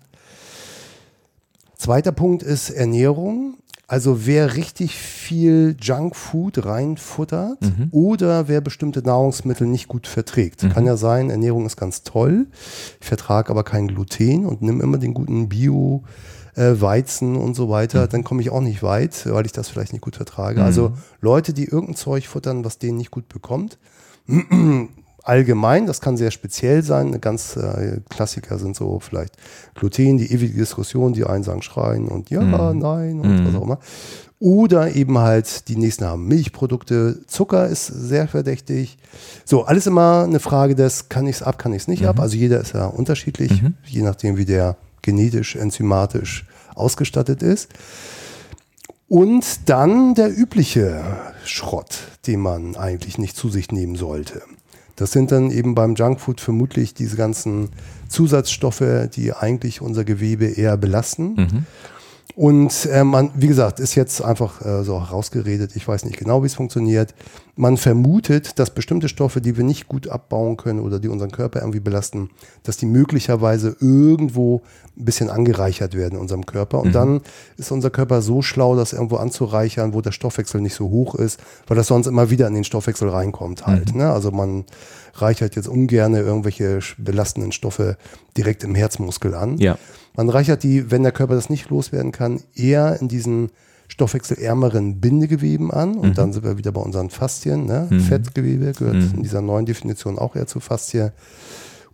Zweiter 1.78 2.12
Punkt 2.12 2.44
ist 2.44 2.70
Ernährung. 2.70 3.56
Also 3.90 4.28
wer 4.28 4.56
richtig 4.56 4.96
viel 4.96 5.76
Junkfood 5.82 6.64
reinfuttert 6.64 7.58
oder 7.92 8.48
wer 8.48 8.62
bestimmte 8.62 9.02
Nahrungsmittel 9.02 9.66
nicht 9.66 9.88
gut 9.88 10.06
verträgt. 10.06 10.62
Kann 10.70 10.86
ja 10.86 10.96
sein, 10.96 11.32
Ernährung 11.32 11.66
ist 11.66 11.76
ganz 11.76 12.04
toll. 12.04 12.46
Ich 13.02 13.08
vertrage 13.08 13.50
aber 13.50 13.64
kein 13.64 13.88
Gluten 13.88 14.46
und 14.46 14.62
nimm 14.62 14.80
immer 14.80 15.00
den 15.00 15.16
guten 15.16 15.50
Bio 15.50 16.04
äh, 16.56 16.80
Weizen 16.80 17.36
und 17.36 17.56
so 17.56 17.70
weiter, 17.70 18.08
dann 18.08 18.24
komme 18.24 18.42
ich 18.42 18.52
auch 18.52 18.62
nicht 18.62 18.84
weit, 18.84 19.26
weil 19.32 19.46
ich 19.46 19.54
das 19.54 19.70
vielleicht 19.70 19.94
nicht 19.94 20.02
gut 20.02 20.18
vertrage. 20.18 20.64
Also 20.64 20.94
Leute, 21.22 21.54
die 21.54 21.66
irgendein 21.66 21.96
Zeug 21.96 22.28
futtern, 22.28 22.64
was 22.66 22.78
denen 22.78 22.98
nicht 22.98 23.12
gut 23.12 23.28
bekommt, 23.28 23.80
allgemein, 25.30 25.86
das 25.86 26.02
kann 26.02 26.18
sehr 26.18 26.32
speziell 26.32 26.84
sein. 26.84 27.08
Eine 27.08 27.20
ganz 27.20 27.56
äh, 27.56 28.02
Klassiker 28.10 28.58
sind 28.58 28.76
so 28.76 29.00
vielleicht 29.00 29.38
Gluten, 29.76 30.18
die 30.18 30.32
ewige 30.34 30.58
Diskussion, 30.58 31.14
die 31.14 31.24
einen 31.24 31.44
sagen 31.44 31.62
schreien 31.62 32.08
und 32.08 32.30
ja, 32.32 32.42
nein 32.42 33.20
und 33.20 33.48
was 33.48 33.56
auch 33.56 33.64
immer. 33.64 33.80
Oder 34.40 34.96
eben 34.96 35.18
halt 35.18 35.68
die 35.68 35.76
nächsten 35.76 36.06
haben 36.06 36.26
Milchprodukte, 36.28 37.20
Zucker 37.28 37.68
ist 37.68 37.88
sehr 37.88 38.28
verdächtig. 38.28 38.98
So, 39.46 39.66
alles 39.66 39.86
immer 39.86 40.24
eine 40.24 40.40
Frage 40.40 40.76
des, 40.76 41.10
kann 41.10 41.28
ich 41.28 41.38
es 41.38 41.44
ab, 41.44 41.60
kann 41.60 41.74
ich 41.74 41.84
es 41.84 41.88
nicht 41.88 42.08
ab. 42.08 42.20
Also 42.20 42.38
jeder 42.38 42.62
ist 42.62 42.74
ja 42.74 42.86
unterschiedlich, 42.88 43.62
je 43.86 44.02
nachdem, 44.02 44.38
wie 44.38 44.46
der 44.46 44.78
genetisch, 45.02 45.56
enzymatisch 45.56 46.46
ausgestattet 46.74 47.44
ist. 47.44 47.70
Und 49.10 49.68
dann 49.70 50.16
der 50.16 50.36
übliche 50.36 51.04
Schrott, 51.44 51.98
den 52.26 52.40
man 52.40 52.76
eigentlich 52.76 53.18
nicht 53.18 53.36
zu 53.36 53.50
sich 53.50 53.72
nehmen 53.72 53.96
sollte. 53.96 54.42
Das 55.00 55.14
sind 55.14 55.32
dann 55.32 55.50
eben 55.50 55.76
beim 55.76 55.96
Junkfood 55.96 56.42
vermutlich 56.42 56.94
diese 56.94 57.16
ganzen 57.16 57.70
Zusatzstoffe, 58.10 59.08
die 59.16 59.32
eigentlich 59.32 59.80
unser 59.80 60.04
Gewebe 60.04 60.46
eher 60.46 60.76
belasten. 60.76 61.66
Und 62.36 62.86
äh, 62.86 63.04
man, 63.04 63.32
wie 63.36 63.48
gesagt, 63.48 63.80
ist 63.80 63.96
jetzt 63.96 64.24
einfach 64.24 64.64
äh, 64.66 64.84
so 64.84 65.00
herausgeredet, 65.02 65.76
ich 65.76 65.88
weiß 65.88 66.06
nicht 66.06 66.18
genau, 66.18 66.44
wie 66.44 66.48
es 66.48 66.54
funktioniert. 66.54 67.14
Man 67.56 67.76
vermutet, 67.76 68.60
dass 68.60 68.70
bestimmte 68.70 69.10
Stoffe, 69.10 69.42
die 69.42 69.58
wir 69.58 69.66
nicht 69.66 69.88
gut 69.88 70.08
abbauen 70.08 70.56
können 70.56 70.80
oder 70.80 71.00
die 71.00 71.10
unseren 71.10 71.32
Körper 71.32 71.60
irgendwie 71.60 71.82
belasten, 71.82 72.30
dass 72.64 72.78
die 72.78 72.86
möglicherweise 72.86 73.76
irgendwo 73.82 74.62
ein 74.98 75.06
bisschen 75.06 75.30
angereichert 75.30 75.96
werden 75.96 76.16
in 76.16 76.22
unserem 76.22 76.46
Körper. 76.46 76.80
Und 76.80 76.94
dann 76.94 77.22
ist 77.58 77.72
unser 77.72 77.90
Körper 77.90 78.22
so 78.22 78.42
schlau, 78.42 78.76
das 78.78 78.94
irgendwo 78.94 79.18
anzureichern, 79.18 79.94
wo 79.94 80.00
der 80.02 80.12
Stoffwechsel 80.14 80.62
nicht 80.62 80.76
so 80.76 80.90
hoch 80.90 81.16
ist, 81.16 81.42
weil 81.68 81.76
das 81.76 81.88
sonst 81.88 82.08
immer 82.08 82.30
wieder 82.30 82.48
in 82.48 82.54
den 82.54 82.64
Stoffwechsel 82.64 83.10
reinkommt 83.10 83.66
halt. 83.66 83.96
Ne? 83.96 84.10
Also 84.10 84.32
man 84.32 84.66
reichert 85.16 85.56
jetzt 85.56 85.68
ungern 85.68 86.14
irgendwelche 86.16 86.80
belastenden 86.98 87.52
Stoffe 87.52 87.98
direkt 88.38 88.64
im 88.64 88.76
Herzmuskel 88.76 89.36
an. 89.36 89.58
Ja. 89.58 89.78
Man 90.20 90.28
reichert 90.28 90.64
die, 90.64 90.92
wenn 90.92 91.04
der 91.04 91.14
Körper 91.14 91.36
das 91.36 91.50
nicht 91.50 91.70
loswerden 91.70 92.12
kann, 92.12 92.42
eher 92.54 93.00
in 93.00 93.08
diesen 93.08 93.52
stoffwechselärmeren 93.88 95.00
Bindegeweben 95.00 95.72
an. 95.72 95.96
Und 95.96 96.18
dann 96.18 96.34
sind 96.34 96.44
wir 96.44 96.58
wieder 96.58 96.74
bei 96.74 96.82
unseren 96.82 97.10
Faszien. 97.10 97.66
Ne? 97.66 97.88
Fettgewebe 98.02 98.74
gehört 98.74 98.96
in 99.16 99.24
dieser 99.24 99.42
neuen 99.42 99.66
Definition 99.66 100.20
auch 100.20 100.36
eher 100.36 100.46
zu 100.46 100.60
Faszie. 100.60 101.14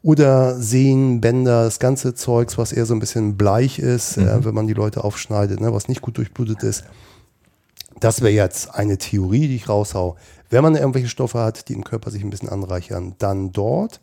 Oder 0.01 0.59
Sehnen, 0.59 1.21
Bänder, 1.21 1.65
das 1.65 1.77
ganze 1.77 2.15
Zeugs, 2.15 2.57
was 2.57 2.73
eher 2.73 2.88
so 2.88 2.95
ein 2.95 2.99
bisschen 2.99 3.38
bleich 3.38 3.77
ist, 3.77 4.17
äh, 4.17 4.43
wenn 4.43 4.55
man 4.55 4.65
die 4.65 4.73
Leute 4.73 5.03
aufschneidet, 5.03 5.61
ne? 5.61 5.71
was 5.71 5.88
nicht 5.88 6.01
gut 6.01 6.17
durchblutet 6.17 6.63
ist. 6.63 6.83
Das 7.99 8.21
wäre 8.21 8.33
jetzt 8.33 8.73
eine 8.73 8.97
Theorie, 8.97 9.47
die 9.47 9.57
ich 9.57 9.69
raushau. 9.69 10.15
Wenn 10.49 10.63
man 10.63 10.75
irgendwelche 10.75 11.09
Stoffe 11.09 11.38
hat, 11.38 11.69
die 11.69 11.73
im 11.73 11.83
Körper 11.83 12.09
sich 12.09 12.23
ein 12.23 12.31
bisschen 12.31 12.49
anreichern, 12.49 13.13
dann 13.19 13.51
dort. 13.51 14.01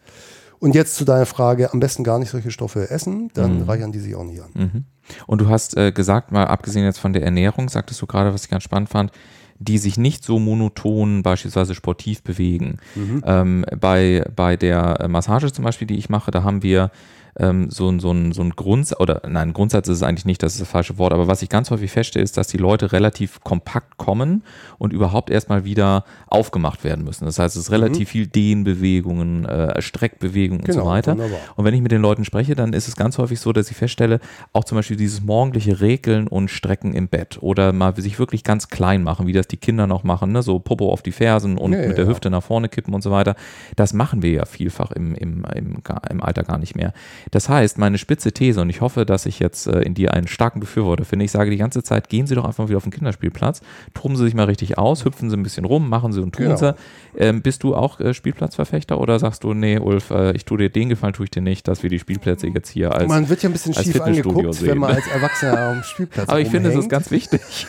Und 0.63 0.77
jetzt 0.77 0.95
zu 0.95 1.05
deiner 1.05 1.27
Frage, 1.27 1.73
am 1.73 1.81
besten 1.81 2.05
gar 2.05 2.21
nicht 2.21 2.31
solche 2.31 2.53
Stoffe 2.53 2.89
essen, 2.89 3.33
dann 3.35 3.63
reichern 3.63 3.91
die 3.91 3.99
sich 3.99 4.15
auch 4.15 4.23
nicht 4.23 4.41
an. 4.41 4.51
Mhm. 4.55 4.85
Und 5.27 5.41
du 5.41 5.49
hast 5.49 5.77
äh, 5.77 5.91
gesagt, 5.91 6.31
mal 6.31 6.47
abgesehen 6.47 6.85
jetzt 6.85 7.01
von 7.01 7.13
der 7.13 7.25
Ernährung, 7.25 7.69
sagtest 7.69 8.01
du 8.01 8.07
gerade, 8.07 8.33
was 8.33 8.45
ich 8.45 8.51
ganz 8.51 8.63
spannend 8.63 8.89
fand, 8.89 9.11
die 9.59 9.77
sich 9.77 9.97
nicht 9.97 10.23
so 10.23 10.39
monoton 10.39 11.25
beispielsweise 11.25 11.75
sportiv 11.75 12.23
bewegen. 12.23 12.79
Ähm, 13.27 13.65
bei, 13.77 14.25
bei 14.37 14.57
der 14.57 15.01
äh, 15.01 15.09
Massage 15.09 15.53
zum 15.53 15.65
Beispiel, 15.65 15.89
die 15.89 15.99
ich 15.99 16.09
mache, 16.09 16.31
da 16.31 16.45
haben 16.45 16.63
wir 16.63 16.93
ähm, 17.39 17.71
so, 17.71 17.89
ein- 17.89 18.01
so 18.01 18.11
ein, 18.13 18.33
so 18.33 18.43
ein 18.43 18.51
Grundsatz, 18.51 19.01
oder 19.01 19.23
nein, 19.29 19.53
Grundsatz 19.53 19.89
ist 19.89 19.97
es 19.99 20.03
eigentlich 20.03 20.25
nicht, 20.27 20.43
das 20.43 20.53
ist 20.55 20.61
das 20.61 20.69
falsche 20.69 20.99
Wort, 20.99 21.13
aber 21.13 21.29
was 21.29 21.43
ich 21.43 21.49
ganz 21.49 21.71
häufig 21.71 21.91
feststelle, 21.91 22.23
ist, 22.23 22.37
dass 22.37 22.49
die 22.49 22.59
Leute 22.59 22.93
relativ 22.93 23.41
kompakt 23.41 23.97
kommen 23.97 24.43
und 24.79 24.93
überhaupt 24.93 25.31
erstmal 25.31 25.65
wieder 25.65 26.05
aufgemacht 26.27 26.85
werden 26.85 27.05
müssen. 27.05 27.25
Das 27.25 27.39
heißt, 27.39 27.57
es 27.57 27.63
ist 27.65 27.71
relativ 27.71 28.11
viel 28.11 28.27
Dehnbewegungen, 28.27 29.45
äh, 29.45 29.81
Streckbewegungen 29.81 30.61
und 30.61 30.67
Genau, 30.67 30.85
so 30.85 30.91
weiter. 30.91 31.13
wunderbar. 31.13 31.39
Und 31.57 31.65
wenn 31.65 31.75
ich 31.75 31.81
mit 31.83 31.93
den 31.93 32.03
Leuten 32.03 32.25
spreche, 32.25 32.55
dann 32.55 32.73
ist 32.73 32.89
es 32.89 32.97
ganz 32.97 33.19
häufig 33.19 33.41
so, 33.41 33.53
dass 33.53 33.71
ich 33.71 33.77
feststelle, 33.77 34.21
auch 34.53 34.65
zum 34.65 34.77
Beispiel 34.77 34.97
dieses 34.97 35.23
morgendliche 35.23 35.81
Regeln 35.81 36.29
und 36.29 36.51
Strecken 36.51 36.95
im 36.95 37.09
Bett 37.09 37.39
oder 37.41 37.73
mal 37.73 37.95
sich 37.97 38.19
wirklich 38.19 38.45
ganz 38.45 38.69
klein 38.69 39.03
machen, 39.03 39.27
wie 39.27 39.33
das 39.33 39.47
die 39.49 39.57
Kinder 39.57 39.87
noch 39.87 40.05
machen, 40.05 40.33
ne? 40.33 40.43
so 40.43 40.59
Popo 40.59 40.91
auf 40.93 41.03
die 41.03 41.13
Fersen 41.13 41.59
und 41.59 41.73
Ja, 41.73 41.81
ja, 41.83 41.89
mit 41.89 41.99
der 41.99 42.05
ja. 42.05 42.11
Hüfte 42.11 42.31
nach 42.31 42.43
vorne 42.43 42.69
kippen 42.69 42.95
und 42.95 43.03
so 43.03 43.11
weiter. 43.11 43.35
Das 43.77 43.93
machen 43.93 44.23
wir 44.23 44.31
ja 44.33 44.45
vielfach 44.45 44.91
im, 44.93 45.15
im, 45.15 45.45
im, 45.55 45.77
im 46.11 46.23
Alter 46.23 46.43
gar 46.45 46.59
nicht 46.59 46.75
mehr. 46.77 46.93
Das 47.31 47.49
heißt, 47.49 47.79
meine 47.79 47.99
spitze 47.99 48.33
These, 48.33 48.61
und 48.61 48.69
ich 48.71 48.81
hoffe, 48.81 49.07
dass 49.07 49.27
ich 49.27 49.39
jetzt 49.39 49.67
äh, 49.67 49.81
in 49.83 49.95
dir 49.95 50.13
einen 50.13 50.27
starken 50.29 50.61
Befürworter 50.61 51.05
finde, 51.05 51.25
ich 51.25 51.31
sage 51.31 51.51
die 51.51 51.57
ganze 51.57 51.83
Zeit, 51.83 52.09
gehen 52.09 52.27
Sie 52.27 52.35
doch 52.35 52.45
einfach 52.45 52.69
wieder 52.69 52.77
auf 52.79 52.83
den 52.83 52.93
Kinderspielplatz, 52.93 53.61
toben 53.95 54.17
Sie 54.17 54.25
sich 54.25 54.35
mal 54.35 54.45
richtig 54.47 54.79
aus, 54.79 55.05
hüpfen 55.05 55.31
Sie 55.31 55.37
ein 55.37 55.43
bisschen 55.43 55.65
rum, 55.65 55.89
machen 55.89 56.13
Sie 56.13 56.21
und 56.21 56.35
tun 56.35 56.47
Genau. 56.47 56.57
Sie. 56.57 56.75
Ähm, 57.17 57.43
bist 57.43 57.63
du 57.63 57.75
auch 57.77 58.01
äh, 58.01 58.15
Spielplatzverfechter 58.15 58.99
oder 59.01 59.19
sagst 59.19 59.45
du, 59.45 59.53
nee, 59.55 59.79
Ulf, 59.79 60.11
äh, 60.11 60.33
ich 60.33 60.45
tue 60.45 60.59
dir 60.59 60.71
den 60.71 60.89
Gefallen, 60.89 61.13
tue 61.13 61.25
ich 61.25 61.31
dir 61.31 61.43
nicht, 61.43 61.69
dass 61.69 61.83
wir 61.83 61.91
die 61.91 61.99
Spielplätze 61.99 62.47
jetzt 62.49 62.69
hier 62.71 62.93
als. 62.95 63.09
man 63.09 63.29
wird 63.29 63.43
ja 63.43 63.49
ein 63.49 63.53
bisschen 63.53 63.75
schief 63.75 64.01
angeguckt, 64.01 64.55
sehen. 64.55 64.69
wenn 64.69 64.79
man 64.79 64.95
als 64.95 65.07
Erwachsener 65.09 65.59
am 65.59 65.83
Spielplatz 65.83 66.29
aber 66.29 66.41
ich 66.41 66.49
finde, 66.49 66.71
es 66.71 66.77
ist 66.77 66.89
ganz 66.89 67.11
wichtig. 67.11 67.41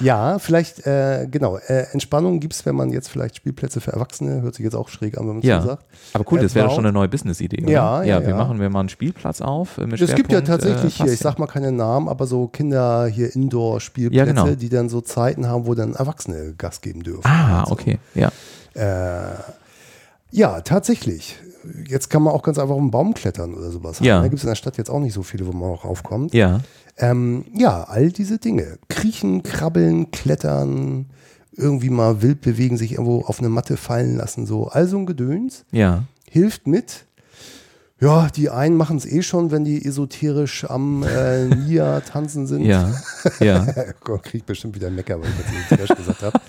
Ja, 0.00 0.38
vielleicht, 0.38 0.86
äh, 0.86 1.26
genau. 1.30 1.56
Äh, 1.58 1.86
Entspannung 1.92 2.40
gibt 2.40 2.54
es, 2.54 2.64
wenn 2.66 2.76
man 2.76 2.90
jetzt 2.90 3.08
vielleicht 3.08 3.36
Spielplätze 3.36 3.80
für 3.80 3.92
Erwachsene, 3.92 4.42
hört 4.42 4.54
sich 4.54 4.64
jetzt 4.64 4.74
auch 4.74 4.88
schräg 4.88 5.16
an, 5.18 5.24
wenn 5.24 5.28
man 5.34 5.38
es 5.38 5.44
Ja. 5.44 5.60
so 5.60 5.68
sagt. 5.68 5.84
Aber 6.12 6.24
cool, 6.30 6.38
Äh, 6.38 6.42
das 6.42 6.54
wäre 6.54 6.66
doch 6.68 6.74
schon 6.74 6.84
eine 6.86 6.92
neue 6.92 7.08
Business-Idee. 7.08 7.62
oder? 7.64 7.72
Ja, 7.96 8.02
Ja, 8.04 8.14
ja, 8.18 8.22
wir 8.22 8.30
ja. 8.30 8.36
machen 8.36 8.60
wir 8.60 8.70
mal 8.70 8.80
einen 8.80 8.88
Spielplatz 8.88 9.40
auf. 9.40 9.78
äh, 9.78 9.82
Es 9.82 10.14
gibt 10.14 10.30
ja 10.32 10.38
Schwerpunkt, 10.38 10.46
tatsächlich 10.46 11.00
äh, 11.00 11.04
hier, 11.04 11.12
ich 11.12 11.18
sag 11.20 11.38
mal 11.38 11.46
keine 11.46 11.72
Namen, 11.72 12.08
aber 12.08 12.26
so 12.26 12.46
Kinder 12.48 13.06
hier 13.06 13.34
Indoor-Spielplätze, 13.34 14.16
Ja, 14.18 14.24
genau. 14.44 14.54
die 14.54 14.68
dann 14.68 14.88
so 14.88 15.00
Zeiten 15.00 15.46
haben, 15.48 15.66
wo 15.66 15.74
dann 15.74 15.94
Erwachsene 15.94 16.54
Gas 16.56 16.80
geben 16.80 17.02
dürfen. 17.02 17.22
Ah, 17.24 17.60
Also, 17.60 17.72
okay, 17.72 17.98
ja. 18.14 18.30
Äh, 18.74 19.34
ja, 20.30 20.60
tatsächlich. 20.60 21.36
Jetzt 21.86 22.08
kann 22.10 22.22
man 22.22 22.32
auch 22.34 22.42
ganz 22.42 22.58
einfach 22.58 22.74
auf 22.74 22.80
einen 22.80 22.90
Baum 22.90 23.14
klettern 23.14 23.54
oder 23.54 23.70
sowas. 23.70 23.98
Ja. 24.00 24.18
Da 24.20 24.28
gibt 24.28 24.38
es 24.38 24.44
in 24.44 24.48
der 24.48 24.54
Stadt 24.56 24.76
jetzt 24.76 24.90
auch 24.90 25.00
nicht 25.00 25.12
so 25.14 25.22
viele, 25.22 25.46
wo 25.46 25.52
man 25.52 25.70
auch 25.70 25.84
raufkommt. 25.84 26.32
Ja, 26.34 26.60
Ähm, 26.96 27.44
ja, 27.54 27.84
all 27.84 28.10
diese 28.10 28.38
Dinge. 28.38 28.78
Kriechen, 28.88 29.42
krabbeln, 29.42 30.10
klettern, 30.10 31.06
irgendwie 31.56 31.90
mal 31.90 32.22
wild 32.22 32.40
bewegen, 32.40 32.76
sich 32.76 32.92
irgendwo 32.92 33.22
auf 33.22 33.38
eine 33.40 33.48
Matte 33.48 33.76
fallen 33.76 34.16
lassen, 34.16 34.46
so. 34.46 34.68
All 34.68 34.86
so 34.86 34.98
ein 34.98 35.06
Gedöns 35.06 35.64
ja. 35.72 36.04
hilft 36.30 36.66
mit. 36.66 37.06
Ja, 38.00 38.28
die 38.28 38.48
einen 38.48 38.76
machen 38.76 38.96
es 38.96 39.04
eh 39.06 39.22
schon, 39.22 39.50
wenn 39.50 39.64
die 39.64 39.84
esoterisch 39.84 40.64
am 40.70 41.02
äh, 41.02 41.46
Nia 41.54 42.00
tanzen 42.00 42.46
sind. 42.46 42.64
Ja, 42.64 42.94
ja, 43.40 43.64
Krieg 44.22 44.46
bestimmt 44.46 44.76
wieder 44.76 44.88
Mecker, 44.90 45.20
weil 45.20 45.28
ich 45.30 45.36
jetzt 45.38 45.72
esoterisch 45.80 45.96
gesagt 45.96 46.22
habe. 46.22 46.40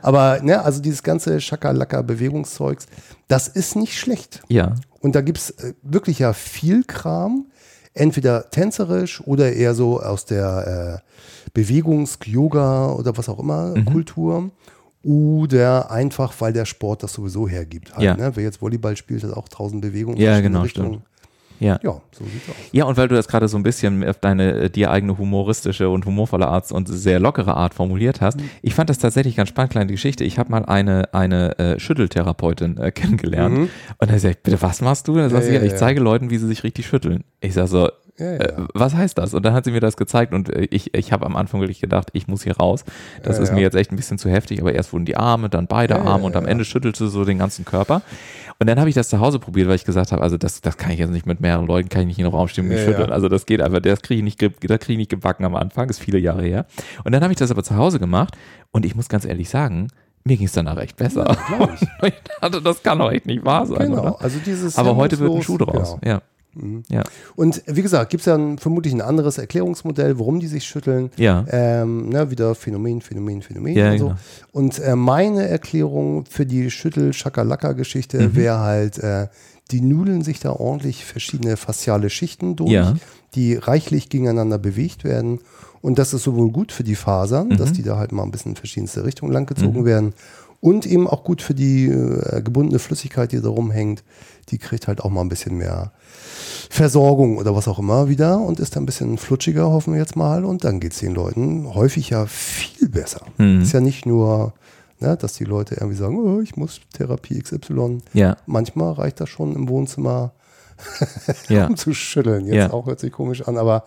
Aber 0.00 0.40
ne, 0.42 0.62
also 0.62 0.80
dieses 0.80 1.02
ganze 1.02 1.38
Schakalaka-Bewegungszeugs, 1.40 2.86
das 3.28 3.48
ist 3.48 3.76
nicht 3.76 3.98
schlecht. 3.98 4.42
ja. 4.48 4.74
Und 5.00 5.14
da 5.14 5.20
gibt 5.20 5.38
es 5.38 5.50
äh, 5.50 5.74
wirklich 5.82 6.18
ja 6.18 6.32
viel 6.32 6.82
Kram, 6.82 7.46
entweder 7.94 8.50
tänzerisch 8.50 9.20
oder 9.20 9.52
eher 9.52 9.74
so 9.74 10.00
aus 10.00 10.24
der 10.24 11.02
äh, 11.46 11.50
Bewegungs-, 11.54 12.18
Yoga 12.24 12.90
oder 12.92 13.16
was 13.16 13.28
auch 13.28 13.38
immer 13.38 13.68
Mhm. 13.76 13.84
Kultur. 13.84 14.50
Oder 15.06 15.90
einfach, 15.92 16.34
weil 16.40 16.52
der 16.52 16.64
Sport 16.64 17.02
das 17.04 17.12
sowieso 17.12 17.46
hergibt. 17.48 17.94
Halt, 17.94 18.02
Ja. 18.04 18.16
ne? 18.16 18.32
Wer 18.34 18.42
jetzt 18.42 18.60
Volleyball 18.60 18.96
spielt, 18.96 19.22
hat 19.22 19.32
auch 19.32 19.48
tausend 19.48 19.80
Bewegungen. 19.82 20.18
Ja, 20.18 20.40
genau, 20.40 20.62
Richtungen. 20.62 21.02
Ja. 21.60 21.78
Ja, 21.82 22.02
so 22.12 22.24
sieht's 22.24 22.48
aus. 22.50 22.54
Ja, 22.72 22.84
und 22.84 22.98
weil 22.98 23.08
du 23.08 23.14
das 23.14 23.28
gerade 23.28 23.48
so 23.48 23.56
ein 23.56 23.62
bisschen 23.62 24.06
auf 24.06 24.18
deine 24.18 24.52
äh, 24.64 24.68
dir 24.70 24.90
eigene 24.90 25.16
humoristische 25.16 25.88
und 25.88 26.04
humorvolle 26.04 26.48
Art 26.48 26.70
und 26.70 26.86
sehr 26.88 27.18
lockere 27.18 27.56
Art 27.56 27.72
formuliert 27.72 28.20
hast, 28.20 28.38
ich 28.60 28.74
fand 28.74 28.90
das 28.90 28.98
tatsächlich 28.98 29.36
ganz 29.36 29.48
spannend, 29.48 29.70
kleine 29.72 29.90
Geschichte. 29.90 30.22
Ich 30.24 30.38
habe 30.38 30.50
mal 30.50 30.66
eine, 30.66 31.14
eine 31.14 31.58
äh, 31.58 31.78
Schütteltherapeutin 31.80 32.76
äh, 32.76 32.90
kennengelernt 32.90 33.56
Mhm. 33.56 33.68
und 33.98 34.10
da 34.10 34.18
sagt 34.18 34.36
ich, 34.36 34.42
bitte, 34.42 34.60
was 34.60 34.82
machst 34.82 35.08
du? 35.08 35.14
Dann 35.14 35.30
Ja, 35.30 35.40
sie, 35.40 35.54
ja, 35.54 35.62
ich 35.62 35.72
ja. 35.72 35.78
zeige 35.78 36.00
Leuten, 36.00 36.28
wie 36.28 36.36
sie 36.36 36.46
sich 36.48 36.62
richtig 36.62 36.86
schütteln. 36.88 37.24
Ich 37.40 37.54
sag 37.54 37.68
so, 37.68 37.88
Ja, 38.18 38.26
ja. 38.32 38.38
äh, 38.38 38.52
was 38.74 38.94
heißt 38.94 39.18
das? 39.18 39.34
Und 39.34 39.44
dann 39.44 39.52
hat 39.52 39.64
sie 39.64 39.70
mir 39.72 39.80
das 39.80 39.96
gezeigt 39.96 40.32
und 40.32 40.48
äh, 40.48 40.66
ich, 40.70 40.94
ich 40.94 41.12
habe 41.12 41.26
am 41.26 41.36
Anfang 41.36 41.60
wirklich 41.60 41.80
gedacht, 41.80 42.08
ich 42.12 42.28
muss 42.28 42.42
hier 42.42 42.56
raus. 42.56 42.84
Das 43.22 43.36
Ja, 43.36 43.42
ist 43.42 43.48
ja. 43.50 43.54
mir 43.56 43.60
jetzt 43.60 43.74
echt 43.76 43.92
ein 43.92 43.96
bisschen 43.96 44.18
zu 44.18 44.30
heftig, 44.30 44.60
aber 44.60 44.72
erst 44.74 44.92
wurden 44.92 45.04
die 45.04 45.16
Arme, 45.16 45.48
dann 45.48 45.66
beide 45.66 45.94
Ja, 45.94 46.04
ja, 46.04 46.06
Arme 46.10 46.24
und 46.24 46.34
am 46.36 46.44
ja. 46.44 46.50
Ende 46.50 46.64
schüttelte 46.64 47.08
so 47.08 47.24
den 47.24 47.38
ganzen 47.38 47.64
Körper. 47.64 48.02
Und 48.58 48.68
dann 48.68 48.78
habe 48.78 48.88
ich 48.88 48.94
das 48.94 49.10
zu 49.10 49.20
Hause 49.20 49.38
probiert, 49.38 49.68
weil 49.68 49.74
ich 49.76 49.84
gesagt 49.84 50.12
habe, 50.12 50.22
also 50.22 50.38
das, 50.38 50.62
das 50.62 50.78
kann 50.78 50.90
ich 50.92 50.98
jetzt 50.98 51.10
nicht 51.10 51.26
mit 51.26 51.40
mehreren 51.40 51.66
Leuten, 51.66 51.90
kann 51.90 52.00
ich 52.02 52.06
nicht 52.08 52.18
in 52.18 52.24
den 52.24 52.32
Raum 52.32 52.48
stehen 52.48 52.64
und 52.64 52.70
mich 52.70 52.78
Ja, 52.78 52.86
schütteln. 52.86 53.08
ja. 53.10 53.14
Also 53.14 53.28
das 53.28 53.44
geht 53.44 53.60
einfach, 53.60 53.80
das 53.80 54.00
kriege 54.00 54.18
ich 54.18 54.24
nicht, 54.24 54.40
das 54.42 54.50
kriege 54.80 54.92
ich 54.92 54.98
nicht 54.98 55.10
gebacken 55.10 55.44
am 55.44 55.54
Anfang, 55.54 55.90
ist 55.90 55.98
viele 55.98 56.18
Jahre 56.18 56.42
her. 56.42 56.64
Und 57.04 57.12
dann 57.12 57.22
habe 57.22 57.32
ich 57.32 57.38
das 57.38 57.50
aber 57.50 57.62
zu 57.62 57.76
Hause 57.76 57.98
gemacht 57.98 58.34
und 58.72 58.86
ich 58.86 58.94
muss 58.94 59.08
ganz 59.10 59.26
ehrlich 59.26 59.50
sagen, 59.50 59.88
mir 60.24 60.36
ging 60.38 60.46
es 60.46 60.52
danach 60.52 60.78
echt 60.78 60.96
besser. 60.96 61.36
glaub 61.48 61.70
ich. 61.74 61.82
ich 62.02 62.14
dachte, 62.40 62.62
das 62.62 62.82
kann 62.82 62.98
doch 62.98 63.12
echt 63.12 63.26
nicht 63.26 63.44
wahr 63.44 63.66
sein, 63.66 63.90
Genau, 63.90 64.00
oder? 64.02 64.20
also 64.22 64.38
dieses 64.44 64.78
Aber 64.78 64.96
heute 64.96 65.18
wird 65.18 65.32
ein 65.32 65.42
Schuh 65.42 65.58
draus. 65.58 65.98
Genau. 66.00 66.14
Ja. 66.14 66.22
Ja. 66.90 67.04
Und 67.34 67.62
wie 67.66 67.82
gesagt, 67.82 68.10
gibt 68.10 68.20
es 68.22 68.26
ja 68.26 68.34
ein, 68.34 68.58
vermutlich 68.58 68.92
ein 68.94 69.00
anderes 69.00 69.38
Erklärungsmodell, 69.38 70.18
warum 70.18 70.40
die 70.40 70.46
sich 70.46 70.64
schütteln. 70.64 71.10
Ja. 71.16 71.44
Ähm, 71.50 72.08
ne, 72.08 72.30
wieder 72.30 72.54
Phänomen, 72.54 73.00
Phänomen, 73.00 73.42
Phänomen 73.42 73.74
Ja, 73.76 73.92
und 73.92 73.98
so. 73.98 74.04
genau. 74.08 74.18
Und 74.52 74.78
äh, 74.78 74.96
meine 74.96 75.46
Erklärung 75.48 76.24
für 76.26 76.46
die 76.46 76.70
Schüttel-Schakalaka-Geschichte 77.30 78.18
Mhm. 78.28 78.36
wäre 78.36 78.58
halt, 78.60 78.98
äh, 78.98 79.28
die 79.70 79.80
nudeln 79.80 80.22
sich 80.22 80.40
da 80.40 80.52
ordentlich 80.52 81.04
verschiedene 81.04 81.56
fasziale 81.56 82.08
Schichten 82.10 82.56
durch, 82.56 82.70
Ja. 82.70 82.94
die 83.34 83.54
reichlich 83.54 84.08
gegeneinander 84.08 84.58
bewegt 84.58 85.04
werden. 85.04 85.40
Und 85.82 85.98
das 85.98 86.14
ist 86.14 86.22
sowohl 86.22 86.50
gut 86.50 86.72
für 86.72 86.84
die 86.84 86.94
Fasern, 86.94 87.48
Mhm. 87.48 87.56
dass 87.56 87.72
die 87.72 87.82
da 87.82 87.96
halt 87.98 88.12
mal 88.12 88.22
ein 88.22 88.30
bisschen 88.30 88.52
in 88.52 88.56
verschiedenste 88.56 89.04
Richtungen 89.04 89.32
langgezogen 89.32 89.84
werden. 89.84 90.14
Und 90.60 90.86
eben 90.86 91.06
auch 91.06 91.22
gut 91.22 91.42
für 91.42 91.54
die 91.54 91.86
äh, 91.86 92.40
gebundene 92.42 92.78
Flüssigkeit, 92.78 93.30
die 93.30 93.40
da 93.40 93.48
rumhängt. 93.48 94.02
Die 94.48 94.58
kriegt 94.58 94.88
halt 94.88 95.00
auch 95.02 95.10
mal 95.10 95.20
ein 95.20 95.28
bisschen 95.28 95.56
mehr 95.58 95.92
Versorgung 96.70 97.38
oder 97.38 97.54
was 97.54 97.68
auch 97.68 97.78
immer 97.78 98.08
wieder 98.08 98.38
und 98.38 98.60
ist 98.60 98.76
dann 98.76 98.82
ein 98.82 98.86
bisschen 98.86 99.18
flutschiger, 99.18 99.70
hoffen 99.70 99.94
wir 99.94 100.00
jetzt 100.00 100.16
mal. 100.16 100.44
Und 100.44 100.64
dann 100.64 100.80
geht 100.80 100.92
es 100.92 100.98
den 100.98 101.14
Leuten 101.14 101.74
häufig 101.74 102.10
ja 102.10 102.26
viel 102.26 102.88
besser. 102.88 103.22
Mhm. 103.38 103.62
Ist 103.62 103.72
ja 103.72 103.80
nicht 103.80 104.06
nur, 104.06 104.52
ne, 105.00 105.16
dass 105.16 105.34
die 105.34 105.44
Leute 105.44 105.76
irgendwie 105.76 105.96
sagen, 105.96 106.18
oh, 106.18 106.40
ich 106.40 106.56
muss 106.56 106.80
Therapie 106.92 107.40
XY. 107.40 107.98
Ja. 108.12 108.36
Manchmal 108.46 108.92
reicht 108.92 109.20
das 109.20 109.28
schon 109.28 109.54
im 109.54 109.68
Wohnzimmer 109.68 110.32
Ja. 111.48 111.66
um 111.66 111.76
zu 111.76 111.94
schütteln. 111.94 112.46
Jetzt 112.46 112.54
Ja. 112.56 112.72
auch 112.72 112.86
hört 112.86 113.00
sich 113.00 113.12
komisch 113.12 113.46
an, 113.46 113.56
aber 113.56 113.84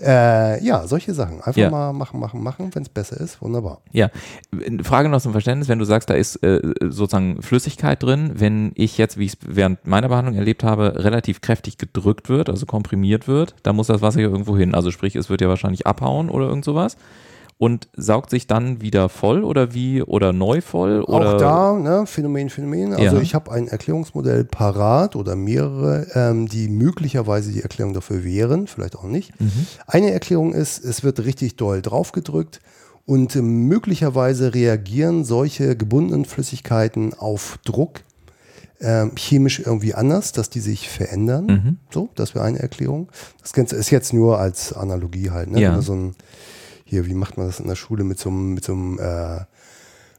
äh, 0.00 0.62
ja, 0.64 0.86
solche 0.86 1.14
Sachen. 1.14 1.36
Einfach 1.36 1.56
Ja. 1.56 1.70
mal 1.70 1.92
machen, 1.92 2.20
machen, 2.20 2.42
machen. 2.42 2.70
Wenn 2.74 2.82
es 2.82 2.88
besser 2.88 3.18
ist, 3.20 3.40
wunderbar. 3.42 3.80
Ja, 3.92 4.10
Eine 4.66 4.84
Frage 4.84 5.08
noch 5.08 5.20
zum 5.20 5.32
Verständnis, 5.32 5.68
wenn 5.68 5.78
du 5.78 5.84
sagst, 5.84 6.10
da 6.10 6.14
ist 6.14 6.36
äh, 6.42 6.60
sozusagen 6.82 7.42
Flüssigkeit 7.42 8.02
drin, 8.02 8.32
wenn 8.34 8.72
ich 8.74 8.98
jetzt, 8.98 9.18
wie 9.18 9.24
ich 9.26 9.32
es 9.32 9.38
während 9.46 9.86
meiner 9.86 10.08
Behandlung 10.08 10.36
erlebt 10.36 10.64
habe, 10.64 11.04
relativ 11.04 11.40
kräftig 11.40 11.78
gedrückt 11.78 12.28
wird, 12.28 12.48
also 12.48 12.66
komprimiert 12.66 13.26
wird, 13.28 13.54
dann 13.62 13.76
muss 13.76 13.88
das 13.88 14.02
Wasser 14.02 14.20
ja 14.20 14.28
irgendwo 14.28 14.56
hin. 14.56 14.74
Also 14.74 14.90
sprich, 14.90 15.16
es 15.16 15.30
wird 15.30 15.40
ja 15.40 15.48
wahrscheinlich 15.48 15.86
abhauen 15.86 16.28
oder 16.30 16.46
irgend 16.48 16.64
sowas 16.64 16.96
und 17.58 17.88
saugt 17.96 18.30
sich 18.30 18.46
dann 18.46 18.80
wieder 18.80 19.08
voll 19.08 19.42
oder 19.42 19.74
wie 19.74 20.00
oder 20.02 20.32
neu 20.32 20.60
voll 20.60 21.02
oder 21.02 21.34
Auch 21.34 21.38
da, 21.38 21.72
ne, 21.74 22.06
Phänomen, 22.06 22.50
Phänomen. 22.50 22.92
Also 22.94 23.16
Ja. 23.16 23.22
ich 23.22 23.34
habe 23.34 23.50
ein 23.50 23.66
Erklärungsmodell 23.66 24.44
parat 24.44 25.16
oder 25.16 25.34
mehrere, 25.34 26.06
ähm, 26.14 26.48
die 26.48 26.68
möglicherweise 26.68 27.50
die 27.52 27.62
Erklärung 27.62 27.94
dafür 27.94 28.22
wären, 28.22 28.68
vielleicht 28.68 28.96
auch 28.96 29.04
nicht. 29.04 29.38
Mhm. 29.40 29.66
Eine 29.86 30.12
Erklärung 30.12 30.54
ist, 30.54 30.84
es 30.84 31.02
wird 31.02 31.18
richtig 31.24 31.56
doll 31.56 31.82
draufgedrückt 31.82 32.60
und 33.06 33.34
äh, 33.34 33.42
möglicherweise 33.42 34.54
reagieren 34.54 35.24
solche 35.24 35.76
gebundenen 35.76 36.26
Flüssigkeiten 36.26 37.12
auf 37.14 37.58
Druck 37.64 38.02
ähm, 38.80 39.12
chemisch 39.16 39.58
irgendwie 39.58 39.94
anders, 39.94 40.30
dass 40.30 40.50
die 40.50 40.60
sich 40.60 40.88
verändern. 40.88 41.46
Mhm. 41.46 41.76
So, 41.90 42.08
das 42.14 42.36
wäre 42.36 42.44
eine 42.44 42.60
Erklärung. 42.60 43.08
Das 43.42 43.52
Ganze 43.52 43.74
ist 43.74 43.90
jetzt 43.90 44.12
nur 44.12 44.38
als 44.38 44.72
Analogie 44.72 45.30
halt. 45.30 45.50
Ne? 45.50 45.60
Ja. 45.60 45.70
Wenn 45.70 45.76
du 45.76 45.82
so 45.82 45.92
ein, 45.94 46.14
hier, 46.88 47.04
wie 47.06 47.14
macht 47.14 47.36
man 47.36 47.46
das 47.46 47.60
in 47.60 47.68
der 47.68 47.74
Schule 47.76 48.02
mit 48.02 48.18
so 48.18 48.30
einem, 48.30 48.54
mit 48.54 48.64
so 48.64 48.72
einem 48.72 48.98
äh, 48.98 49.40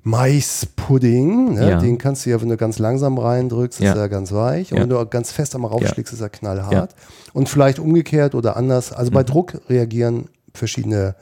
Maispudding? 0.03 1.55
Ne? 1.55 1.69
Ja. 1.71 1.79
Den 1.79 1.97
kannst 1.97 2.25
du 2.25 2.29
ja, 2.29 2.39
wenn 2.41 2.49
du 2.49 2.57
ganz 2.57 2.79
langsam 2.79 3.17
reindrückst, 3.17 3.79
Ja. 3.79 3.91
ist 3.93 3.97
er 3.97 4.09
ganz 4.09 4.31
weich. 4.31 4.71
Und 4.71 4.77
Ja. 4.77 4.83
wenn 4.83 4.89
du 4.89 5.05
ganz 5.07 5.31
fest 5.31 5.55
einmal 5.55 5.71
raufschlägst, 5.71 6.13
ist 6.13 6.21
er 6.21 6.29
knallhart. 6.29 6.95
Und 7.33 7.49
vielleicht 7.49 7.79
umgekehrt 7.79 8.35
oder 8.35 8.55
anders. 8.55 8.91
Also 8.93 9.11
Mhm. 9.11 9.15
bei 9.15 9.23
Druck 9.23 9.53
reagieren 9.69 10.29
verschiedene 10.53 11.15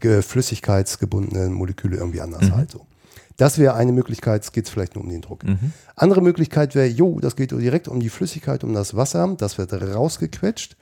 ge- 0.00 0.22
flüssigkeitsgebundene 0.22 1.48
Moleküle 1.50 1.96
irgendwie 1.96 2.20
anders 2.20 2.42
Mhm. 2.42 2.56
halt 2.56 2.70
so. 2.70 2.86
Das 3.36 3.58
wäre 3.58 3.74
eine 3.74 3.92
Möglichkeit, 3.92 4.42
es 4.42 4.52
geht 4.52 4.68
vielleicht 4.68 4.94
nur 4.94 5.04
um 5.04 5.10
den 5.10 5.20
Druck. 5.20 5.44
Mhm. 5.44 5.72
Andere 5.94 6.22
Möglichkeit 6.22 6.74
wäre, 6.74 6.86
jo, 6.86 7.20
das 7.20 7.36
geht 7.36 7.50
direkt 7.50 7.86
um 7.88 8.00
die 8.00 8.08
Flüssigkeit, 8.08 8.64
um 8.64 8.72
das 8.72 8.96
Wasser, 8.96 9.34
das 9.36 9.58
wird 9.58 9.72
rausgequetscht 9.72 10.76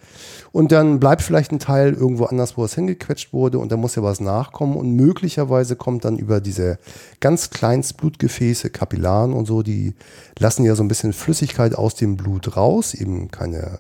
und 0.53 0.71
dann 0.71 1.01
bleibt 1.01 1.23
vielleicht 1.23 1.53
ein 1.53 1.59
Teil 1.59 1.95
irgendwo 1.95 2.25
anders, 2.25 2.57
wo 2.57 2.65
es 2.65 2.75
hingequetscht 2.75 3.33
wurde 3.33 3.59
und 3.59 3.73
da 3.73 3.77
muss 3.77 3.97
ja 3.97 4.03
was 4.03 4.21
nachkommen 4.21 4.77
und 4.77 4.93
möglicherweise 4.93 5.77
kommt 5.77 6.05
dann 6.05 6.19
über 6.19 6.41
diese 6.41 6.79
ganz 7.21 7.51
kleinst 7.51 7.97
Blutgefäße, 7.97 8.71
Kapillaren 8.71 9.33
und 9.33 9.47
so, 9.47 9.63
die 9.63 9.95
lassen 10.39 10.65
ja 10.65 10.75
so 10.77 10.85
ein 10.85 10.89
bisschen 10.89 11.13
Flüssigkeit 11.13 11.75
aus 11.75 11.95
dem 11.95 12.17
Blut 12.17 12.57
raus, 12.57 12.95
eben 12.95 13.31
keine 13.31 13.79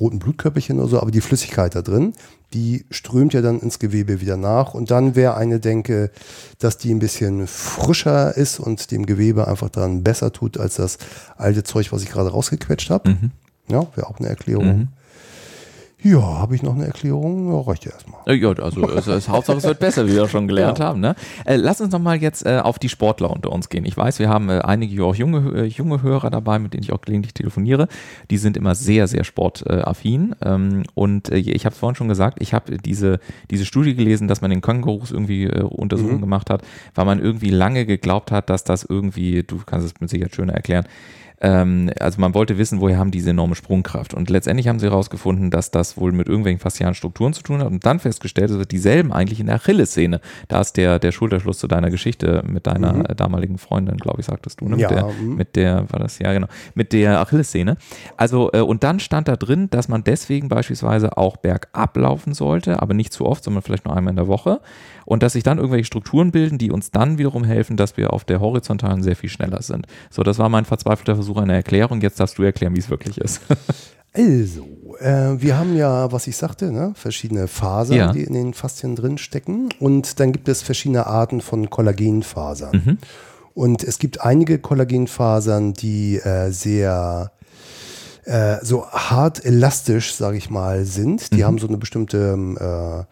roten 0.00 0.18
Blutkörperchen 0.18 0.78
oder 0.78 0.88
so, 0.88 1.00
aber 1.00 1.10
die 1.10 1.20
Flüssigkeit 1.20 1.74
da 1.74 1.82
drin, 1.82 2.12
die 2.54 2.86
strömt 2.90 3.34
ja 3.34 3.42
dann 3.42 3.60
ins 3.60 3.78
Gewebe 3.78 4.20
wieder 4.20 4.36
nach. 4.36 4.74
Und 4.74 4.90
dann 4.90 5.14
wäre 5.16 5.36
eine 5.36 5.60
Denke, 5.60 6.10
dass 6.58 6.78
die 6.78 6.92
ein 6.92 6.98
bisschen 6.98 7.46
frischer 7.46 8.36
ist 8.36 8.58
und 8.60 8.90
dem 8.90 9.06
Gewebe 9.06 9.48
einfach 9.48 9.68
dann 9.68 10.02
besser 10.02 10.32
tut, 10.32 10.58
als 10.58 10.76
das 10.76 10.98
alte 11.36 11.62
Zeug, 11.64 11.92
was 11.92 12.02
ich 12.02 12.10
gerade 12.10 12.30
rausgequetscht 12.30 12.90
habe. 12.90 13.10
Mhm. 13.10 13.30
Ja, 13.68 13.86
wäre 13.96 14.08
auch 14.08 14.18
eine 14.18 14.28
Erklärung. 14.28 14.88
Ja, 16.00 16.20
habe 16.20 16.54
ich 16.54 16.62
noch 16.62 16.76
eine 16.76 16.86
Erklärung? 16.86 17.52
Ja, 17.52 17.60
reicht 17.60 17.84
ja 17.84 17.90
erstmal. 17.90 18.20
Äh, 18.26 18.34
Ja, 18.36 18.50
also 18.52 18.88
es 18.88 19.08
ist 19.08 19.28
Hauptsache 19.28 19.56
es 19.58 19.64
wird 19.64 19.80
besser, 19.80 20.06
wie 20.06 20.12
wir 20.14 20.28
schon 20.28 20.46
gelernt 20.46 20.78
Ja. 20.78 20.84
haben. 20.86 21.00
Ne? 21.00 21.16
Äh, 21.44 21.56
lass 21.56 21.80
uns 21.80 21.90
noch 21.92 21.98
mal 21.98 22.16
jetzt 22.16 22.46
äh, 22.46 22.60
auf 22.62 22.78
die 22.78 22.88
Sportler 22.88 23.30
unter 23.30 23.50
uns 23.50 23.68
gehen. 23.68 23.84
Ich 23.84 23.96
weiß, 23.96 24.20
wir 24.20 24.28
haben 24.28 24.48
äh, 24.48 24.60
einige 24.60 25.04
auch 25.04 25.16
junge, 25.16 25.62
äh, 25.62 25.64
junge 25.64 26.00
Hörer 26.02 26.30
dabei, 26.30 26.60
mit 26.60 26.72
denen 26.72 26.84
ich 26.84 26.92
auch 26.92 27.00
gelegentlich 27.00 27.34
telefoniere. 27.34 27.88
Die 28.30 28.38
sind 28.38 28.56
immer 28.56 28.76
sehr, 28.76 29.08
sehr 29.08 29.24
sportaffin. 29.24 30.36
Ähm, 30.40 30.84
und 30.94 31.30
äh, 31.30 31.38
ich 31.38 31.64
habe 31.66 31.72
es 31.72 31.78
vorhin 31.80 31.96
schon 31.96 32.08
gesagt, 32.08 32.38
ich 32.40 32.54
habe 32.54 32.78
diese, 32.78 33.18
diese 33.50 33.64
Studie 33.64 33.96
gelesen, 33.96 34.28
dass 34.28 34.40
man 34.40 34.50
den 34.50 34.60
Kängurus 34.60 35.10
irgendwie 35.10 35.48
Untersuchungen 35.50 36.20
gemacht 36.20 36.48
hat, 36.48 36.62
weil 36.94 37.06
man 37.06 37.18
irgendwie 37.20 37.50
lange 37.50 37.86
geglaubt 37.86 38.30
hat, 38.30 38.50
dass 38.50 38.62
das 38.62 38.84
irgendwie, 38.84 39.42
du 39.42 39.58
kannst 39.66 39.84
es 39.86 40.00
mit 40.00 40.10
Sicherheit 40.10 40.34
schöner 40.34 40.54
erklären, 40.54 40.84
Ähm, 41.40 41.90
also 42.00 42.20
man 42.20 42.34
wollte 42.34 42.58
wissen, 42.58 42.80
woher 42.80 42.98
haben 42.98 43.10
diese 43.10 43.30
enorme 43.30 43.54
Sprungkraft. 43.54 44.14
Und 44.14 44.30
letztendlich 44.30 44.68
haben 44.68 44.78
sie 44.78 44.86
herausgefunden, 44.86 45.50
dass 45.50 45.70
das 45.70 45.96
wohl 45.96 46.12
mit 46.12 46.28
irgendwelchen 46.28 46.60
faszialen 46.60 46.94
Strukturen 46.94 47.32
zu 47.32 47.42
tun 47.42 47.60
hat 47.60 47.68
und 47.68 47.86
dann 47.86 48.00
festgestellt, 48.00 48.50
dass 48.50 48.68
dieselben 48.68 49.12
eigentlich 49.12 49.40
in 49.40 49.46
der 49.46 49.56
Achillessehne. 49.56 50.20
Da 50.48 50.60
ist 50.60 50.76
der, 50.76 50.98
der 50.98 51.12
Schulterschluss 51.12 51.58
zu 51.58 51.68
deiner 51.68 51.90
Geschichte 51.90 52.42
mit 52.46 52.66
deiner 52.66 52.92
mhm. 52.92 53.04
damaligen 53.16 53.58
Freundin, 53.58 53.96
glaube 53.98 54.20
ich, 54.20 54.26
sagtest 54.26 54.60
du, 54.60 54.68
ne? 54.68 54.78
Ja, 54.78 54.88
mit, 54.88 54.96
der, 54.98 55.06
mhm. 55.06 55.34
mit 55.36 55.56
der, 55.56 55.92
war 55.92 56.00
das, 56.00 56.18
ja 56.18 56.32
genau, 56.32 56.48
mit 56.74 56.92
der 56.92 57.20
Achillessehne. 57.20 57.76
Also, 58.16 58.50
äh, 58.52 58.60
und 58.60 58.82
dann 58.82 59.00
stand 59.00 59.28
da 59.28 59.36
drin, 59.36 59.70
dass 59.70 59.88
man 59.88 60.04
deswegen 60.04 60.48
beispielsweise 60.48 61.16
auch 61.16 61.36
bergab 61.36 61.96
laufen 61.96 62.34
sollte, 62.34 62.82
aber 62.82 62.94
nicht 62.94 63.12
zu 63.12 63.26
oft, 63.26 63.44
sondern 63.44 63.62
vielleicht 63.62 63.84
nur 63.84 63.96
einmal 63.96 64.12
in 64.12 64.16
der 64.16 64.28
Woche. 64.28 64.60
Und 65.08 65.22
dass 65.22 65.32
sich 65.32 65.42
dann 65.42 65.56
irgendwelche 65.56 65.86
Strukturen 65.86 66.32
bilden, 66.32 66.58
die 66.58 66.70
uns 66.70 66.90
dann 66.90 67.16
wiederum 67.16 67.42
helfen, 67.42 67.78
dass 67.78 67.96
wir 67.96 68.12
auf 68.12 68.24
der 68.24 68.40
horizontalen 68.40 69.02
sehr 69.02 69.16
viel 69.16 69.30
schneller 69.30 69.62
sind. 69.62 69.86
So, 70.10 70.22
das 70.22 70.38
war 70.38 70.50
mein 70.50 70.66
verzweifelter 70.66 71.14
Versuch 71.14 71.38
einer 71.38 71.54
Erklärung. 71.54 72.02
Jetzt 72.02 72.20
darfst 72.20 72.36
du 72.36 72.42
erklären, 72.42 72.76
wie 72.76 72.80
es 72.80 72.90
wirklich 72.90 73.18
ist. 73.18 73.40
Also, 74.14 74.66
äh, 75.00 75.40
wir 75.40 75.58
haben 75.58 75.76
ja, 75.76 76.10
was 76.10 76.26
ich 76.26 76.36
sagte, 76.36 76.72
ne, 76.72 76.92
verschiedene 76.94 77.46
Fasern, 77.46 77.96
Ja. 77.96 78.12
die 78.12 78.24
in 78.24 78.32
den 78.32 78.54
Faszien 78.54 78.96
drin 78.96 79.18
stecken. 79.18 79.68
Und 79.80 80.18
dann 80.18 80.32
gibt 80.32 80.48
es 80.48 80.62
verschiedene 80.62 81.06
Arten 81.06 81.40
von 81.42 81.68
Kollagenfasern. 81.68 82.82
Mhm. 82.84 82.98
Und 83.54 83.84
es 83.84 83.98
gibt 83.98 84.22
einige 84.22 84.58
Kollagenfasern, 84.58 85.74
die 85.74 86.16
äh, 86.16 86.50
sehr 86.50 87.30
äh, 88.24 88.56
so 88.62 88.86
hart 88.86 89.44
elastisch, 89.44 90.14
sage 90.14 90.38
ich 90.38 90.48
mal, 90.50 90.84
sind. 90.84 91.32
Die 91.34 91.44
haben 91.44 91.58
so 91.58 91.68
eine 91.68 91.76
bestimmte 91.76 92.32
ähm, 92.32 92.56
äh, 92.58 93.04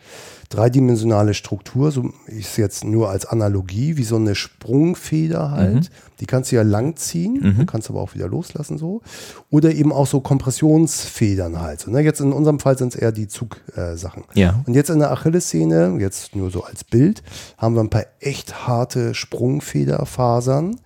dreidimensionale 0.48 1.34
Struktur, 1.34 1.90
so 1.90 2.12
ist 2.26 2.56
jetzt 2.56 2.84
nur 2.84 3.10
als 3.10 3.26
Analogie, 3.26 3.96
wie 3.96 4.04
so 4.04 4.16
eine 4.16 4.34
Sprungfeder 4.34 5.50
halt. 5.50 5.90
Die 6.20 6.26
kannst 6.26 6.50
du 6.50 6.56
ja 6.56 6.62
lang 6.62 6.96
ziehen, 6.96 7.56
du 7.58 7.66
kannst 7.66 7.90
aber 7.90 8.00
auch 8.00 8.14
wieder 8.14 8.28
loslassen 8.28 8.78
so. 8.78 9.02
Oder 9.50 9.72
eben 9.72 9.92
auch 9.92 10.06
so 10.06 10.20
Kompressionsfedern 10.20 11.60
halt. 11.60 11.80
So, 11.80 11.90
ne? 11.90 12.00
Jetzt 12.00 12.20
in 12.20 12.32
unserem 12.32 12.58
Fall 12.58 12.78
sind 12.78 12.94
es 12.94 13.00
eher 13.00 13.12
die 13.12 13.28
Zugsachen. 13.28 14.24
Ja. 14.34 14.62
Und 14.66 14.74
jetzt 14.74 14.88
in 14.90 14.98
der 14.98 15.10
Achillessehne, 15.12 15.96
jetzt 16.00 16.34
nur 16.34 16.50
so 16.50 16.64
als 16.64 16.84
Bild, 16.84 17.22
haben 17.58 17.74
wir 17.74 17.82
ein 17.82 17.90
paar 17.90 18.06
echt 18.20 18.66
harte 18.66 19.14
Sprungfederfasern 19.14 20.76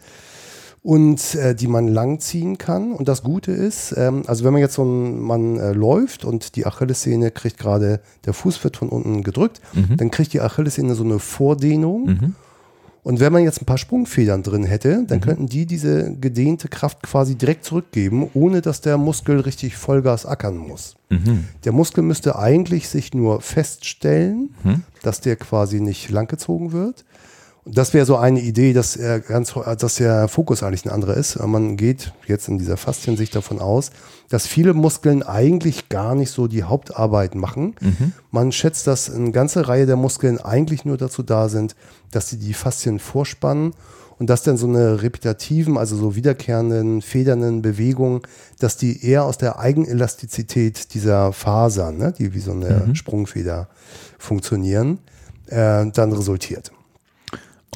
und 0.83 1.35
äh, 1.35 1.55
die 1.55 1.66
man 1.66 1.89
langziehen 1.89 2.57
kann. 2.57 2.93
Und 2.93 3.07
das 3.07 3.22
Gute 3.22 3.53
ist, 3.53 3.95
ähm, 3.97 4.22
also 4.26 4.45
wenn 4.45 4.53
man 4.53 4.62
jetzt 4.62 4.74
so 4.74 4.85
ein, 4.85 5.20
man 5.20 5.59
äh, 5.59 5.72
läuft 5.72 6.24
und 6.24 6.57
die 6.57 6.64
Achillessehne 6.64 7.31
kriegt 7.31 7.59
gerade, 7.59 8.01
der 8.24 8.33
Fuß 8.33 8.64
wird 8.64 8.78
von 8.78 8.89
unten 8.89 9.22
gedrückt, 9.22 9.61
dann 9.99 10.11
kriegt 10.11 10.33
die 10.33 10.41
Achillessehne 10.41 10.95
so 10.95 11.05
eine 11.05 11.18
Vordehnung. 11.18 12.07
Und 13.03 13.18
wenn 13.18 13.33
man 13.33 13.43
jetzt 13.43 13.62
ein 13.62 13.66
paar 13.66 13.78
Sprungfedern 13.78 14.43
drin 14.43 14.64
hätte, 14.64 15.05
dann 15.07 15.20
könnten 15.22 15.47
die 15.47 15.64
diese 15.64 16.14
gedehnte 16.16 16.68
Kraft 16.68 17.03
quasi 17.03 17.35
direkt 17.35 17.64
zurückgeben, 17.64 18.28
ohne 18.35 18.61
dass 18.61 18.83
der 18.83 18.99
Muskel 18.99 19.41
richtig 19.41 19.76
Vollgas 19.76 20.26
ackern 20.26 20.59
muss. 20.59 20.97
Der 21.64 21.72
Muskel 21.72 22.03
müsste 22.05 22.39
eigentlich 22.39 22.89
sich 22.91 23.14
nur 23.14 23.41
feststellen, 23.41 24.55
dass 25.03 25.22
der 25.22 25.37
quasi 25.37 25.81
nicht 25.81 26.11
langgezogen 26.11 26.72
wird. 26.72 27.05
Das 27.66 27.92
wäre 27.92 28.06
so 28.06 28.16
eine 28.16 28.40
Idee, 28.40 28.72
dass, 28.72 28.96
er 28.96 29.20
ganz, 29.20 29.52
dass 29.78 29.96
der 29.96 30.28
Fokus 30.28 30.62
eigentlich 30.62 30.86
ein 30.86 30.90
anderer 30.90 31.14
ist. 31.14 31.38
Man 31.38 31.76
geht 31.76 32.12
jetzt 32.26 32.48
in 32.48 32.58
dieser 32.58 32.78
Fasziensicht 32.78 33.36
davon 33.36 33.58
aus, 33.58 33.90
dass 34.30 34.46
viele 34.46 34.72
Muskeln 34.72 35.22
eigentlich 35.22 35.90
gar 35.90 36.14
nicht 36.14 36.30
so 36.30 36.46
die 36.46 36.62
Hauptarbeit 36.62 37.34
machen. 37.34 37.74
Man 38.30 38.50
schätzt, 38.52 38.86
dass 38.86 39.11
eine 39.11 39.30
ganze 39.30 39.68
Reihe 39.68 39.84
der 39.84 39.96
Muskeln 39.96 40.38
eigentlich 40.38 40.86
nur 40.86 40.96
dazu 40.96 41.22
da 41.22 41.50
sind, 41.50 41.76
dass 42.11 42.30
sie 42.30 42.38
die 42.38 42.54
Faszien 42.54 42.98
vorspannen 42.98 43.74
und 44.18 44.28
dass 44.28 44.42
dann 44.42 44.56
so 44.56 44.66
eine 44.66 45.02
repetitiven, 45.02 45.76
also 45.76 45.96
so 45.96 46.14
wiederkehrenden, 46.16 47.02
federnden 47.02 47.62
Bewegungen, 47.62 48.20
dass 48.58 48.76
die 48.76 49.04
eher 49.04 49.24
aus 49.24 49.38
der 49.38 49.58
Eigenelastizität 49.58 50.94
dieser 50.94 51.32
Fasern, 51.32 51.96
ne, 51.96 52.12
die 52.16 52.34
wie 52.34 52.40
so 52.40 52.52
eine 52.52 52.94
Sprungfeder 52.94 53.68
funktionieren, 54.18 54.98
äh, 55.46 55.86
dann 55.90 56.12
resultiert. 56.12 56.70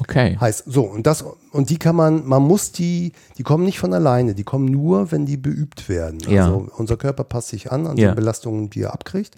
Okay. 0.01 0.35
Heißt, 0.39 0.63
so, 0.67 0.83
und 0.83 1.07
das, 1.07 1.23
und 1.53 1.69
die 1.69 1.77
kann 1.77 1.95
man, 1.95 2.25
man 2.25 2.43
muss 2.43 2.73
die, 2.73 3.13
die 3.37 3.43
kommen 3.43 3.63
nicht 3.63 3.79
von 3.79 3.93
alleine, 3.93 4.35
die 4.35 4.43
kommen 4.43 4.65
nur, 4.65 5.11
wenn 5.13 5.25
die 5.25 5.37
beübt 5.37 5.87
werden. 5.87 6.19
Ja. 6.27 6.45
Also 6.45 6.67
unser 6.75 6.97
Körper 6.97 7.23
passt 7.23 7.47
sich 7.47 7.71
an, 7.71 7.87
an 7.87 7.95
Ja. 7.95 8.09
die 8.09 8.15
Belastungen, 8.15 8.69
die 8.69 8.81
er 8.81 8.93
abkriegt. 8.93 9.35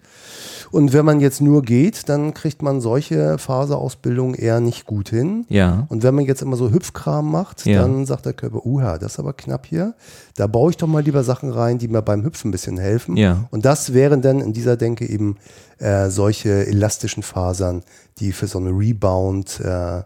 Und 0.72 0.92
wenn 0.92 1.04
man 1.04 1.20
jetzt 1.20 1.40
nur 1.40 1.62
geht, 1.62 2.08
dann 2.08 2.34
kriegt 2.34 2.60
man 2.60 2.80
solche 2.80 3.38
Faserausbildungen 3.38 4.34
eher 4.34 4.58
nicht 4.58 4.84
gut 4.84 5.10
hin. 5.10 5.46
Ja. 5.48 5.86
Und 5.90 6.02
wenn 6.02 6.14
man 6.16 6.24
jetzt 6.24 6.42
immer 6.42 6.56
so 6.56 6.72
Hüpfkram 6.72 7.30
macht, 7.30 7.64
Ja. 7.64 7.82
dann 7.82 8.04
sagt 8.04 8.26
der 8.26 8.32
Körper, 8.32 8.66
uha, 8.66 8.98
das 8.98 9.12
ist 9.12 9.18
aber 9.20 9.34
knapp 9.34 9.64
hier. 9.64 9.94
Da 10.34 10.48
baue 10.48 10.70
ich 10.70 10.76
doch 10.76 10.88
mal 10.88 11.02
lieber 11.04 11.22
Sachen 11.22 11.50
rein, 11.50 11.78
die 11.78 11.86
mir 11.86 12.02
beim 12.02 12.24
Hüpfen 12.24 12.48
ein 12.48 12.52
bisschen 12.52 12.78
helfen. 12.78 13.16
Ja. 13.16 13.44
Und 13.52 13.64
das 13.64 13.94
wären 13.94 14.22
dann 14.22 14.40
in 14.40 14.52
dieser 14.52 14.76
Denke 14.76 15.08
eben 15.08 15.36
äh, 15.78 16.10
solche 16.10 16.66
elastischen 16.66 17.22
Fasern, 17.22 17.82
die 18.18 18.32
für 18.32 18.48
so 18.48 18.58
eine 18.58 18.70
Rebound 18.70 19.60
äh, 19.60 20.02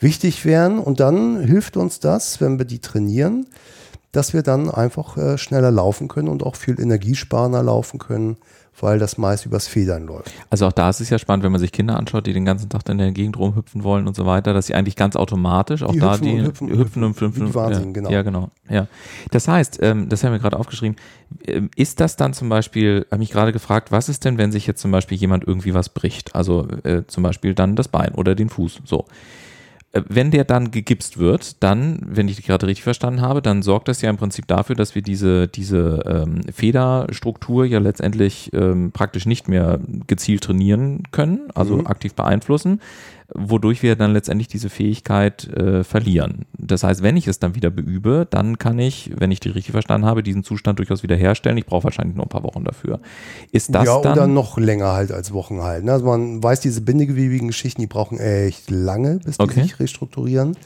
wichtig 0.00 0.44
wären. 0.44 0.78
Und 0.78 1.00
dann 1.00 1.40
hilft 1.40 1.76
uns 1.76 2.00
das, 2.00 2.40
wenn 2.40 2.58
wir 2.58 2.64
die 2.64 2.80
trainieren, 2.80 3.46
dass 4.12 4.32
wir 4.32 4.42
dann 4.42 4.70
einfach 4.70 5.16
äh, 5.16 5.38
schneller 5.38 5.70
laufen 5.70 6.08
können 6.08 6.28
und 6.28 6.42
auch 6.42 6.56
viel 6.56 6.80
energiesparender 6.80 7.62
laufen 7.62 7.98
können, 7.98 8.36
weil 8.80 8.98
das 8.98 9.18
meist 9.18 9.44
übers 9.44 9.66
Federn 9.66 10.06
läuft. 10.06 10.32
Also 10.50 10.66
auch 10.66 10.72
da 10.72 10.88
ist 10.90 11.00
es 11.00 11.10
ja 11.10 11.18
spannend, 11.18 11.44
wenn 11.44 11.52
man 11.52 11.60
sich 11.60 11.72
Kinder 11.72 11.96
anschaut, 11.96 12.26
die 12.26 12.32
den 12.32 12.44
ganzen 12.44 12.68
Tag 12.68 12.88
in 12.88 12.98
der 12.98 13.12
Gegend 13.12 13.36
rumhüpfen 13.38 13.82
wollen 13.82 14.06
und 14.06 14.14
so 14.14 14.24
weiter, 14.24 14.54
dass 14.54 14.66
sie 14.66 14.74
eigentlich 14.74 14.96
ganz 14.96 15.16
automatisch 15.16 15.82
auch 15.82 15.92
Die 15.92 15.98
da 15.98 16.12
hüpfen 16.12 16.26
die 16.26 16.38
und 16.38 16.46
hüpfen 16.46 16.68
und 16.68 16.78
hüpfen 16.78 17.02
und 17.02 17.08
hüpfen. 17.16 17.42
hüpfen. 17.42 17.54
Wahnsinnigen, 17.54 18.04
ja, 18.08 18.22
genau. 18.22 18.40
Ja, 18.40 18.50
genau. 18.70 18.82
Ja. 18.82 18.86
Das 19.30 19.48
heißt, 19.48 19.80
ähm, 19.82 20.08
das 20.08 20.24
haben 20.24 20.32
wir 20.32 20.38
gerade 20.38 20.58
aufgeschrieben, 20.58 20.96
ähm, 21.46 21.70
ist 21.76 22.00
das 22.00 22.16
dann 22.16 22.32
zum 22.32 22.48
Beispiel, 22.48 23.06
habe 23.10 23.18
mich 23.18 23.30
gerade 23.30 23.52
gefragt, 23.52 23.90
was 23.90 24.08
ist 24.08 24.24
denn, 24.24 24.38
wenn 24.38 24.52
sich 24.52 24.66
jetzt 24.66 24.80
zum 24.80 24.90
Beispiel 24.90 25.18
jemand 25.18 25.44
irgendwie 25.46 25.74
was 25.74 25.88
bricht? 25.88 26.34
Also 26.34 26.68
äh, 26.84 27.02
zum 27.06 27.22
Beispiel 27.22 27.54
dann 27.54 27.76
das 27.76 27.88
Bein 27.88 28.14
oder 28.14 28.34
den 28.34 28.48
Fuß. 28.48 28.80
So. 28.84 29.06
Äh, 29.92 30.02
Wenn 30.08 30.30
der 30.30 30.44
dann 30.44 30.70
gegipst 30.70 31.18
wird, 31.18 31.62
dann, 31.62 32.00
wenn 32.04 32.28
ich 32.28 32.36
dich 32.36 32.46
gerade 32.46 32.66
richtig 32.66 32.84
verstanden 32.84 33.20
habe, 33.20 33.42
dann 33.42 33.62
sorgt 33.62 33.88
das 33.88 34.02
ja 34.02 34.10
im 34.10 34.16
Prinzip 34.16 34.46
dafür, 34.46 34.76
dass 34.76 34.94
wir 34.94 35.02
diese, 35.02 35.48
diese 35.48 36.02
ähm, 36.06 36.42
Federstruktur 36.52 37.64
ja 37.64 37.78
letztendlich 37.78 38.50
ähm, 38.52 38.92
praktisch 38.92 39.26
nicht 39.26 39.48
mehr 39.48 39.80
gezielt 40.06 40.44
trainieren 40.44 41.04
können, 41.10 41.48
also 41.54 41.84
aktiv 41.84 42.14
beeinflussen, 42.14 42.80
wodurch 43.34 43.82
wir 43.82 43.94
dann 43.94 44.12
letztendlich 44.12 44.48
diese 44.48 44.70
Fähigkeit 44.70 45.46
äh, 45.48 45.84
verlieren. 45.84 46.46
Das 46.56 46.82
heißt, 46.82 47.02
wenn 47.02 47.16
ich 47.16 47.26
es 47.26 47.38
dann 47.38 47.54
wieder 47.54 47.70
beübe, 47.70 48.26
dann 48.28 48.58
kann 48.58 48.78
ich, 48.78 49.10
wenn 49.16 49.30
ich 49.30 49.40
die 49.40 49.50
richtig 49.50 49.72
verstanden 49.72 50.06
habe, 50.06 50.22
diesen 50.22 50.44
Zustand 50.44 50.78
durchaus 50.78 51.02
wiederherstellen. 51.02 51.58
Ich 51.58 51.66
brauche 51.66 51.84
wahrscheinlich 51.84 52.16
nur 52.16 52.24
ein 52.24 52.30
paar 52.30 52.42
Wochen 52.42 52.64
dafür. 52.64 53.00
Ist 53.52 53.74
das 53.74 53.84
ja, 53.84 54.00
dann 54.00 54.12
oder 54.12 54.26
noch 54.26 54.56
länger 54.56 54.92
halt 54.92 55.12
als 55.12 55.32
Wochen 55.32 55.62
halt. 55.62 55.84
Ne? 55.84 55.92
Also 55.92 56.06
man 56.06 56.42
weiß, 56.42 56.60
diese 56.60 56.80
bindegewebigen 56.80 57.48
Geschichten, 57.48 57.80
die 57.82 57.86
brauchen 57.86 58.18
echt 58.18 58.70
lange, 58.70 59.18
bis 59.24 59.36
die 59.36 59.42
Okay. 59.44 59.62
sich 59.62 59.78
restrukturieren. 59.78 60.56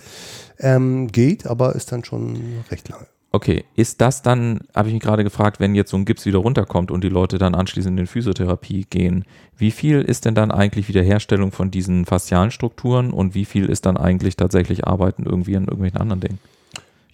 Ähm, 0.58 1.08
geht, 1.08 1.46
aber 1.46 1.74
ist 1.74 1.90
dann 1.90 2.04
schon 2.04 2.40
recht 2.70 2.88
lange. 2.88 3.06
Okay, 3.34 3.64
ist 3.76 4.02
das 4.02 4.20
dann, 4.20 4.60
habe 4.74 4.88
ich 4.88 4.94
mich 4.94 5.02
gerade 5.02 5.24
gefragt, 5.24 5.58
wenn 5.58 5.74
jetzt 5.74 5.90
so 5.90 5.96
ein 5.96 6.04
Gips 6.04 6.26
wieder 6.26 6.38
runterkommt 6.38 6.90
und 6.90 7.02
die 7.02 7.08
Leute 7.08 7.38
dann 7.38 7.54
anschließend 7.54 7.98
in 7.98 8.06
Physiotherapie 8.06 8.86
gehen, 8.90 9.24
wie 9.56 9.70
viel 9.70 10.02
ist 10.02 10.26
denn 10.26 10.34
dann 10.34 10.50
eigentlich 10.50 10.86
Wiederherstellung 10.88 11.50
von 11.50 11.70
diesen 11.70 12.04
faszialen 12.04 12.50
Strukturen 12.50 13.10
und 13.10 13.34
wie 13.34 13.46
viel 13.46 13.66
ist 13.70 13.86
dann 13.86 13.96
eigentlich 13.96 14.36
tatsächlich 14.36 14.86
Arbeiten 14.86 15.24
irgendwie 15.24 15.56
an 15.56 15.64
irgendwelchen 15.64 15.98
anderen 15.98 16.20
Dingen? 16.20 16.38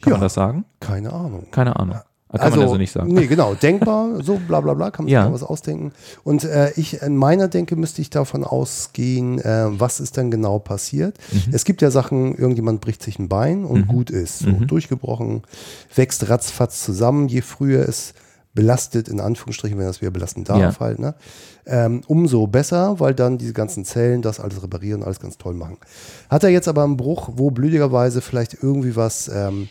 Kann 0.01 0.11
Ja. 0.11 0.17
man 0.17 0.21
das 0.23 0.35
sagen? 0.35 0.65
Keine 0.81 1.13
Ahnung. 1.13 1.47
Keine 1.53 1.77
Ahnung. 1.77 1.99
Kann 2.31 2.51
man 2.51 2.61
also 2.61 2.77
nicht 2.77 2.93
sagen. 2.93 3.13
Nee, 3.15 3.27
genau. 3.27 3.55
Denkbar, 3.63 4.23
so 4.23 4.39
bla 4.39 4.61
bla 4.61 4.75
bla, 4.75 4.91
kann 4.91 5.07
man 5.07 5.13
Ja. 5.13 5.23
sich 5.23 5.29
da 5.29 5.35
was 5.35 5.43
ausdenken. 5.43 5.93
Und 6.25 6.45
äh, 6.45 6.73
ich, 6.77 7.01
in 7.03 7.17
meiner 7.17 7.49
Denke 7.49 7.75
müsste 7.77 8.03
ich 8.03 8.11
davon 8.11 8.45
ausgehen, 8.45 9.39
äh, 9.41 9.67
was 9.69 10.01
ist 10.01 10.17
denn 10.17 10.31
genau 10.31 10.59
passiert. 10.59 11.17
Mhm. 11.33 11.53
Es 11.53 11.65
gibt 11.65 11.81
ja 11.83 11.91
Sachen, 11.91 12.35
irgendjemand 12.37 12.81
bricht 12.83 13.03
sich 13.03 13.19
ein 13.19 13.29
Bein 13.29 13.65
und 13.65 13.87
gut 13.87 14.11
ist. 14.11 14.41
So 14.41 14.51
Mhm. 14.51 14.67
durchgebrochen, 14.67 15.43
wächst 15.95 16.29
ratzfatz 16.29 16.83
zusammen, 16.85 17.29
je 17.29 17.41
früher 17.41 17.89
es 17.89 18.13
belastet, 18.55 19.09
in 19.09 19.21
Anführungsstrichen, 19.21 19.79
wenn 19.79 19.87
das 19.87 20.01
wieder 20.01 20.11
belasten 20.11 20.43
darf 20.45 20.59
Ja. 20.61 20.81
halt, 20.81 20.99
ne? 20.99 21.15
ähm, 21.67 22.01
umso 22.09 22.47
besser, 22.47 22.99
weil 22.99 23.15
dann 23.15 23.39
diese 23.39 23.53
ganzen 23.53 23.85
Zellen 23.85 24.21
das 24.23 24.41
alles 24.41 24.63
reparieren, 24.63 25.03
alles 25.03 25.21
ganz 25.21 25.37
toll 25.39 25.55
machen. 25.55 25.77
Hat 26.31 26.43
er 26.43 26.49
jetzt 26.51 26.67
aber 26.67 26.83
einen 26.83 26.97
Bruch, 26.97 27.29
wo 27.35 27.51
blödigerweise 27.51 28.21
vielleicht 28.21 28.55
irgendwie 28.63 28.97
was 28.97 29.31
ähm, 29.33 29.69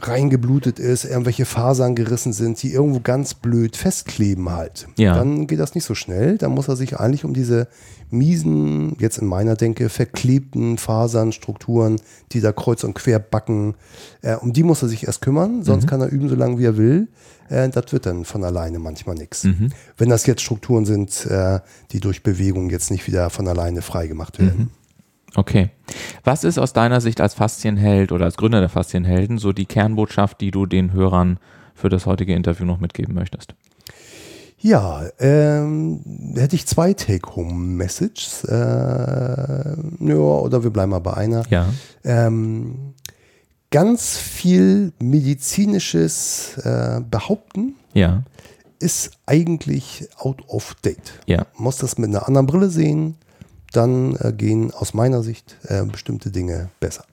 reingeblutet 0.00 0.78
ist, 0.78 1.04
irgendwelche 1.04 1.44
Fasern 1.44 1.94
gerissen 1.94 2.32
sind, 2.32 2.62
die 2.62 2.72
irgendwo 2.72 3.00
ganz 3.00 3.34
blöd 3.34 3.76
festkleben 3.76 4.50
halt. 4.50 4.86
Ja. 4.96 5.14
Dann 5.14 5.46
geht 5.46 5.58
das 5.60 5.74
nicht 5.74 5.84
so 5.84 5.94
schnell. 5.94 6.38
Dann 6.38 6.52
muss 6.52 6.68
er 6.68 6.76
sich 6.76 6.98
eigentlich 6.98 7.24
um 7.24 7.34
diese 7.34 7.68
miesen, 8.10 8.96
jetzt 8.98 9.18
in 9.18 9.26
meiner 9.26 9.54
Denke, 9.54 9.88
verklebten 9.88 10.78
Fasern, 10.78 11.32
Strukturen, 11.32 12.00
die 12.32 12.40
da 12.40 12.52
kreuz 12.52 12.82
und 12.84 12.94
quer 12.94 13.18
backen, 13.18 13.74
äh, 14.22 14.34
um 14.36 14.52
die 14.52 14.62
muss 14.62 14.82
er 14.82 14.88
sich 14.88 15.06
erst 15.06 15.20
kümmern, 15.20 15.62
sonst 15.62 15.84
Mhm. 15.84 15.88
kann 15.88 16.00
er 16.00 16.08
üben, 16.10 16.28
so 16.28 16.34
lange 16.34 16.58
wie 16.58 16.64
er 16.64 16.76
will. 16.78 17.08
Äh, 17.50 17.68
das 17.68 17.92
wird 17.92 18.06
dann 18.06 18.24
von 18.24 18.44
alleine 18.44 18.78
manchmal 18.78 19.14
nichts. 19.14 19.44
Mhm. 19.44 19.72
Wenn 19.96 20.08
das 20.08 20.26
jetzt 20.26 20.42
Strukturen 20.42 20.84
sind, 20.86 21.26
äh, 21.26 21.60
die 21.92 22.00
durch 22.00 22.22
Bewegung 22.22 22.70
jetzt 22.70 22.90
nicht 22.90 23.06
wieder 23.06 23.30
von 23.30 23.46
alleine 23.46 23.82
freigemacht 23.82 24.38
werden. 24.38 24.70
Okay. 25.34 25.70
Was 26.24 26.44
ist 26.44 26.58
aus 26.58 26.72
deiner 26.72 27.00
Sicht 27.00 27.20
als 27.20 27.34
Faszienheld 27.34 28.12
oder 28.12 28.24
als 28.24 28.36
Gründer 28.36 28.60
der 28.60 28.68
Faszienhelden 28.68 29.38
so 29.38 29.52
die 29.52 29.66
Kernbotschaft, 29.66 30.40
die 30.40 30.50
du 30.50 30.66
den 30.66 30.92
Hörern 30.92 31.38
für 31.74 31.88
das 31.88 32.06
heutige 32.06 32.34
Interview 32.34 32.64
noch 32.66 32.80
mitgeben 32.80 33.14
möchtest? 33.14 33.54
Ja, 34.60 35.04
ähm, 35.20 36.00
hätte 36.34 36.56
ich 36.56 36.66
zwei 36.66 36.92
Take-Home-Messages. 36.92 38.42
Äh, 38.44 38.54
ja, 40.00 40.14
oder 40.16 40.64
wir 40.64 40.70
bleiben 40.70 40.90
mal 40.90 40.98
bei 40.98 41.14
einer. 41.14 41.44
Ja. 41.48 41.66
Ähm, 42.02 42.94
ganz 43.70 44.16
viel 44.16 44.92
medizinisches 44.98 46.58
äh, 46.64 47.00
Behaupten 47.08 47.74
Ja. 47.94 48.24
ist 48.80 49.12
eigentlich 49.26 50.08
out 50.18 50.42
of 50.48 50.74
date. 50.82 51.12
Ja. 51.26 51.46
Man 51.54 51.64
muss 51.64 51.76
das 51.76 51.96
mit 51.98 52.08
einer 52.10 52.26
anderen 52.26 52.46
Brille 52.48 52.68
sehen, 52.70 53.14
dann 53.72 54.16
äh, 54.16 54.32
gehen 54.32 54.72
aus 54.72 54.94
meiner 54.94 55.22
Sicht 55.22 55.56
äh, 55.64 55.84
bestimmte 55.84 56.30
Dinge 56.30 56.70
besser. 56.80 57.04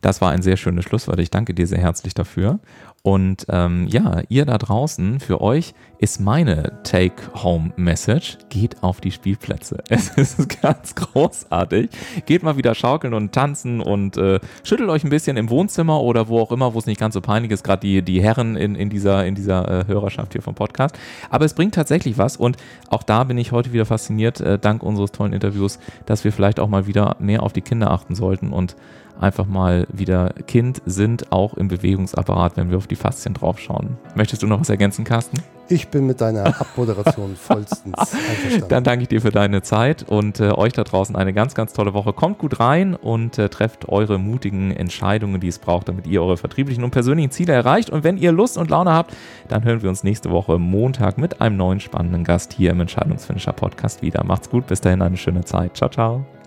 Das 0.00 0.20
war 0.20 0.30
ein 0.30 0.42
sehr 0.42 0.56
schönes 0.56 0.84
Schlusswort. 0.84 1.20
Ich 1.20 1.30
danke 1.30 1.52
dir 1.52 1.66
sehr 1.66 1.80
herzlich 1.80 2.14
dafür. 2.14 2.58
Und 3.02 3.46
ähm, 3.48 3.86
ja, 3.88 4.22
ihr 4.28 4.46
da 4.46 4.58
draußen, 4.58 5.20
für 5.20 5.40
euch 5.40 5.74
ist 6.00 6.18
meine 6.18 6.72
Take-Home-Message, 6.82 8.38
geht 8.48 8.82
auf 8.82 9.02
die 9.02 9.10
Spielplätze. 9.10 9.82
Es 9.90 10.08
ist 10.16 10.62
ganz 10.62 10.94
großartig. 10.94 11.90
Geht 12.24 12.42
mal 12.42 12.56
wieder 12.56 12.74
schaukeln 12.74 13.12
und 13.12 13.32
tanzen 13.32 13.80
und 13.80 14.16
äh, 14.16 14.40
schüttelt 14.64 14.88
euch 14.88 15.04
ein 15.04 15.10
bisschen 15.10 15.36
im 15.36 15.50
Wohnzimmer 15.50 16.00
oder 16.00 16.28
wo 16.28 16.40
auch 16.40 16.52
immer, 16.52 16.72
wo 16.72 16.78
es 16.78 16.86
nicht 16.86 16.98
ganz 16.98 17.12
so 17.12 17.20
peinlich 17.20 17.50
ist, 17.52 17.64
gerade 17.64 17.80
die, 17.80 18.00
die 18.02 18.22
Herren 18.22 18.56
in, 18.56 18.76
in 18.76 18.88
dieser, 18.88 19.26
in 19.26 19.34
dieser 19.34 19.80
äh, 19.80 19.86
Hörerschaft 19.86 20.32
hier 20.32 20.40
vom 20.40 20.54
Podcast. 20.54 20.98
Aber 21.28 21.44
es 21.44 21.52
bringt 21.52 21.74
tatsächlich 21.74 22.16
was 22.16 22.38
und 22.38 22.56
auch 22.88 23.02
da 23.02 23.24
bin 23.24 23.36
ich 23.36 23.52
heute 23.52 23.74
wieder 23.74 23.84
fasziniert, 23.84 24.40
äh, 24.40 24.58
dank 24.58 24.82
unseres 24.82 25.12
tollen 25.12 25.34
Interviews, 25.34 25.78
dass 26.06 26.24
wir 26.24 26.32
vielleicht 26.32 26.60
auch 26.60 26.68
mal 26.68 26.86
wieder 26.86 27.16
mehr 27.18 27.42
auf 27.42 27.52
die 27.52 27.62
Kinder 27.62 27.90
achten 27.90 28.14
sollten 28.14 28.52
und 28.52 28.74
einfach 29.20 29.44
mal 29.44 29.86
wieder 29.92 30.32
Kind 30.46 30.80
sind, 30.86 31.30
auch 31.30 31.54
im 31.54 31.68
Bewegungsapparat, 31.68 32.56
wenn 32.56 32.70
wir 32.70 32.78
auf 32.78 32.86
die 32.86 32.96
Faszien 32.96 33.34
draufschauen. 33.34 33.98
Möchtest 34.14 34.42
du 34.42 34.46
noch 34.46 34.60
was 34.60 34.70
ergänzen, 34.70 35.04
Carsten? 35.04 35.36
Ich 35.70 35.88
bin 35.88 36.06
mit 36.06 36.20
deiner 36.20 36.46
Abmoderation 36.60 37.36
vollstens 37.36 37.94
einverstanden. 37.96 38.68
Dann 38.68 38.84
danke 38.84 39.02
ich 39.02 39.08
dir 39.08 39.20
für 39.20 39.30
deine 39.30 39.62
Zeit 39.62 40.02
und 40.02 40.40
äh, 40.40 40.50
euch 40.50 40.72
da 40.72 40.82
draußen 40.82 41.14
eine 41.14 41.32
ganz, 41.32 41.54
ganz 41.54 41.72
tolle 41.72 41.94
Woche. 41.94 42.12
Kommt 42.12 42.38
gut 42.38 42.58
rein 42.58 42.96
und 42.96 43.38
äh, 43.38 43.48
trefft 43.48 43.88
eure 43.88 44.18
mutigen 44.18 44.72
Entscheidungen, 44.72 45.40
die 45.40 45.48
es 45.48 45.60
braucht, 45.60 45.88
damit 45.88 46.08
ihr 46.08 46.22
eure 46.22 46.36
vertrieblichen 46.36 46.82
und 46.82 46.90
persönlichen 46.90 47.30
Ziele 47.30 47.52
erreicht. 47.52 47.88
Und 47.88 48.02
wenn 48.02 48.16
ihr 48.16 48.32
Lust 48.32 48.58
und 48.58 48.68
Laune 48.68 48.92
habt, 48.92 49.16
dann 49.48 49.62
hören 49.62 49.80
wir 49.82 49.88
uns 49.88 50.02
nächste 50.02 50.30
Woche 50.30 50.58
Montag 50.58 51.18
mit 51.18 51.40
einem 51.40 51.56
neuen 51.56 51.78
spannenden 51.78 52.24
Gast 52.24 52.52
hier 52.52 52.72
im 52.72 52.80
Entscheidungsfinisher 52.80 53.52
Podcast 53.52 54.02
wieder. 54.02 54.24
Macht's 54.24 54.50
gut, 54.50 54.66
bis 54.66 54.80
dahin 54.80 55.02
eine 55.02 55.16
schöne 55.16 55.44
Zeit. 55.44 55.76
Ciao, 55.76 55.88
ciao. 55.88 56.39